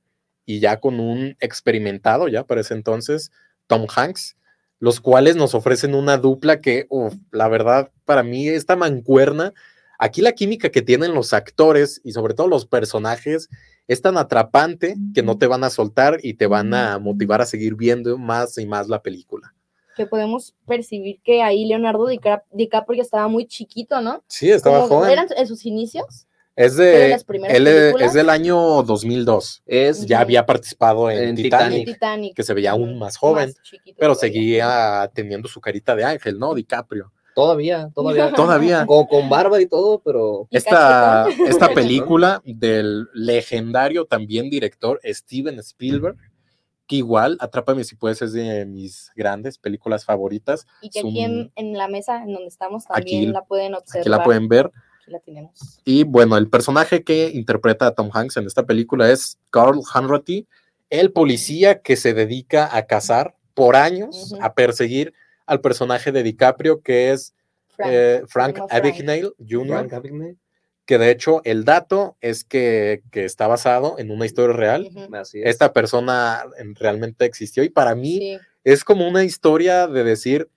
y 0.45 0.59
ya 0.59 0.79
con 0.79 0.99
un 0.99 1.35
experimentado, 1.39 2.27
ya 2.27 2.45
para 2.45 2.61
ese 2.61 2.73
entonces, 2.73 3.31
Tom 3.67 3.87
Hanks, 3.93 4.37
los 4.79 4.99
cuales 4.99 5.35
nos 5.35 5.55
ofrecen 5.55 5.95
una 5.95 6.17
dupla 6.17 6.59
que, 6.59 6.87
la 7.31 7.47
verdad, 7.47 7.91
para 8.05 8.23
mí, 8.23 8.47
esta 8.49 8.75
mancuerna, 8.75 9.53
aquí 9.97 10.21
la 10.21 10.33
química 10.33 10.69
que 10.69 10.81
tienen 10.81 11.13
los 11.13 11.33
actores 11.33 12.01
y 12.03 12.11
sobre 12.11 12.33
todo 12.33 12.47
los 12.47 12.65
personajes 12.65 13.49
es 13.87 14.01
tan 14.01 14.17
atrapante 14.17 14.95
que 15.13 15.23
no 15.23 15.37
te 15.37 15.47
van 15.47 15.63
a 15.63 15.69
soltar 15.69 16.19
y 16.21 16.33
te 16.35 16.47
van 16.47 16.73
a 16.73 16.99
motivar 16.99 17.41
a 17.41 17.45
seguir 17.45 17.75
viendo 17.75 18.17
más 18.17 18.57
y 18.57 18.65
más 18.65 18.87
la 18.89 19.01
película 19.01 19.53
que 19.95 20.05
podemos 20.07 20.55
percibir 20.65 21.19
que 21.23 21.41
ahí 21.41 21.65
Leonardo 21.65 22.07
DiCaprio 22.07 23.01
estaba 23.01 23.27
muy 23.27 23.45
chiquito, 23.45 24.01
¿no? 24.01 24.23
Sí, 24.27 24.49
estaba 24.49 24.87
joven. 24.87 25.11
¿Eran 25.11 25.27
en 25.35 25.47
sus 25.47 25.65
inicios? 25.65 26.25
Es 26.55 26.75
de, 26.75 27.13
él 27.49 27.67
es 27.67 28.13
del 28.13 28.29
año 28.29 28.83
2002. 28.83 29.63
Es, 29.65 30.05
ya 30.05 30.19
había 30.19 30.45
participado 30.45 31.09
en, 31.09 31.35
Titanic, 31.35 32.35
que 32.35 32.43
se 32.43 32.53
veía 32.53 32.71
aún 32.71 32.99
más 32.99 33.17
joven, 33.17 33.53
pero 33.97 34.13
seguía 34.13 35.09
teniendo 35.15 35.47
su 35.47 35.59
carita 35.59 35.95
de 35.95 36.03
ángel, 36.03 36.37
¿no? 36.37 36.53
DiCaprio. 36.53 37.11
Todavía, 37.33 37.89
todavía. 37.95 38.31
Todavía. 38.35 38.85
Con, 38.85 39.07
con 39.07 39.29
barba 39.29 39.59
y 39.59 39.65
todo, 39.65 39.99
pero. 39.99 40.47
Esta, 40.51 41.27
esta 41.47 41.69
película 41.73 42.41
del 42.45 43.07
legendario 43.13 44.05
también 44.05 44.51
director 44.51 44.99
Steven 45.03 45.57
Spielberg 45.59 46.17
que 46.87 46.97
igual, 46.97 47.37
Atrápame 47.39 47.83
si 47.83 47.95
puedes, 47.95 48.21
es 48.21 48.33
de 48.33 48.65
mis 48.65 49.11
grandes 49.15 49.57
películas 49.57 50.05
favoritas. 50.05 50.67
Y 50.81 50.89
que 50.89 50.99
aquí 50.99 51.21
en, 51.21 51.77
la 51.77 51.87
mesa 51.87 52.21
en 52.23 52.33
donde 52.33 52.49
estamos 52.49 52.85
también 52.85 53.31
la 53.31 53.43
pueden 53.45 53.73
observar. 53.75 54.01
Aquí 54.01 54.09
la 54.09 54.23
pueden 54.23 54.47
ver. 54.47 54.71
Aquí 55.03 55.11
la 55.11 55.19
tenemos. 55.19 55.79
Y 55.85 56.03
bueno, 56.03 56.37
el 56.37 56.49
personaje 56.49 57.03
que 57.03 57.29
interpreta 57.29 57.87
a 57.87 57.91
Tom 57.91 58.09
Hanks 58.11 58.37
en 58.37 58.47
esta 58.47 58.65
película 58.65 59.11
es 59.11 59.37
Carl 59.51 59.81
Hanratty, 59.93 60.47
el 60.89 61.11
policía 61.11 61.81
que 61.81 61.95
se 61.95 62.13
dedica 62.13 62.75
a 62.75 62.87
cazar 62.87 63.35
por 63.53 63.75
años, 63.75 64.33
a 64.41 64.53
perseguir 64.53 65.13
al 65.45 65.61
personaje 65.61 66.11
de 66.11 66.23
DiCaprio, 66.23 66.81
que 66.81 67.11
es 67.11 67.33
Frank, 68.27 68.57
eh, 68.57 68.61
Abagnale 68.69 69.31
Jr 69.47 69.87
que 70.85 70.97
de 70.97 71.11
hecho 71.11 71.41
el 71.45 71.63
dato 71.63 72.17
es 72.21 72.43
que, 72.43 73.01
está 73.13 73.47
basado 73.47 73.97
en 73.99 74.11
una 74.11 74.25
historia 74.25 74.55
real. 74.55 74.89
Esta 75.33 75.73
persona 75.73 76.43
realmente 76.75 77.25
existió 77.25 77.63
y 77.63 77.69
para 77.69 77.95
mí 77.95 78.37
es 78.63 78.83
como 78.83 79.07
una 79.07 79.23
historia 79.23 79.87
de 79.87 80.03
decir, 80.03 80.49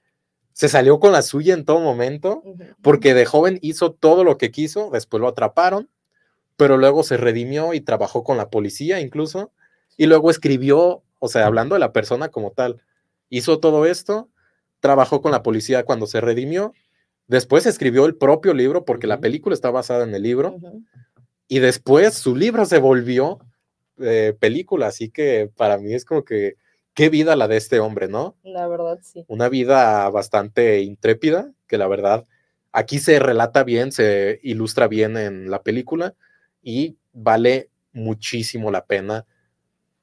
se 0.56 0.70
salió 0.70 0.98
con 1.00 1.12
la 1.12 1.20
suya 1.20 1.52
en 1.52 1.66
todo 1.66 1.80
momento, 1.80 2.42
porque 2.80 3.12
de 3.12 3.26
joven 3.26 3.58
hizo 3.60 3.92
todo 3.92 4.24
lo 4.24 4.38
que 4.38 4.50
quiso, 4.50 4.88
después 4.90 5.20
lo 5.20 5.28
atraparon, 5.28 5.90
pero 6.56 6.78
luego 6.78 7.02
se 7.02 7.18
redimió 7.18 7.74
y 7.74 7.82
trabajó 7.82 8.24
con 8.24 8.38
la 8.38 8.48
policía 8.48 9.00
incluso, 9.00 9.52
y 9.98 10.06
luego 10.06 10.30
escribió, 10.30 11.02
o 11.18 11.28
sea, 11.28 11.44
hablando 11.44 11.74
de 11.74 11.80
la 11.80 11.92
persona 11.92 12.30
como 12.30 12.52
tal, 12.52 12.80
hizo 13.28 13.60
todo 13.60 13.84
esto, 13.84 14.30
trabajó 14.80 15.20
con 15.20 15.32
la 15.32 15.42
policía 15.42 15.84
cuando 15.84 16.06
se 16.06 16.22
redimió 16.22 16.72
Después 17.28 17.66
escribió 17.66 18.06
el 18.06 18.16
propio 18.16 18.54
libro 18.54 18.84
porque 18.84 19.06
la 19.06 19.20
película 19.20 19.54
está 19.54 19.70
basada 19.70 20.04
en 20.04 20.14
el 20.14 20.22
libro. 20.22 20.56
Y 21.48 21.58
después 21.58 22.14
su 22.14 22.36
libro 22.36 22.64
se 22.66 22.78
volvió 22.78 23.38
eh, 23.98 24.36
película. 24.38 24.88
Así 24.88 25.10
que 25.10 25.50
para 25.56 25.78
mí 25.78 25.92
es 25.92 26.04
como 26.04 26.24
que 26.24 26.56
qué 26.96 27.10
vida 27.10 27.36
la 27.36 27.46
de 27.46 27.58
este 27.58 27.78
hombre, 27.78 28.08
¿no? 28.08 28.34
La 28.42 28.66
verdad, 28.66 28.98
sí. 29.02 29.24
Una 29.28 29.48
vida 29.48 30.10
bastante 30.10 30.80
intrépida, 30.80 31.52
que 31.68 31.78
la 31.78 31.86
verdad 31.86 32.26
aquí 32.72 32.98
se 32.98 33.18
relata 33.18 33.62
bien, 33.62 33.92
se 33.92 34.40
ilustra 34.42 34.88
bien 34.88 35.16
en 35.16 35.50
la 35.50 35.62
película 35.62 36.14
y 36.62 36.96
vale 37.12 37.70
muchísimo 37.92 38.70
la 38.70 38.86
pena 38.86 39.24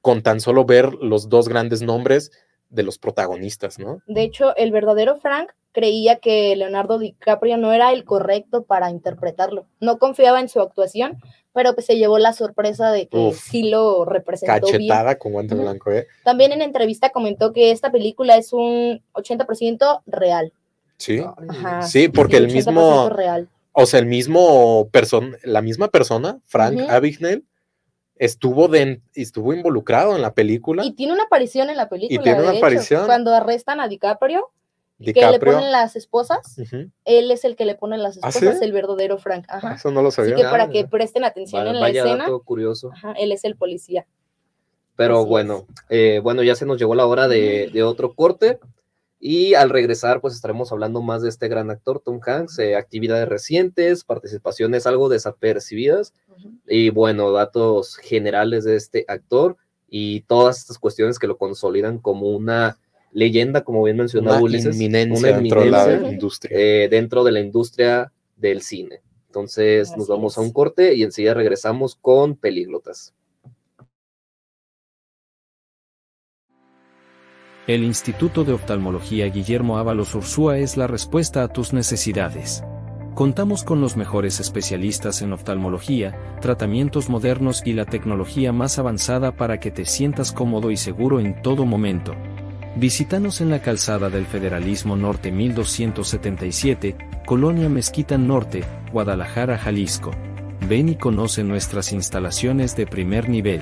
con 0.01 0.23
tan 0.23 0.39
solo 0.39 0.65
ver 0.65 0.93
los 0.95 1.29
dos 1.29 1.49
grandes 1.49 1.81
nombres 1.81 2.31
de 2.69 2.83
los 2.83 2.97
protagonistas, 2.97 3.79
¿no? 3.79 4.01
De 4.07 4.23
hecho, 4.23 4.55
el 4.55 4.71
verdadero 4.71 5.15
Frank 5.15 5.51
creía 5.73 6.17
que 6.17 6.55
Leonardo 6.55 6.99
DiCaprio 6.99 7.57
no 7.57 7.73
era 7.73 7.91
el 7.91 8.05
correcto 8.05 8.63
para 8.63 8.89
interpretarlo. 8.89 9.65
No 9.81 9.97
confiaba 9.97 10.39
en 10.39 10.47
su 10.47 10.61
actuación, 10.61 11.17
pero 11.51 11.73
pues 11.73 11.85
se 11.85 11.97
llevó 11.97 12.19
la 12.19 12.31
sorpresa 12.31 12.91
de 12.91 13.07
que 13.07 13.33
sí 13.33 13.69
lo 13.69 14.05
representó 14.05 14.67
cachetada 14.67 15.17
con 15.17 15.33
guante 15.33 15.55
blanco, 15.55 15.91
¿eh? 15.91 16.07
También 16.23 16.51
en 16.51 16.61
entrevista 16.61 17.09
comentó 17.09 17.51
que 17.51 17.71
esta 17.71 17.91
película 17.91 18.37
es 18.37 18.53
un 18.53 19.01
80% 19.13 20.01
real. 20.05 20.53
Sí, 20.97 21.21
sí, 21.81 22.07
porque 22.07 22.37
el 22.37 22.47
mismo, 22.47 23.09
real. 23.09 23.49
o 23.73 23.85
sea, 23.85 23.99
el 23.99 24.05
mismo 24.05 24.87
persona, 24.91 25.37
la 25.43 25.61
misma 25.61 25.89
persona, 25.89 26.39
Frank 26.45 26.79
Abagnale, 26.87 27.43
estuvo, 28.15 28.67
de, 28.67 29.01
estuvo 29.13 29.53
involucrado 29.53 30.15
en 30.15 30.21
la 30.21 30.33
película. 30.33 30.85
Y 30.85 30.93
tiene 30.93 31.13
una 31.13 31.23
aparición 31.23 31.69
en 31.69 31.77
la 31.77 31.89
película. 31.89 32.19
Y 32.19 32.23
tiene 32.23 32.41
una 32.41 32.57
aparición. 32.57 33.05
cuando 33.05 33.33
arrestan 33.33 33.79
a 33.79 33.87
DiCaprio, 33.87 34.49
que 35.11 35.25
le 35.25 35.39
ponen 35.39 35.71
las 35.71 35.95
esposas, 35.95 36.57
él 37.05 37.31
es 37.31 37.43
el 37.43 37.55
que 37.55 37.65
le 37.65 37.75
pone 37.75 37.97
las 37.97 38.19
¿Ah, 38.21 38.29
esposas, 38.29 38.61
el 38.61 38.71
verdadero 38.71 39.17
Frank. 39.17 39.45
Ajá. 39.49 39.73
Eso 39.73 39.91
no 39.91 40.01
lo 40.01 40.11
sabía. 40.11 40.35
Así 40.35 40.43
que 40.43 40.49
para 40.49 40.69
que 40.69 40.85
presten 40.85 41.23
atención 41.23 41.67
en 41.67 41.79
la 41.79 41.89
escena. 41.89 42.25
curioso. 42.45 42.91
él 43.17 43.31
es 43.31 43.43
el 43.43 43.55
policía. 43.55 44.05
Pero 44.95 45.25
bueno, 45.25 45.65
eh, 45.89 46.19
bueno, 46.21 46.43
ya 46.43 46.55
se 46.55 46.65
nos 46.65 46.77
llegó 46.77 46.93
la 46.93 47.07
hora 47.07 47.27
de, 47.27 47.71
de, 47.73 47.83
otro 47.83 48.13
corte. 48.13 48.59
Y 49.25 49.53
al 49.53 49.69
regresar, 49.69 50.19
pues 50.19 50.33
estaremos 50.33 50.73
hablando 50.73 51.01
más 51.01 51.21
de 51.21 51.29
este 51.29 51.47
gran 51.47 51.71
actor, 51.71 52.01
Tom 52.01 52.19
Hanks, 52.21 52.59
eh, 52.59 52.75
actividades 52.75 53.25
recientes, 53.29 54.03
participaciones 54.03 54.85
algo 54.85 55.07
desapercibidas 55.07 56.13
y 56.67 56.89
bueno, 56.89 57.31
datos 57.31 57.95
generales 57.95 58.65
de 58.65 58.75
este 58.75 59.05
actor 59.07 59.55
y 59.87 60.21
todas 60.23 60.57
estas 60.57 60.77
cuestiones 60.77 61.19
que 61.19 61.27
lo 61.27 61.37
consolidan 61.37 61.99
como 61.99 62.31
una 62.31 62.77
leyenda, 63.13 63.63
como 63.63 63.83
bien 63.83 63.97
mencionó 63.97 64.37
Ulises, 64.41 64.75
una 64.75 64.97
dentro 64.97 65.61
de 65.61 65.69
la 65.69 66.11
industria. 66.11 66.57
Eh, 66.57 66.87
dentro 66.89 67.23
de 67.23 67.31
la 67.31 67.39
industria 67.39 68.11
del 68.35 68.61
cine. 68.61 69.01
Entonces 69.27 69.95
nos 69.97 70.07
vamos 70.07 70.37
a 70.37 70.41
un 70.41 70.51
corte 70.51 70.93
y 70.93 71.03
enseguida 71.03 71.33
regresamos 71.33 71.95
con 71.95 72.35
Pelíglotas. 72.35 73.13
El 77.65 77.83
Instituto 77.83 78.43
de 78.43 78.51
Oftalmología 78.51 79.25
Guillermo 79.27 79.77
Ábalos 79.77 80.13
Ursúa 80.15 80.57
es 80.57 80.75
la 80.75 80.85
respuesta 80.85 81.43
a 81.43 81.47
tus 81.47 81.71
necesidades. 81.71 82.61
Contamos 83.15 83.63
con 83.63 83.79
los 83.79 83.95
mejores 83.95 84.39
especialistas 84.39 85.21
en 85.21 85.31
oftalmología, 85.33 86.37
tratamientos 86.41 87.09
modernos 87.09 87.61
y 87.65 87.73
la 87.73 87.85
tecnología 87.85 88.51
más 88.51 88.79
avanzada 88.79 89.37
para 89.37 89.59
que 89.59 89.71
te 89.71 89.85
sientas 89.85 90.31
cómodo 90.31 90.71
y 90.71 90.77
seguro 90.77 91.19
en 91.19 91.41
todo 91.41 91.65
momento. 91.65 92.15
Visítanos 92.75 93.39
en 93.39 93.51
la 93.51 93.61
calzada 93.61 94.09
del 94.09 94.25
Federalismo 94.25 94.95
Norte 94.95 95.31
1277, 95.31 96.95
Colonia 97.23 97.69
Mezquita 97.69 98.17
Norte, 98.17 98.63
Guadalajara, 98.91 99.59
Jalisco. 99.59 100.09
Ven 100.67 100.89
y 100.89 100.95
conoce 100.95 101.43
nuestras 101.43 101.91
instalaciones 101.91 102.75
de 102.75 102.87
primer 102.87 103.29
nivel. 103.29 103.61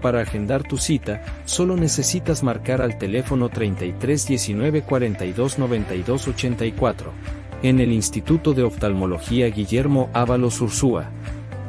Para 0.00 0.20
agendar 0.20 0.62
tu 0.62 0.76
cita, 0.76 1.20
solo 1.46 1.76
necesitas 1.76 2.44
marcar 2.44 2.80
al 2.80 2.96
teléfono 2.96 3.48
33 3.48 4.28
19 4.28 4.82
42 4.82 5.58
92 5.58 6.28
84. 6.28 7.10
En 7.64 7.80
el 7.80 7.90
Instituto 7.90 8.54
de 8.54 8.62
Oftalmología 8.62 9.48
Guillermo 9.48 10.10
Ábalos 10.12 10.60
Ursúa. 10.60 11.10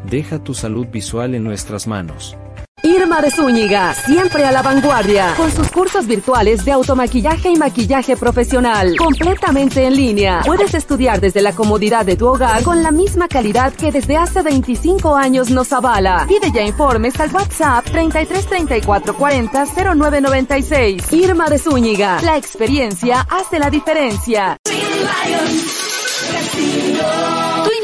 Deja 0.07 0.43
tu 0.43 0.53
salud 0.53 0.85
visual 0.85 1.33
en 1.33 1.43
nuestras 1.43 1.87
manos. 1.87 2.37
Irma 2.83 3.21
de 3.21 3.31
Zúñiga, 3.31 3.93
siempre 3.93 4.45
a 4.45 4.51
la 4.51 4.61
vanguardia, 4.61 5.33
con 5.35 5.51
sus 5.51 5.69
cursos 5.71 6.07
virtuales 6.07 6.63
de 6.65 6.71
automaquillaje 6.71 7.49
y 7.49 7.55
maquillaje 7.55 8.15
profesional, 8.15 8.95
completamente 8.97 9.85
en 9.85 9.95
línea. 9.95 10.41
Puedes 10.45 10.73
estudiar 10.73 11.19
desde 11.19 11.41
la 11.41 11.53
comodidad 11.53 12.05
de 12.05 12.15
tu 12.15 12.27
hogar 12.27 12.63
con 12.63 12.81
la 12.83 12.91
misma 12.91 13.27
calidad 13.27 13.73
que 13.73 13.91
desde 13.91 14.17
hace 14.17 14.41
25 14.41 15.15
años 15.15 15.49
nos 15.49 15.73
avala. 15.73 16.25
Pide 16.27 16.51
ya 16.51 16.61
informes 16.61 17.19
al 17.19 17.33
WhatsApp 17.33 17.85
33 17.85 18.45
34 18.45 19.15
40 19.15 19.65
0996. 19.95 21.13
Irma 21.13 21.49
de 21.49 21.59
Zúñiga, 21.59 22.21
la 22.21 22.37
experiencia 22.37 23.25
hace 23.29 23.59
la 23.59 23.69
diferencia. 23.69 24.57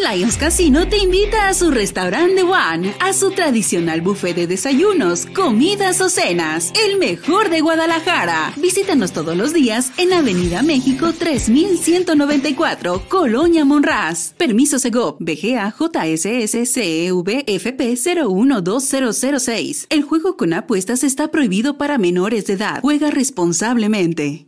Lions 0.05 0.37
Casino 0.37 0.87
te 0.87 0.97
invita 0.97 1.47
a 1.47 1.53
su 1.55 1.71
restaurante 1.71 2.43
One, 2.43 2.93
a 2.99 3.11
su 3.11 3.31
tradicional 3.31 4.01
buffet 4.01 4.35
de 4.35 4.45
desayunos, 4.45 5.25
comidas 5.25 5.99
o 5.99 6.09
cenas, 6.09 6.71
el 6.85 6.99
mejor 6.99 7.49
de 7.49 7.61
Guadalajara. 7.61 8.53
Visítanos 8.57 9.13
todos 9.13 9.35
los 9.35 9.51
días 9.51 9.91
en 9.97 10.13
Avenida 10.13 10.61
México 10.61 11.11
3194, 11.11 13.05
Colonia 13.09 13.65
Monraz. 13.65 14.35
Permiso 14.37 14.77
Sego, 14.77 15.17
BGA 15.19 15.73
JSS 15.75 16.71
CEV 16.71 17.43
FP 17.47 17.95
012006. 17.95 19.87
El 19.89 20.03
juego 20.03 20.37
con 20.37 20.53
apuestas 20.53 21.03
está 21.03 21.31
prohibido 21.31 21.79
para 21.79 21.97
menores 21.97 22.45
de 22.45 22.53
edad. 22.53 22.81
Juega 22.81 23.09
responsablemente. 23.09 24.45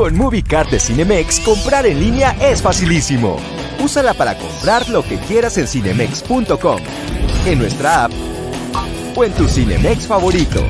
Con 0.00 0.16
MovieCard 0.16 0.70
de 0.70 0.80
Cinemex, 0.80 1.40
comprar 1.40 1.84
en 1.84 2.00
línea 2.00 2.34
es 2.40 2.62
facilísimo. 2.62 3.36
Úsala 3.84 4.14
para 4.14 4.34
comprar 4.38 4.88
lo 4.88 5.02
que 5.02 5.18
quieras 5.18 5.58
en 5.58 5.68
cinemex.com, 5.68 6.80
en 7.44 7.58
nuestra 7.58 8.04
app 8.04 8.12
o 9.14 9.24
en 9.24 9.32
tu 9.34 9.46
Cinemex 9.46 10.06
favorito. 10.06 10.66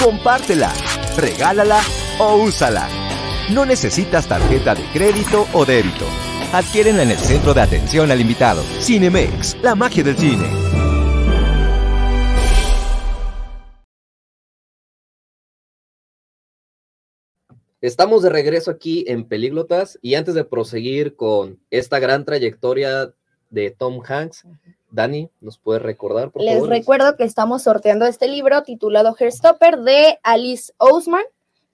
Compártela, 0.00 0.72
regálala 1.16 1.80
o 2.20 2.36
úsala. 2.44 2.88
No 3.50 3.66
necesitas 3.66 4.28
tarjeta 4.28 4.76
de 4.76 4.84
crédito 4.92 5.48
o 5.52 5.64
débito. 5.64 6.06
Adquiérenla 6.52 7.02
en 7.02 7.10
el 7.10 7.18
centro 7.18 7.54
de 7.54 7.62
atención 7.62 8.08
al 8.12 8.20
invitado. 8.20 8.62
Cinemex, 8.82 9.56
la 9.62 9.74
magia 9.74 10.04
del 10.04 10.16
cine. 10.16 10.83
Estamos 17.84 18.22
de 18.22 18.30
regreso 18.30 18.70
aquí 18.70 19.04
en 19.08 19.28
Pelíglotas 19.28 19.98
y 20.00 20.14
antes 20.14 20.34
de 20.34 20.42
proseguir 20.44 21.16
con 21.16 21.60
esta 21.70 21.98
gran 21.98 22.24
trayectoria 22.24 23.12
de 23.50 23.70
Tom 23.72 24.00
Hanks, 24.02 24.46
Dani, 24.90 25.28
¿nos 25.42 25.58
puede 25.58 25.80
recordar? 25.80 26.30
Por 26.30 26.40
Les 26.40 26.66
recuerdo 26.66 27.14
que 27.18 27.24
estamos 27.24 27.64
sorteando 27.64 28.06
este 28.06 28.26
libro 28.26 28.62
titulado 28.62 29.14
Hairstopper 29.20 29.80
de 29.80 30.18
Alice 30.22 30.72
Ousman. 30.78 31.24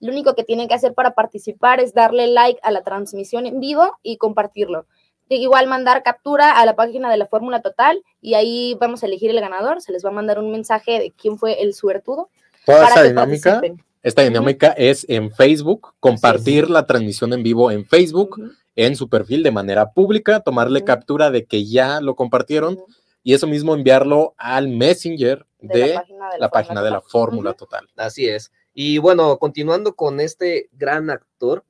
Lo 0.01 0.11
único 0.11 0.35
que 0.35 0.43
tienen 0.43 0.67
que 0.67 0.73
hacer 0.73 0.93
para 0.93 1.11
participar 1.11 1.79
es 1.79 1.93
darle 1.93 2.27
like 2.27 2.59
a 2.61 2.71
la 2.71 2.83
transmisión 2.83 3.45
en 3.45 3.61
vivo 3.61 3.97
y 4.03 4.17
compartirlo. 4.17 4.87
De 5.29 5.37
igual 5.37 5.67
mandar 5.67 6.03
captura 6.03 6.59
a 6.59 6.65
la 6.65 6.75
página 6.75 7.09
de 7.09 7.15
la 7.15 7.27
Fórmula 7.27 7.61
Total 7.61 8.03
y 8.19 8.33
ahí 8.33 8.75
vamos 8.81 9.01
a 9.01 9.05
elegir 9.05 9.29
el 9.29 9.39
ganador. 9.39 9.81
Se 9.81 9.93
les 9.93 10.03
va 10.03 10.09
a 10.09 10.11
mandar 10.11 10.39
un 10.39 10.51
mensaje 10.51 10.99
de 10.99 11.11
quién 11.11 11.37
fue 11.37 11.61
el 11.61 11.73
suertudo. 11.73 12.27
Toda 12.65 12.89
esa 12.89 13.03
dinámica 13.03 13.61
esta 14.03 14.23
dinámica 14.23 14.69
es 14.69 15.05
en 15.09 15.31
Facebook, 15.31 15.93
compartir 15.99 16.69
la 16.69 16.87
transmisión 16.87 17.33
en 17.33 17.43
vivo 17.43 17.69
en 17.69 17.85
Facebook, 17.85 18.41
en 18.75 18.95
su 18.95 19.09
perfil 19.09 19.43
de 19.43 19.51
manera 19.51 19.91
pública, 19.91 20.39
tomarle 20.39 20.83
captura 20.83 21.29
de 21.29 21.45
que 21.45 21.65
ya 21.65 22.01
lo 22.01 22.15
compartieron 22.15 22.79
y 23.23 23.33
eso 23.33 23.45
mismo 23.45 23.75
enviarlo 23.75 24.33
al 24.37 24.69
Messenger 24.69 25.45
de, 25.59 25.99
la 26.39 26.49
página 26.49 26.81
de 26.81 26.89
la, 26.89 27.01
Fórmula 27.01 27.53
Total. 27.53 27.87
Así 27.95 28.27
es. 28.27 28.51
Y 28.73 28.97
bueno, 28.97 29.37
continuando 29.37 29.95
con 29.95 30.19
este 30.19 30.69
gran 30.71 31.11
actor, 31.11 31.63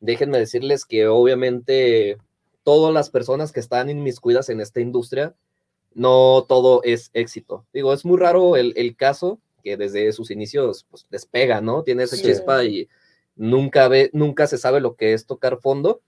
déjenme 0.00 0.38
decirles 0.38 0.84
que 0.84 1.06
obviamente 1.06 2.18
todas 2.62 2.92
las 2.92 3.08
personas 3.08 3.52
que 3.52 3.60
están 3.60 3.88
inmiscuidas 3.88 4.50
en 4.50 4.60
esta 4.60 4.80
industria, 4.80 5.34
no 5.94 6.44
todo 6.46 6.82
es 6.82 7.10
éxito. 7.14 7.64
Digo, 7.72 7.94
es 7.94 8.04
muy 8.04 8.18
raro 8.18 8.56
el, 8.56 8.74
el 8.76 8.96
caso 8.96 9.40
que 9.60 9.76
desde 9.76 10.12
sus 10.12 10.30
inicios 10.30 10.86
pues, 10.90 11.06
despega, 11.10 11.60
¿no? 11.60 11.82
Tiene 11.82 12.04
esa 12.04 12.16
chispa 12.16 12.64
y 12.64 12.88
nunca, 13.36 13.88
ve, 13.88 14.10
nunca 14.12 14.46
se 14.46 14.58
sabe 14.58 14.80
lo 14.80 14.96
que 14.96 15.12
es 15.12 15.26
tocar 15.26 15.58
fondo. 15.60 16.00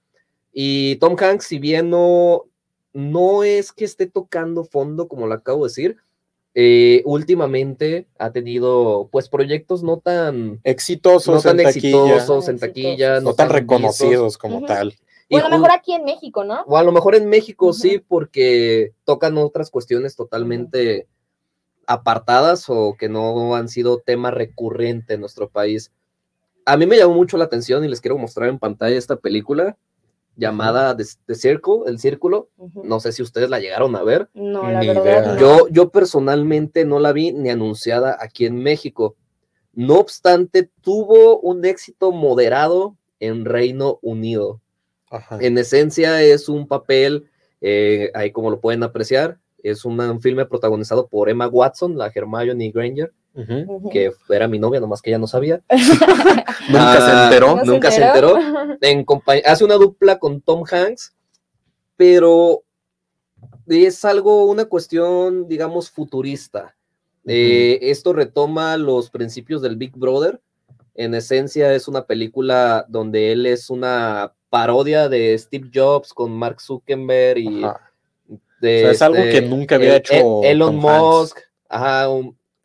Y 0.53 0.96
Tom 0.96 1.16
Hanks, 1.18 1.46
si 1.46 1.59
bien 1.59 1.90
no, 1.90 2.44
no 2.92 3.44
es 3.44 3.72
que 3.72 3.84
esté 3.84 4.07
tocando 4.07 4.64
fondo, 4.64 5.09
como 5.09 5.26
lo 5.26 5.34
acabo 5.34 5.64
de 5.64 5.70
decir, 5.70 5.96
eh, 6.55 7.03
últimamente 7.07 8.07
ha 8.18 8.30
tenido 8.30 9.09
pues 9.11 9.30
proyectos 9.30 9.82
no 9.82 10.00
tan 10.00 10.61
exitosos, 10.64 11.36
no 11.36 11.40
tan 11.40 11.61
en 11.61 11.68
exitosos 11.68 12.48
en 12.48 12.59
taquilla, 12.59 13.20
no, 13.20 13.32
tan, 13.32 13.48
reconocidos 13.48 14.36
como 14.36 14.62
tal. 14.66 14.94
O 15.30 15.38
a 15.38 15.48
lo 15.48 15.48
mejor 15.48 15.70
aquí 15.70 15.94
en 15.94 16.05
México, 16.05 16.44
¿no? 16.44 16.62
O 16.66 16.76
a 16.76 16.82
lo 16.82 16.92
mejor 16.92 17.14
en 17.14 17.26
México 17.26 17.72
sí, 17.72 18.05
porque 18.07 18.92
tocan 19.05 19.38
otras 19.38 19.70
cuestiones 19.70 20.14
totalmente 20.14 21.07
apartadas 21.87 22.66
o 22.68 22.97
que 22.99 23.09
no 23.09 23.55
han 23.55 23.68
sido 23.68 23.99
tema 23.99 24.30
recurrente 24.30 25.14
en 25.14 25.20
nuestro 25.20 25.49
país. 25.49 25.93
A 26.64 26.76
mí 26.76 26.87
me 26.87 26.97
llamó 26.97 27.14
mucho 27.14 27.37
la 27.37 27.45
atención 27.45 27.85
y 27.85 27.89
les 27.89 28.01
quiero 28.01 28.18
mostrar 28.18 28.49
en 28.49 28.59
pantalla 28.59 28.97
esta 28.97 29.16
película 29.16 29.76
llamada 30.37 30.97
The, 30.97 31.35
Circle, 31.35 31.80
El 31.87 31.99
Círculo. 31.99 32.49
No 32.85 33.01
sé 33.01 33.12
si 33.12 33.22
ustedes 33.22 33.51
la 33.51 33.61
llegaron 33.61 33.97
a 33.97 34.03
ver. 34.03 34.28
No, 34.35 34.70
la 34.70 34.80
verdad. 34.80 35.39
Yo, 35.39 35.68
yo 35.68 35.91
personalmente 35.91 36.85
no 36.85 36.99
la 36.99 37.12
vi 37.12 37.33
ni 37.33 37.51
anunciada 37.51 38.16
aquí 38.20 38.47
en 38.47 38.57
México. 38.57 39.16
No 39.74 39.99
obstante, 39.99 40.70
tuvo 40.83 41.41
un 41.41 41.64
éxito 41.64 42.12
moderado 42.12 42.97
en 43.20 43.45
Reino 43.45 43.99
Unido. 44.03 44.61
En 45.41 45.59
esencia 45.59 46.22
es 46.22 46.49
un 46.49 46.66
papel, 46.66 47.28
eh, 47.61 48.11
ahí 48.14 48.30
como 48.33 48.51
lo 48.51 48.61
pueden 48.61 48.83
apreciar, 48.83 49.39
es 49.62 49.84
un 49.84 50.20
filme 50.20 50.46
protagonizado 50.46 51.06
por 51.06 51.28
Emma 51.28 51.46
Watson, 51.46 51.96
la 51.96 52.10
Hermione 52.14 52.70
Granger, 52.70 53.12
que 53.90 54.12
era 54.28 54.48
mi 54.48 54.58
novia, 54.58 54.80
nomás 54.80 55.00
que 55.00 55.10
ella 55.10 55.18
no 55.18 55.26
sabía. 55.26 55.62
nunca 55.70 57.00
se 57.00 57.10
ah, 57.10 57.24
enteró. 57.24 57.64
nunca 57.64 57.90
se 57.90 58.02
enteró. 58.02 58.36
En 58.80 59.06
hace 59.44 59.64
una 59.64 59.74
dupla 59.76 60.18
con 60.18 60.40
Tom 60.40 60.64
Hanks, 60.68 61.14
pero 61.96 62.64
es 63.68 64.04
algo, 64.04 64.46
una 64.46 64.64
cuestión, 64.64 65.46
digamos, 65.46 65.90
futurista. 65.90 66.74
Eh, 67.24 67.78
esto 67.82 68.12
retoma 68.12 68.76
los 68.76 69.10
principios 69.10 69.62
del 69.62 69.76
Big 69.76 69.92
Brother. 69.96 70.40
En 70.94 71.14
esencia 71.14 71.72
es 71.72 71.88
una 71.88 72.06
película 72.06 72.84
donde 72.88 73.32
él 73.32 73.46
es 73.46 73.70
una 73.70 74.34
parodia 74.50 75.08
de 75.08 75.38
Steve 75.38 75.70
Jobs 75.72 76.12
con 76.12 76.32
Mark 76.32 76.60
Zuckerberg 76.60 77.38
y 77.38 77.62
es 78.62 79.02
algo 79.02 79.22
que 79.22 79.38
este, 79.38 79.48
nunca 79.48 79.74
había 79.74 79.96
hecho. 79.96 80.42
Elon 80.42 80.76
Musk, 80.76 81.38
ajá, 81.68 82.08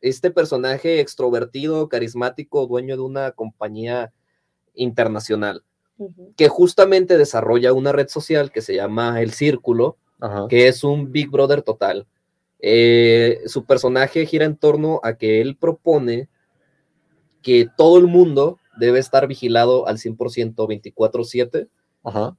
este 0.02 0.32
personaje 0.32 1.00
extrovertido, 1.00 1.90
carismático, 1.90 2.68
dueño 2.68 2.96
de 2.96 3.02
una 3.02 3.32
compañía 3.32 4.14
internacional, 4.74 5.64
que 6.36 6.48
justamente 6.48 7.18
desarrolla 7.18 7.74
una 7.74 7.92
red 7.92 8.08
social 8.08 8.52
que 8.52 8.62
se 8.62 8.76
llama 8.76 9.22
El 9.22 9.32
Círculo, 9.32 9.98
que 10.50 10.68
es 10.68 10.84
un 10.84 11.12
Big 11.12 11.30
Brother 11.30 11.62
total. 11.62 12.08
Eh, 12.60 13.42
su 13.46 13.66
personaje 13.66 14.26
gira 14.26 14.46
en 14.46 14.58
torno 14.58 15.00
a 15.04 15.14
que 15.18 15.42
él 15.42 15.58
propone 15.58 16.28
que 17.42 17.68
todo 17.78 17.98
el 17.98 18.08
mundo 18.08 18.60
debe 18.80 19.00
estar 19.00 19.28
vigilado 19.28 19.88
al 19.88 19.98
100% 19.98 20.68
24/7 20.68 21.68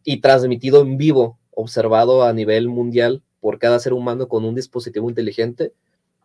y 0.04 0.20
transmitido 0.20 0.80
en 0.80 0.96
vivo, 0.96 1.38
observado 1.50 2.24
a 2.24 2.32
nivel 2.32 2.68
mundial 2.68 3.22
por 3.41 3.59
cada 3.59 3.78
ser 3.78 3.93
humano 3.93 4.28
con 4.28 4.45
un 4.45 4.55
dispositivo 4.55 5.09
inteligente 5.09 5.72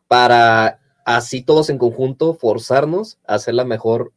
para 0.08 0.80
así 1.06 1.42
todos 1.42 1.70
en 1.70 1.78
conjunto 1.78 2.34
forzarnos 2.34 3.18
a 3.26 3.40
ser 3.40 3.56
la 3.56 3.66
mejor 3.66 4.12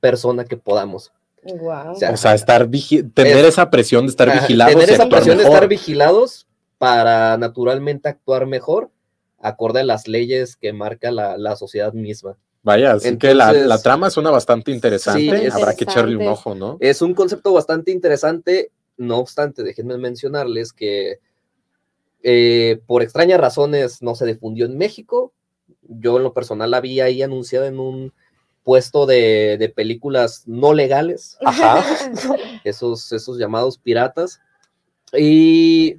persona 0.00 0.44
que 0.44 0.56
podamos. 0.56 1.12
O, 1.46 1.96
sea, 2.16 2.34
estar 2.34 2.68
tener 3.12 3.44
esa 3.44 3.68
presión 3.68 4.06
de 4.06 4.10
estar 4.10 4.32
vigilados. 4.32 4.74
Tener 4.74 4.90
esa 4.90 5.08
presión 5.08 5.36
de 5.36 5.44
estar 5.44 5.68
vigilados 5.68 6.46
para 6.78 7.36
naturalmente 7.36 8.08
actuar 8.08 8.46
mejor, 8.46 8.90
acorde 9.38 9.80
a 9.80 9.84
las 9.84 10.08
leyes 10.08 10.56
que 10.56 10.72
marca 10.72 11.10
la, 11.10 11.56
sociedad 11.56 11.92
misma. 11.92 12.36
Vaya, 12.62 12.92
así 12.92 13.18
que 13.18 13.34
la, 13.34 13.78
trama 13.82 14.08
suena 14.08 14.30
bastante 14.30 14.70
interesante. 14.70 15.50
Habrá 15.50 15.74
que 15.74 15.84
echarle 15.84 16.16
un 16.16 16.26
ojo, 16.26 16.54
¿no? 16.54 16.78
Es 16.80 17.02
un 17.02 17.14
concepto 17.14 17.52
bastante 17.52 17.90
interesante. 17.90 18.70
No 18.96 19.18
obstante, 19.18 19.62
déjenme 19.62 19.98
mencionarles 19.98 20.72
que 20.72 21.18
eh, 22.26 22.80
por 22.86 23.02
extrañas 23.02 23.38
razones 23.38 24.00
no 24.00 24.14
se 24.14 24.24
difundió 24.24 24.64
en 24.64 24.78
México. 24.78 25.34
Yo 25.82 26.16
en 26.16 26.22
lo 26.22 26.32
personal 26.32 26.70
la 26.70 26.80
vi 26.80 27.00
ahí 27.00 27.22
anunciada 27.22 27.66
en 27.66 27.78
un 27.78 28.14
puesto 28.62 29.04
de, 29.04 29.70
películas 29.76 30.44
no 30.46 30.72
legales, 30.72 31.36
Ajá. 31.44 31.84
esos, 32.64 33.12
esos 33.12 33.36
llamados 33.36 33.76
piratas. 33.76 34.40
Y 35.12 35.98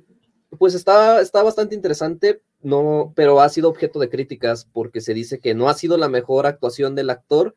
pues 0.58 0.74
está, 0.74 1.22
está 1.22 1.44
bastante 1.44 1.76
interesante, 1.76 2.42
no, 2.64 3.14
pero 3.16 3.40
ha 3.40 3.50
sido 3.50 3.70
objeto 3.70 4.00
de 4.00 4.10
críticas 4.10 4.68
porque 4.74 5.02
se 5.02 5.14
dice 5.14 5.40
que 5.40 5.54
no 5.54 5.70
ha 5.70 5.76
sido 5.76 5.96
la 5.96 6.10
mejor 6.10 6.48
actuación 6.48 6.96
del 6.96 7.12
actor. 7.12 7.56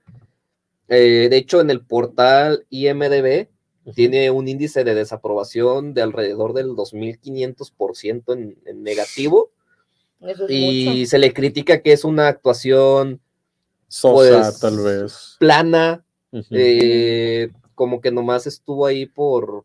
Eh, 0.89 1.29
de 1.31 1.37
hecho, 1.39 1.63
en 1.63 1.71
el 1.71 1.81
portal 1.87 2.67
IMDB 2.69 3.49
tiene 3.95 4.31
un 4.31 4.49
índice 4.49 4.85
de 4.85 4.95
desaprobación 4.95 5.95
de 5.95 6.03
alrededor 6.03 6.53
del 6.53 6.71
2500% 6.71 8.33
en, 8.33 8.59
en 8.65 8.83
negativo. 8.83 9.51
y 10.49 11.07
se 11.07 11.19
le 11.19 11.33
critica 11.33 11.81
que 11.81 11.93
es 11.93 12.05
una 12.05 12.29
actuación 12.29 13.21
Sosa, 13.89 14.43
pues, 14.43 14.61
tal 14.61 14.79
vez. 14.81 15.37
Plana, 15.39 16.05
eh, 16.51 17.51
como 17.75 18.01
que 18.01 18.13
nomás 18.13 18.47
estuvo 18.47 18.85
ahí 18.85 19.07
por, 19.07 19.65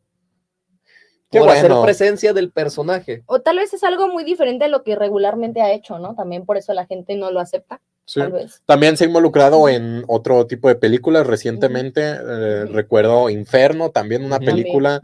por 1.29 1.49
hacer 1.49 1.71
presencia 1.83 2.33
del 2.33 2.51
personaje. 2.51 3.23
O 3.25 3.41
tal 3.41 3.57
vez 3.57 3.73
es 3.73 3.83
algo 3.83 4.07
muy 4.07 4.23
diferente 4.23 4.65
de 4.65 4.71
lo 4.71 4.83
que 4.83 4.95
regularmente 4.95 5.61
ha 5.61 5.73
hecho, 5.73 5.99
¿no? 5.99 6.15
También 6.15 6.45
por 6.45 6.57
eso 6.57 6.73
la 6.73 6.85
gente 6.85 7.15
no 7.15 7.31
lo 7.31 7.41
acepta. 7.41 7.81
También 8.65 8.97
se 8.97 9.05
ha 9.05 9.07
involucrado 9.07 9.69
en 9.69 10.03
otro 10.07 10.45
tipo 10.45 10.67
de 10.67 10.75
películas 10.75 11.25
recientemente. 11.25 12.01
Eh, 12.03 12.65
recuerdo 12.65 13.29
Inferno, 13.29 13.91
también 13.91 14.25
una 14.25 14.39
película 14.39 15.01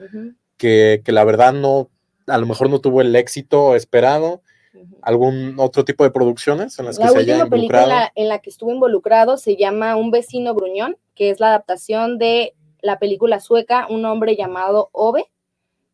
que, 0.57 1.01
que, 1.03 1.11
la 1.11 1.23
verdad 1.23 1.53
no, 1.53 1.89
a 2.27 2.37
lo 2.37 2.45
mejor 2.45 2.69
no 2.69 2.79
tuvo 2.79 3.01
el 3.01 3.15
éxito 3.15 3.75
esperado. 3.75 4.41
Algún 5.01 5.55
otro 5.57 5.83
tipo 5.83 6.03
de 6.03 6.11
producciones 6.11 6.77
en 6.77 6.85
las 6.85 6.99
que 6.99 7.07
se 7.07 7.17
haya 7.17 7.39
involucrado? 7.39 7.85
película 7.85 8.11
en 8.15 8.27
la 8.29 8.39
que 8.39 8.49
estuvo 8.49 8.71
involucrado 8.71 9.37
se 9.37 9.55
llama 9.55 9.95
Un 9.95 10.11
vecino 10.11 10.53
gruñón, 10.53 10.97
que 11.15 11.31
es 11.31 11.39
la 11.39 11.47
adaptación 11.47 12.17
de 12.17 12.53
la 12.81 12.99
película 12.99 13.39
sueca 13.39 13.87
Un 13.89 14.05
hombre 14.05 14.35
llamado 14.35 14.89
Ove, 14.91 15.25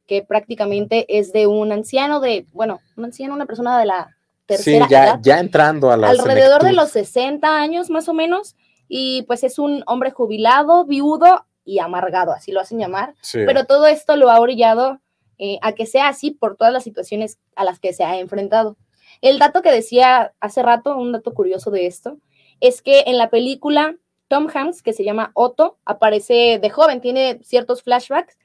que 0.08 0.24
prácticamente 0.24 1.06
es 1.18 1.32
de 1.32 1.48
un 1.48 1.72
anciano 1.72 2.20
de, 2.20 2.46
bueno, 2.52 2.80
un 2.98 3.06
anciano, 3.06 3.34
una 3.34 3.46
persona 3.46 3.80
de 3.80 3.86
la 3.86 4.16
tercera 4.46 4.86
sí, 4.86 4.92
ya, 4.92 5.20
ya 5.22 5.40
entrando 5.40 5.92
a 5.92 5.98
la 5.98 6.10
alrededor 6.10 6.64
de 6.64 6.74
los 6.74 6.92
60 6.92 7.60
años 7.60 7.90
más 7.90 8.08
o 8.08 8.14
menos, 8.14 8.56
y 8.88 9.24
pues 9.24 9.44
es 9.44 9.60
un 9.60 9.84
hombre 9.88 10.12
jubilado, 10.12 10.86
viudo 10.86 11.46
y 11.64 11.80
amargado, 11.80 12.32
así 12.32 12.52
lo 12.52 12.62
hacen 12.62 12.80
llamar, 12.80 13.16
pero 13.34 13.66
todo 13.66 13.88
esto 13.88 14.16
lo 14.16 14.30
ha 14.30 14.40
orillado 14.40 15.00
eh, 15.38 15.58
a 15.62 15.74
que 15.74 15.86
sea 15.86 16.08
así 16.08 16.32
por 16.32 16.56
todas 16.56 16.72
las 16.72 16.84
situaciones 16.84 17.40
a 17.56 17.64
las 17.64 17.80
que 17.80 17.94
se 17.94 18.04
ha 18.04 18.20
enfrentado. 18.20 18.78
El 19.22 19.40
dato 19.40 19.62
que 19.62 19.72
decía 19.72 20.34
hace 20.40 20.62
rato, 20.62 20.96
un 20.96 21.12
dato 21.12 21.34
curioso 21.34 21.72
de 21.72 21.88
esto, 21.88 22.20
es 22.60 22.82
que 22.82 23.04
en 23.08 23.18
la 23.18 23.30
película 23.30 23.96
Tom 24.28 24.48
Hanks, 24.54 24.82
que 24.82 24.94
se 24.94 25.04
llama 25.04 25.32
Otto, 25.34 25.78
aparece 25.86 26.60
de 26.62 26.70
joven, 26.70 27.02
tiene 27.02 27.40
ciertos 27.44 27.84
flashbacks 27.84 28.38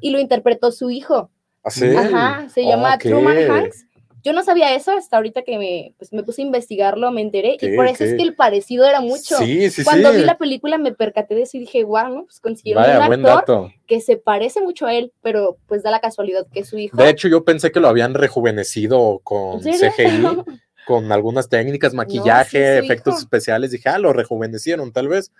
y 0.00 0.10
lo 0.10 0.20
interpretó 0.20 0.70
su 0.70 0.90
hijo. 0.90 1.30
¿Ah, 1.64 1.70
Ajá, 1.98 2.48
se 2.50 2.64
llama 2.64 2.98
Truman 2.98 3.50
Hanks 3.50 3.86
yo 4.24 4.32
no 4.32 4.42
sabía 4.42 4.74
eso 4.74 4.90
hasta 4.92 5.18
ahorita 5.18 5.42
que 5.42 5.58
me, 5.58 5.94
pues, 5.98 6.10
me 6.12 6.22
puse 6.22 6.40
a 6.40 6.46
investigarlo, 6.46 7.10
me 7.12 7.20
enteré, 7.20 7.58
y 7.60 7.76
por 7.76 7.86
eso 7.86 8.04
es 8.04 8.14
que 8.14 8.22
el 8.22 8.34
parecido 8.34 8.86
era 8.86 9.00
mucho. 9.00 9.36
Sí, 9.36 9.70
sí, 9.70 9.84
Cuando 9.84 10.12
vi 10.12 10.22
la 10.22 10.38
película 10.38 10.78
me 10.78 10.92
percaté 10.92 11.34
de 11.34 11.42
eso 11.42 11.58
y 11.58 11.60
dije, 11.60 11.84
wow, 11.84 12.08
¿no? 12.08 12.24
pues 12.24 12.40
consiguieron 12.40 12.84
un 12.84 13.26
actor 13.26 13.70
que 13.86 14.00
se 14.00 14.16
parece 14.16 14.62
mucho 14.62 14.86
a 14.86 14.94
él, 14.94 15.12
pero 15.22 15.58
pues 15.66 15.82
da 15.82 15.90
la 15.90 16.00
casualidad 16.00 16.46
que 16.50 16.60
es 16.60 16.68
su 16.68 16.78
hijo. 16.78 16.96
De 16.96 17.10
hecho, 17.10 17.28
yo 17.28 17.44
pensé 17.44 17.70
que 17.70 17.80
lo 17.80 17.88
habían 17.88 18.14
rejuvenecido 18.14 19.20
con 19.22 19.60
CGI, 19.60 20.24
con 20.86 21.12
algunas 21.12 21.50
técnicas, 21.50 21.92
maquillaje, 21.92 22.78
efectos 22.78 23.18
especiales. 23.18 23.72
Dije, 23.72 23.90
ah, 23.90 23.98
lo 23.98 24.14
rejuvenecieron, 24.14 24.90
tal 24.90 25.08
vez. 25.08 25.32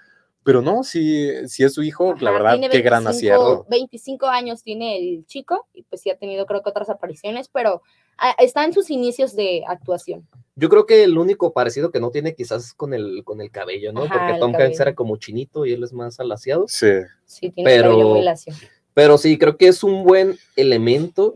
Pero 0.44 0.60
no, 0.60 0.84
si, 0.84 1.48
si 1.48 1.64
es 1.64 1.72
su 1.72 1.82
hijo, 1.82 2.14
la 2.20 2.30
verdad, 2.30 2.60
qué 2.70 2.82
gran 2.82 3.06
acierto. 3.06 3.66
25 3.70 4.26
años 4.26 4.62
tiene 4.62 4.98
el 4.98 5.24
chico 5.24 5.66
y 5.72 5.84
pues 5.84 6.02
sí 6.02 6.10
ha 6.10 6.18
tenido 6.18 6.44
creo 6.44 6.62
que 6.62 6.68
otras 6.68 6.90
apariciones, 6.90 7.48
pero 7.48 7.80
ah, 8.18 8.36
está 8.38 8.62
en 8.64 8.74
sus 8.74 8.90
inicios 8.90 9.34
de 9.34 9.64
actuación. 9.66 10.28
Yo 10.54 10.68
creo 10.68 10.84
que 10.84 11.02
el 11.02 11.16
único 11.16 11.54
parecido 11.54 11.90
que 11.90 11.98
no 11.98 12.10
tiene 12.10 12.34
quizás 12.34 12.74
con 12.74 12.92
el, 12.92 13.24
con 13.24 13.40
el 13.40 13.50
cabello, 13.50 13.92
¿no? 13.94 14.02
Porque 14.02 14.36
Tom 14.38 14.54
Hanks 14.54 14.80
era 14.80 14.94
como 14.94 15.16
chinito 15.16 15.64
y 15.64 15.72
él 15.72 15.82
es 15.82 15.94
más 15.94 16.20
alaciado. 16.20 16.66
Sí. 16.68 16.92
Sí, 17.24 17.50
tiene 17.50 17.70
pero, 17.70 17.90
cabello 17.90 18.08
muy 18.10 18.22
lacio. 18.22 18.52
Pero 18.92 19.16
sí, 19.16 19.38
creo 19.38 19.56
que 19.56 19.68
es 19.68 19.82
un 19.82 20.04
buen 20.04 20.36
elemento. 20.56 21.34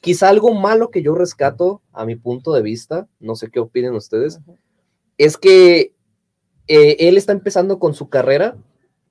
Quizá 0.00 0.28
algo 0.28 0.54
malo 0.54 0.92
que 0.92 1.02
yo 1.02 1.16
rescato 1.16 1.82
a 1.92 2.04
mi 2.04 2.14
punto 2.14 2.52
de 2.52 2.62
vista, 2.62 3.08
no 3.18 3.34
sé 3.34 3.50
qué 3.50 3.58
opinen 3.58 3.94
ustedes, 3.94 4.38
es 5.18 5.36
que 5.36 5.95
eh, 6.68 6.96
él 7.00 7.16
está 7.16 7.32
empezando 7.32 7.78
con 7.78 7.94
su 7.94 8.08
carrera, 8.08 8.56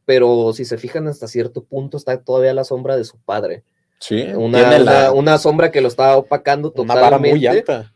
pero 0.06 0.54
si 0.54 0.66
se 0.66 0.78
fijan 0.78 1.08
hasta 1.08 1.28
cierto 1.28 1.64
punto 1.64 1.98
está 1.98 2.18
todavía 2.22 2.52
a 2.52 2.56
la 2.56 2.64
sombra 2.64 2.98
de 2.98 3.06
su 3.06 3.18
padre. 3.18 3.64
Sí, 4.00 4.22
una, 4.36 5.12
una, 5.14 5.38
sombra 5.38 5.72
que 5.72 5.82
lo 5.82 5.88
está 5.88 6.18
opacando 6.18 6.72
totalmente. 6.72 7.32
muy 7.32 7.48
alta. 7.48 7.94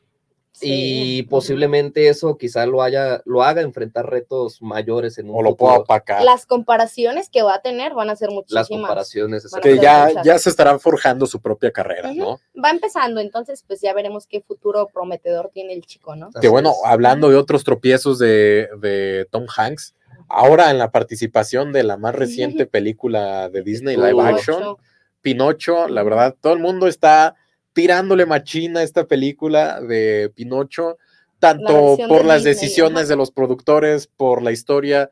Y 0.62 1.24
posiblemente 1.24 2.08
eso 2.10 2.38
quizá 2.38 2.66
lo 2.66 2.82
haya, 2.82 3.22
lo 3.26 3.44
haga 3.44 3.62
enfrentar 3.62 4.10
retos 4.10 4.62
mayores 4.62 5.18
en 5.18 5.30
un 5.30 5.38
O 5.38 5.42
lo 5.42 5.56
pueda 5.56 5.80
opacar. 5.80 6.24
Las 6.24 6.46
comparaciones 6.46 7.30
que 7.30 7.42
va 7.42 7.56
a 7.56 7.62
tener 7.62 7.94
van 7.94 8.10
a 8.10 8.16
ser 8.16 8.30
muchísimas. 8.30 8.70
Las 8.70 8.70
comparaciones. 8.70 9.48
Que 9.62 9.78
ya, 9.78 10.22
ya 10.24 10.38
se 10.40 10.50
estarán 10.50 10.80
forjando 10.80 11.26
su 11.26 11.42
propia 11.42 11.72
carrera, 11.72 12.14
¿no? 12.14 12.40
Va 12.62 12.70
empezando, 12.70 13.22
entonces 13.22 13.64
pues 13.68 13.82
ya 13.82 13.94
veremos 13.94 14.28
qué 14.28 14.42
futuro 14.42 14.88
prometedor 14.94 15.50
tiene 15.54 15.74
el 15.74 15.86
chico, 15.86 16.16
¿no? 16.16 16.30
Que 16.40 16.48
bueno, 16.48 16.74
hablando 16.86 17.30
de 17.30 17.36
otros 17.36 17.64
tropiezos 17.64 18.20
de, 18.20 19.28
Tom 19.32 19.46
Hanks, 19.56 19.96
ahora 20.28 20.72
en 20.72 20.78
la 20.78 20.92
participación 20.92 21.72
de 21.72 21.84
la 21.84 21.98
más 21.98 22.16
reciente 22.16 22.66
película 22.66 23.50
de 23.50 23.62
Disney 23.62 23.96
live 23.96 24.22
action, 24.22 24.78
Pinocho, 25.22 25.88
la 25.88 26.04
verdad, 26.04 26.36
todo 26.40 26.54
el 26.54 26.60
mundo 26.60 26.88
está 26.88 27.36
tirándole 27.80 28.26
machina 28.26 28.82
a 28.82 28.84
esta 28.84 29.08
película 29.08 29.80
de 29.80 30.30
Pinocho, 30.36 30.98
tanto 31.40 31.98
por 32.10 32.26
las 32.26 32.44
decisiones 32.44 33.08
de 33.08 33.16
los 33.16 33.32
productores, 33.32 34.06
por 34.06 34.42
la 34.42 34.52
historia, 34.52 35.12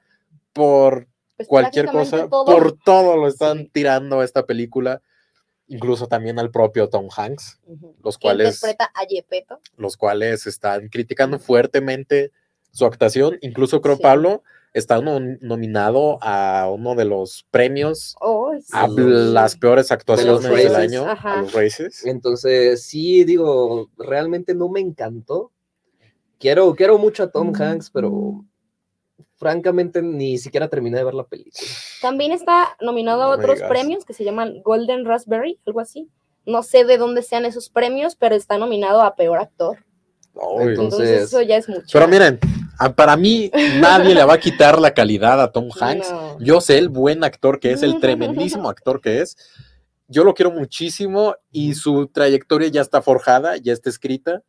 por 0.52 1.08
pues 1.38 1.48
cualquier 1.48 1.86
cosa, 1.86 2.28
por 2.28 2.78
todo 2.78 3.16
lo 3.16 3.30
están 3.30 3.70
tirando 3.70 4.20
a 4.20 4.26
esta 4.26 4.46
película, 4.46 5.02
incluso 5.68 6.08
también 6.08 6.40
al 6.40 6.52
propio 6.52 6.90
Tom 6.90 7.08
Hanks, 7.16 7.62
los 8.04 8.18
cuales 8.18 8.56
interpreta 8.56 8.92
a 8.94 9.08
los 9.78 9.96
cuales 9.96 10.46
están 10.46 10.90
criticando 10.90 11.40
fuertemente 11.40 12.34
su 12.72 12.86
actuación, 12.86 13.38
incluso 13.40 13.80
creo 13.80 13.98
Pablo 13.98 14.44
está 14.74 15.00
nominado 15.00 16.20
a 16.22 16.70
uno 16.70 16.96
de 16.96 17.06
los 17.06 17.46
premios 17.50 18.18
oh, 18.20 18.37
a 18.72 18.88
las 18.88 19.56
peores 19.56 19.92
actuaciones 19.92 20.44
del 20.44 20.76
año, 20.76 21.06
a 21.08 21.42
los 21.42 21.54
Races. 21.54 22.06
Entonces, 22.06 22.84
sí, 22.84 23.24
digo, 23.24 23.90
realmente 23.98 24.54
no 24.54 24.70
me 24.70 24.80
encantó. 24.80 25.52
Quiero, 26.40 26.76
quiero 26.76 26.98
mucho 26.98 27.24
a 27.24 27.32
Tom 27.32 27.54
Hanks, 27.56 27.90
pero 27.90 28.46
francamente 29.36 30.02
ni 30.02 30.38
siquiera 30.38 30.68
terminé 30.68 30.98
de 30.98 31.04
ver 31.04 31.14
la 31.14 31.26
película. 31.26 31.68
También 32.02 32.32
está 32.32 32.76
nominado 32.82 33.24
a 33.24 33.30
otros 33.30 33.62
premios 33.64 34.06
que 34.06 34.14
se 34.14 34.24
llaman 34.24 34.62
Golden 34.64 35.06
Raspberry, 35.06 35.60
algo 35.66 35.80
así. 35.80 36.10
No 36.46 36.64
sé 36.64 36.86
de 36.86 36.98
dónde 36.98 37.24
sean 37.24 37.46
esos 37.46 37.70
premios, 37.70 38.16
pero 38.16 38.36
está 38.36 38.58
nominado 38.58 39.02
a 39.02 39.16
peor 39.16 39.40
actor. 39.40 39.80
entonces, 40.60 41.24
eso 41.24 41.42
ya 41.42 41.58
es 41.58 41.68
mucho. 41.68 41.88
Pero 41.92 42.08
miren, 42.08 42.40
Ah, 42.40 42.67
para 42.96 43.18
mí, 43.18 43.52
nadie 43.80 44.14
le 44.14 44.24
va 44.24 44.34
a 44.34 44.40
quitar 44.40 44.80
la 44.80 44.94
calidad 44.94 45.42
a 45.42 45.52
Tom 45.52 45.70
Hanks. 45.80 46.14
Yo 46.40 46.62
sé 46.62 46.78
el 46.78 46.90
buen 46.90 47.24
actor 47.24 47.60
que 47.60 47.72
es, 47.72 47.84
el 47.84 48.00
tremendísimo 48.02 48.70
actor 48.70 49.02
que 49.02 49.22
es. 49.22 49.38
Yo 50.08 50.24
lo 50.24 50.34
quiero 50.34 50.52
muchísimo 50.52 51.36
y 51.52 51.74
su 51.74 52.08
trayectoria 52.08 52.70
ya 52.70 52.82
está 52.82 53.02
forjada, 53.02 53.58
ya 53.58 53.74
está 53.74 53.90
escrita. 53.90 54.44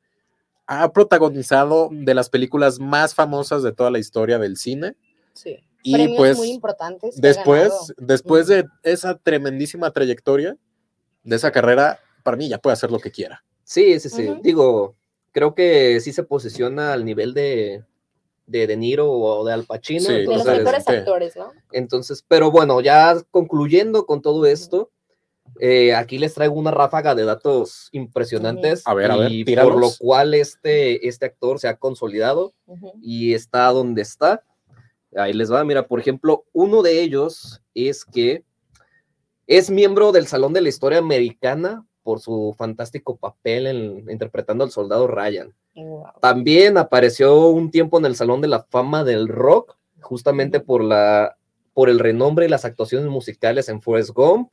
Ha 0.66 0.92
protagonizado 0.92 1.88
de 1.90 2.14
las 2.14 2.28
películas 2.28 2.78
más 2.78 3.14
famosas 3.14 3.62
de 3.62 3.72
toda 3.72 3.90
la 3.90 3.98
historia 3.98 4.38
del 4.38 4.56
cine. 4.56 4.94
Sí. 5.32 5.58
Y 5.82 6.16
pues, 6.16 6.36
muy 6.36 6.50
importantes. 6.50 7.16
Después, 7.20 7.72
después 7.96 8.46
de 8.46 8.66
esa 8.82 9.16
tremendísima 9.16 9.90
trayectoria, 9.90 10.56
de 11.24 11.36
esa 11.36 11.50
carrera, 11.50 11.98
para 12.22 12.36
mí 12.36 12.48
ya 12.48 12.58
puede 12.58 12.74
hacer 12.74 12.90
lo 12.90 12.98
que 12.98 13.10
quiera. 13.10 13.42
Sí, 13.64 13.98
sí, 14.00 14.08
sí. 14.08 14.28
Digo, 14.42 14.96
creo 15.32 15.54
que 15.54 16.00
sí 16.00 16.12
se 16.12 16.22
posiciona 16.22 16.92
al 16.92 17.04
nivel 17.04 17.32
de, 17.34 17.84
de 18.48 18.66
De 18.66 18.76
Niro 18.76 19.10
o 19.10 19.44
de 19.44 19.52
Al 19.52 19.64
Pacino. 19.64 20.08
de 20.08 20.24
los 20.24 20.44
mejores 20.44 20.88
actores, 20.88 21.36
¿no? 21.36 21.52
Entonces, 21.70 22.24
pero 22.26 22.50
bueno, 22.50 22.80
ya 22.80 23.16
concluyendo 23.30 24.06
con 24.06 24.22
todo 24.22 24.46
esto, 24.46 24.90
eh, 25.60 25.94
aquí 25.94 26.18
les 26.18 26.34
traigo 26.34 26.54
una 26.54 26.70
ráfaga 26.70 27.14
de 27.14 27.24
datos 27.24 27.88
impresionantes. 27.92 28.86
A 28.86 28.94
ver, 28.94 29.10
a 29.10 29.16
ver, 29.16 29.32
y 29.32 29.44
por 29.44 29.78
lo 29.78 29.90
cual 29.98 30.34
este, 30.34 31.06
este 31.06 31.26
actor 31.26 31.58
se 31.58 31.68
ha 31.68 31.76
consolidado 31.76 32.54
y 33.00 33.34
está 33.34 33.68
donde 33.68 34.02
está. 34.02 34.42
Ahí 35.16 35.32
les 35.32 35.52
va, 35.52 35.64
mira, 35.64 35.86
por 35.86 36.00
ejemplo, 36.00 36.44
uno 36.52 36.82
de 36.82 37.00
ellos 37.02 37.62
es 37.74 38.04
que 38.04 38.44
es 39.46 39.70
miembro 39.70 40.12
del 40.12 40.26
Salón 40.26 40.52
de 40.52 40.60
la 40.60 40.68
Historia 40.68 40.98
Americana 40.98 41.86
por 42.02 42.20
su 42.20 42.54
fantástico 42.56 43.16
papel 43.16 43.66
en, 43.66 44.10
interpretando 44.10 44.64
al 44.64 44.70
soldado 44.70 45.06
Ryan. 45.06 45.54
También 46.20 46.78
apareció 46.78 47.48
un 47.48 47.70
tiempo 47.70 47.98
en 47.98 48.06
el 48.06 48.16
Salón 48.16 48.40
de 48.40 48.48
la 48.48 48.64
Fama 48.64 49.04
del 49.04 49.28
Rock, 49.28 49.76
justamente 50.00 50.60
por, 50.60 50.82
la, 50.82 51.36
por 51.74 51.88
el 51.88 51.98
renombre 51.98 52.46
y 52.46 52.48
las 52.48 52.64
actuaciones 52.64 53.08
musicales 53.08 53.68
en 53.68 53.80
Forrest 53.80 54.10
Gump. 54.10 54.50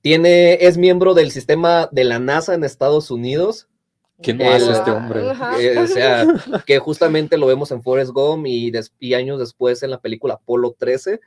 Tiene, 0.00 0.54
es 0.64 0.78
miembro 0.78 1.14
del 1.14 1.30
sistema 1.30 1.88
de 1.90 2.04
la 2.04 2.18
NASA 2.18 2.54
en 2.54 2.64
Estados 2.64 3.10
Unidos. 3.10 3.68
¿Qué 4.22 4.34
no 4.34 4.50
hace 4.50 4.72
este 4.72 4.90
hombre? 4.90 5.22
Eh, 5.60 5.78
o 5.78 5.86
sea, 5.86 6.26
que 6.66 6.78
justamente 6.78 7.38
lo 7.38 7.46
vemos 7.46 7.70
en 7.70 7.82
Forrest 7.82 8.10
Gump 8.12 8.46
y, 8.46 8.72
y 8.98 9.14
años 9.14 9.38
después 9.38 9.82
en 9.82 9.90
la 9.90 10.00
película 10.00 10.34
Apolo 10.34 10.74
13. 10.76 11.20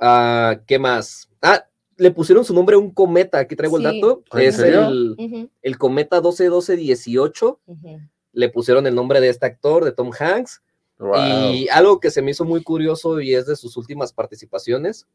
Ah, 0.00 0.60
¿Qué 0.66 0.78
más? 0.78 1.30
Ah, 1.42 1.64
le 2.00 2.10
pusieron 2.12 2.46
su 2.46 2.54
nombre 2.54 2.76
a 2.76 2.78
un 2.78 2.90
cometa, 2.92 3.40
aquí 3.40 3.54
traigo 3.54 3.76
el 3.76 3.82
dato, 3.82 4.22
es 4.38 4.58
el, 4.58 5.50
el, 5.60 5.78
cometa 5.78 6.16
121218, 6.16 7.60
le 8.32 8.48
pusieron 8.48 8.86
el 8.86 8.94
nombre 8.94 9.20
de 9.20 9.28
este 9.28 9.44
actor, 9.44 9.84
de 9.84 9.92
Tom 9.92 10.10
Hanks, 10.18 10.62
y 11.52 11.68
algo 11.68 12.00
que 12.00 12.10
se 12.10 12.22
me 12.22 12.30
hizo 12.30 12.46
muy 12.46 12.62
curioso 12.62 13.20
y 13.20 13.34
es 13.34 13.44
de 13.44 13.54
sus 13.54 13.76
últimas 13.76 14.14
participaciones, 14.14 15.06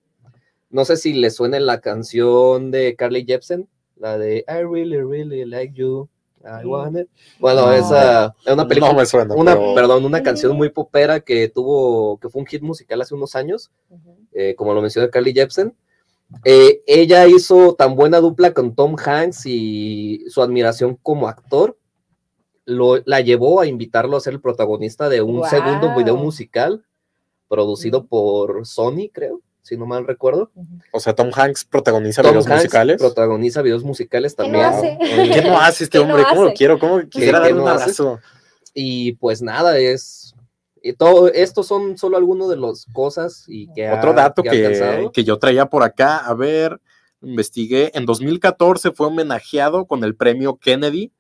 no 0.69 0.85
sé 0.85 0.97
si 0.97 1.13
le 1.13 1.31
suena 1.31 1.59
la 1.59 1.81
canción 1.81 2.69
de 2.69 2.95
Carly 2.95 3.25
Jepsen, 3.25 3.67
la 3.95 4.19
de 4.19 4.45
I 4.47 4.63
really, 4.63 5.01
really 5.01 5.43
like 5.45 5.73
you. 5.73 6.07
I 6.43 6.63
mm. 6.63 6.69
want 6.69 6.97
it. 6.99 7.07
Bueno, 7.39 7.71
esa 7.71 8.35
es 8.45 8.53
una 8.53 8.67
película, 8.67 8.93
una, 9.35 9.55
perdón, 9.73 10.05
una 10.05 10.21
canción 10.21 10.55
muy 10.55 10.69
popera 10.69 11.19
que 11.19 11.49
tuvo, 11.49 12.19
que 12.19 12.29
fue 12.29 12.41
un 12.41 12.45
hit 12.45 12.61
musical 12.61 13.01
hace 13.01 13.15
unos 13.15 13.35
años, 13.35 13.71
eh, 14.31 14.53
como 14.55 14.75
lo 14.75 14.81
mencionó 14.83 15.09
Carly 15.09 15.33
Jepsen. 15.33 15.75
Eh, 16.43 16.81
ella 16.87 17.27
hizo 17.27 17.75
tan 17.75 17.95
buena 17.95 18.19
dupla 18.19 18.53
con 18.53 18.75
Tom 18.75 18.95
Hanks 19.03 19.45
y 19.45 20.25
su 20.29 20.41
admiración 20.41 20.97
como 21.01 21.27
actor 21.27 21.77
lo, 22.65 22.97
la 23.05 23.21
llevó 23.21 23.61
a 23.61 23.67
invitarlo 23.67 24.17
a 24.17 24.21
ser 24.21 24.33
el 24.33 24.41
protagonista 24.41 25.07
de 25.07 25.21
un 25.21 25.47
segundo 25.47 25.95
video 25.95 26.17
musical 26.17 26.83
producido 27.47 28.07
por 28.07 28.65
Sony, 28.65 29.09
creo, 29.13 29.41
si 29.61 29.77
no 29.77 29.85
mal 29.85 30.07
recuerdo. 30.07 30.51
O 30.91 30.99
sea, 30.99 31.13
Tom 31.13 31.29
Hanks 31.33 31.65
protagoniza 31.65 32.23
videos 32.23 32.47
musicales. 32.47 32.97
Protagoniza 32.97 33.61
videos 33.61 33.83
musicales 33.83 34.35
también. 34.35 34.71
¿Qué 34.99 35.41
no 35.43 35.59
hace, 35.59 35.83
este 35.83 35.99
hombre? 35.99 36.23
¿Cómo 36.27 36.43
lo 36.43 36.53
quiero? 36.53 36.79
¿Cómo 36.79 36.99
quisiera 37.07 37.39
darle 37.39 37.61
un 37.61 37.67
abrazo? 37.67 38.19
Y 38.73 39.13
pues 39.13 39.41
nada, 39.41 39.77
es 39.77 40.24
y 40.85 40.93
todo 40.93 41.29
estos 41.29 41.65
son 41.65 41.97
solo 41.97 42.15
algunos 42.15 42.47
de 42.47 42.57
las 42.57 42.85
cosas 42.93 43.43
y 43.47 43.67
que 43.73 43.89
otro 43.89 44.13
dato 44.13 44.43
que, 44.43 45.09
que, 45.11 45.23
yo 45.23 45.39
traía 45.39 45.65
por 45.65 45.81
acá 45.81 46.17
a 46.17 46.31
ver 46.35 46.79
investigué 47.23 47.89
en 47.95 48.05
2014 48.05 48.91
fue 48.91 49.07
homenajeado 49.07 49.87
con 49.87 50.03
el 50.03 50.15
premio 50.15 50.57
Kennedy 50.57 51.11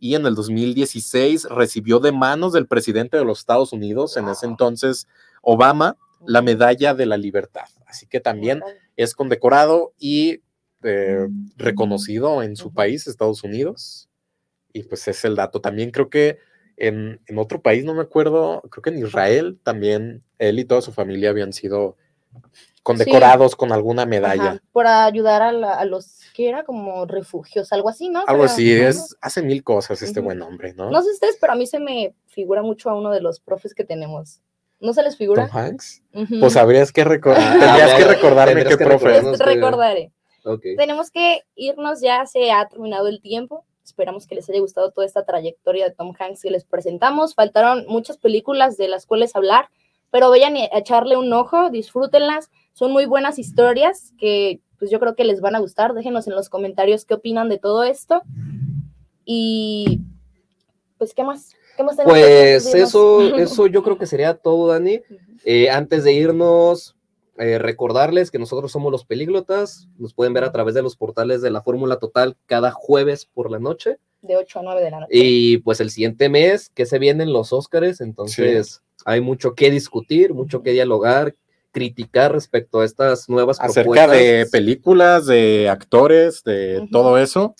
y 0.00 0.16
en 0.16 0.26
el 0.26 0.34
2016 0.34 1.44
recibió 1.44 2.00
de 2.00 2.10
manos 2.10 2.52
del 2.52 2.66
presidente 2.66 3.16
de 3.16 3.24
los 3.24 3.38
Estados 3.38 3.72
Unidos 3.72 4.16
en 4.16 4.26
ese 4.28 4.46
entonces 4.46 5.06
Obama 5.42 5.96
la 6.26 6.42
medalla 6.42 6.92
de 6.92 7.06
la 7.06 7.16
libertad. 7.16 7.68
Así 7.86 8.08
que 8.08 8.18
también 8.18 8.62
es 8.96 9.14
condecorado 9.14 9.92
y 9.96 10.40
eh, 10.82 11.28
reconocido 11.56 12.42
en 12.42 12.56
su 12.56 12.72
país 12.72 13.06
Estados 13.06 13.44
Unidos. 13.44 14.08
Y 14.72 14.82
pues 14.82 15.06
es 15.06 15.24
el 15.24 15.36
dato. 15.36 15.60
También 15.60 15.92
creo 15.92 16.10
que 16.10 16.38
en, 16.76 17.20
otro 17.36 17.60
país, 17.60 17.84
no 17.84 17.94
me 17.94 18.02
acuerdo, 18.02 18.62
creo 18.70 18.82
que 18.82 18.90
en 18.90 18.98
Israel 18.98 19.58
también 19.62 20.22
él 20.38 20.58
y 20.58 20.64
toda 20.64 20.82
su 20.82 20.92
familia 20.92 21.30
habían 21.30 21.52
sido 21.52 21.96
condecorados 22.82 23.56
con 23.56 23.72
alguna 23.72 24.06
medalla. 24.06 24.60
por 24.72 24.86
ayudar 24.86 25.42
a, 25.42 25.84
los 25.84 26.20
que 26.34 26.48
era 26.48 26.64
como 26.64 27.06
refugios, 27.06 27.72
algo 27.72 27.88
así, 27.88 28.08
¿no? 28.08 28.24
Algo 28.26 28.44
así, 28.44 28.72
es, 28.72 29.16
hace 29.20 29.42
mil 29.42 29.62
cosas 29.62 30.02
este 30.02 30.20
buen 30.20 30.42
hombre, 30.42 30.74
¿no? 30.74 30.90
No 30.90 31.02
sé 31.02 31.10
ustedes, 31.10 31.38
pero 31.40 31.52
a 31.52 31.56
mí 31.56 31.66
se 31.66 31.78
me 31.78 32.14
figura 32.26 32.62
mucho 32.62 32.90
a 32.90 32.94
uno 32.94 33.10
de 33.10 33.20
los 33.20 33.40
profes 33.40 33.74
que 33.74 33.84
tenemos. 33.84 34.40
¿No 34.80 34.92
se 34.92 35.02
les 35.02 35.16
figura? 35.16 35.48
Tom 35.48 35.56
Hanks. 35.56 36.02
Pues 36.40 36.56
habrías 36.56 36.92
que 36.92 37.04
recordar, 37.04 37.58
tendrías 37.58 37.94
que 37.94 38.04
recordarme 38.04 38.64
qué 38.64 38.76
profe. 38.76 39.20
Recordaré. 39.38 40.12
Tenemos 40.76 41.10
que 41.10 41.42
irnos 41.54 42.00
ya, 42.00 42.26
se 42.26 42.52
ha 42.52 42.68
terminado 42.68 43.08
el 43.08 43.22
tiempo. 43.22 43.64
Esperamos 43.84 44.26
que 44.26 44.34
les 44.34 44.48
haya 44.48 44.60
gustado 44.60 44.90
toda 44.90 45.06
esta 45.06 45.24
trayectoria 45.24 45.84
de 45.84 45.94
Tom 45.94 46.14
Hanks 46.18 46.42
que 46.42 46.50
les 46.50 46.64
presentamos. 46.64 47.34
Faltaron 47.34 47.84
muchas 47.86 48.16
películas 48.16 48.76
de 48.76 48.88
las 48.88 49.06
cuales 49.06 49.36
hablar, 49.36 49.68
pero 50.10 50.30
vayan 50.30 50.56
a 50.56 50.78
echarle 50.78 51.16
un 51.16 51.32
ojo, 51.32 51.70
disfrútenlas. 51.70 52.50
Son 52.72 52.92
muy 52.92 53.04
buenas 53.04 53.38
historias 53.38 54.12
que 54.18 54.60
pues 54.78 54.90
yo 54.90 54.98
creo 55.00 55.14
que 55.14 55.24
les 55.24 55.40
van 55.40 55.54
a 55.54 55.60
gustar. 55.60 55.94
Déjenos 55.94 56.26
en 56.26 56.34
los 56.34 56.48
comentarios 56.48 57.04
qué 57.04 57.14
opinan 57.14 57.48
de 57.48 57.58
todo 57.58 57.84
esto. 57.84 58.22
Y 59.24 60.00
pues, 60.98 61.14
¿qué 61.14 61.24
más? 61.24 61.54
¿Qué 61.76 61.82
más 61.82 61.96
pues 62.02 62.74
eso, 62.74 63.20
eso 63.36 63.66
yo 63.66 63.82
creo 63.82 63.98
que 63.98 64.06
sería 64.06 64.34
todo, 64.34 64.68
Dani. 64.68 65.02
Eh, 65.44 65.68
antes 65.68 66.04
de 66.04 66.12
irnos, 66.14 66.96
eh, 67.36 67.58
recordarles 67.58 68.30
que 68.30 68.38
nosotros 68.38 68.70
somos 68.70 68.92
los 68.92 69.04
pelíglotas, 69.04 69.88
nos 69.98 70.14
pueden 70.14 70.34
ver 70.34 70.44
a 70.44 70.52
través 70.52 70.74
de 70.74 70.82
los 70.82 70.96
portales 70.96 71.42
de 71.42 71.50
la 71.50 71.62
Fórmula 71.62 71.96
Total 71.96 72.36
cada 72.46 72.70
jueves 72.70 73.26
por 73.26 73.50
la 73.50 73.58
noche. 73.58 73.98
De 74.22 74.36
8 74.36 74.60
a 74.60 74.62
9 74.62 74.82
de 74.82 74.90
la 74.90 75.00
noche. 75.00 75.10
Y 75.12 75.58
pues 75.58 75.80
el 75.80 75.90
siguiente 75.90 76.28
mes 76.28 76.70
que 76.70 76.86
se 76.86 76.98
vienen 76.98 77.32
los 77.32 77.52
Óscares, 77.52 78.00
entonces 78.00 78.82
hay 79.04 79.20
mucho 79.20 79.54
que 79.54 79.70
discutir, 79.70 80.32
mucho 80.32 80.62
que 80.62 80.70
dialogar, 80.70 81.34
criticar 81.72 82.32
respecto 82.32 82.80
a 82.80 82.84
estas 82.84 83.28
nuevas 83.28 83.60
Acerca 83.60 84.06
de 84.06 84.46
películas, 84.50 85.26
de 85.26 85.68
actores, 85.68 86.44
de 86.44 86.86
todo 86.92 87.18
eso. 87.18 87.54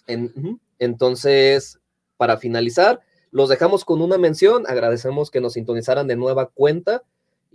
entonces, 0.78 1.80
para 2.16 2.36
finalizar, 2.36 3.00
los 3.32 3.48
dejamos 3.48 3.84
con 3.84 4.00
una 4.00 4.16
mención, 4.18 4.64
agradecemos 4.68 5.32
que 5.32 5.40
nos 5.40 5.54
sintonizaran 5.54 6.06
de 6.06 6.14
nueva 6.14 6.50
cuenta 6.50 7.02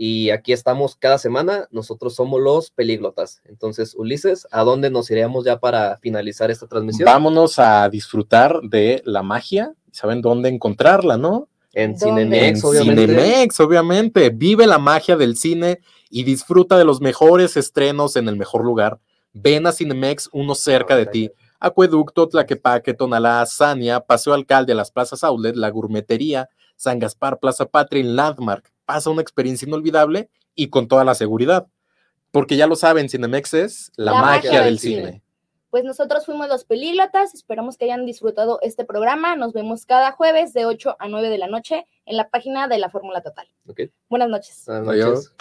y 0.02 0.30
aquí 0.30 0.54
estamos 0.54 0.96
cada 0.96 1.18
semana. 1.18 1.68
Nosotros 1.72 2.16
somos 2.16 2.40
los 2.40 2.72
pelíglotas. 2.72 3.42
Entonces, 3.44 3.94
Ulises, 3.96 4.48
¿a 4.50 4.64
dónde 4.64 4.90
nos 4.90 5.12
iríamos 5.12 5.44
ya 5.44 5.60
para 5.60 5.98
finalizar 5.98 6.50
esta 6.50 6.68
transmisión? 6.68 7.06
Vámonos 7.06 7.60
a 7.60 7.90
disfrutar 7.90 8.62
de 8.64 9.02
la 9.04 9.24
magia. 9.24 9.74
¿Saben 9.92 10.22
dónde 10.22 10.48
encontrarla, 10.48 11.18
no? 11.18 11.50
En 11.74 12.00
Cinemex, 12.00 12.64
obviamente. 12.64 13.08
Cinemex, 13.08 13.60
obviamente. 13.60 14.30
Vive 14.30 14.68
la 14.68 14.80
magia 14.80 15.18
del 15.18 15.36
cine 15.36 15.82
y 16.10 16.24
disfruta 16.24 16.78
de 16.78 16.86
los 16.86 17.02
mejores 17.02 17.58
estrenos 17.58 18.16
en 18.16 18.30
el 18.30 18.38
mejor 18.38 18.64
lugar. 18.64 19.02
Ven 19.34 19.68
a 19.68 19.74
Cinemex, 19.74 20.30
uno 20.32 20.56
cerca 20.56 20.96
de 20.96 21.08
ti. 21.08 21.32
Acueducto, 21.60 22.30
Tlaquepaque, 22.30 22.94
Tonalá, 22.94 23.46
Sania, 23.46 24.00
Paseo 24.00 24.34
Alcalde, 24.34 24.74
Las 24.74 24.92
Plazas 24.92 25.26
Outlet, 25.26 25.58
La 25.58 25.70
Gourmetería, 25.70 26.48
San 26.80 26.98
Gaspar, 26.98 27.40
Plaza 27.40 27.66
Patria, 27.66 28.06
Landmark 28.06 28.72
pasa 28.86 29.10
una 29.10 29.22
experiencia 29.22 29.68
inolvidable 29.68 30.30
y 30.56 30.70
con 30.70 30.88
toda 30.88 31.04
la 31.04 31.14
seguridad. 31.14 31.68
Porque 32.32 32.56
ya 32.56 32.68
lo 32.68 32.76
saben, 32.76 33.10
Cinemex 33.10 33.54
es 33.54 33.92
la, 33.98 34.14
magia, 34.14 34.62
del, 34.62 34.80
cine. 34.80 35.22
Pues 35.72 35.84
nosotros 35.84 36.26
fuimos 36.26 36.48
los 36.48 36.64
pelíglotas, 36.64 37.34
esperamos 37.34 37.78
que 37.78 37.86
hayan 37.86 38.06
disfrutado 38.06 38.60
este 38.62 38.86
programa. 38.86 39.36
Nos 39.36 39.52
vemos 39.52 39.86
cada 39.86 40.14
jueves 40.14 40.54
de 40.54 40.66
8 40.66 40.96
a 41.00 41.08
9 41.10 41.30
de 41.30 41.38
la 41.38 41.48
noche 41.48 41.86
en 42.06 42.16
la 42.16 42.30
página 42.30 42.70
de 42.70 42.80
la 42.80 42.90
Fórmula 42.90 43.22
Total. 43.22 43.48
Buenas 44.08 44.30
noches. 44.30 44.64
Buenas 44.66 44.86
noches. 44.86 45.36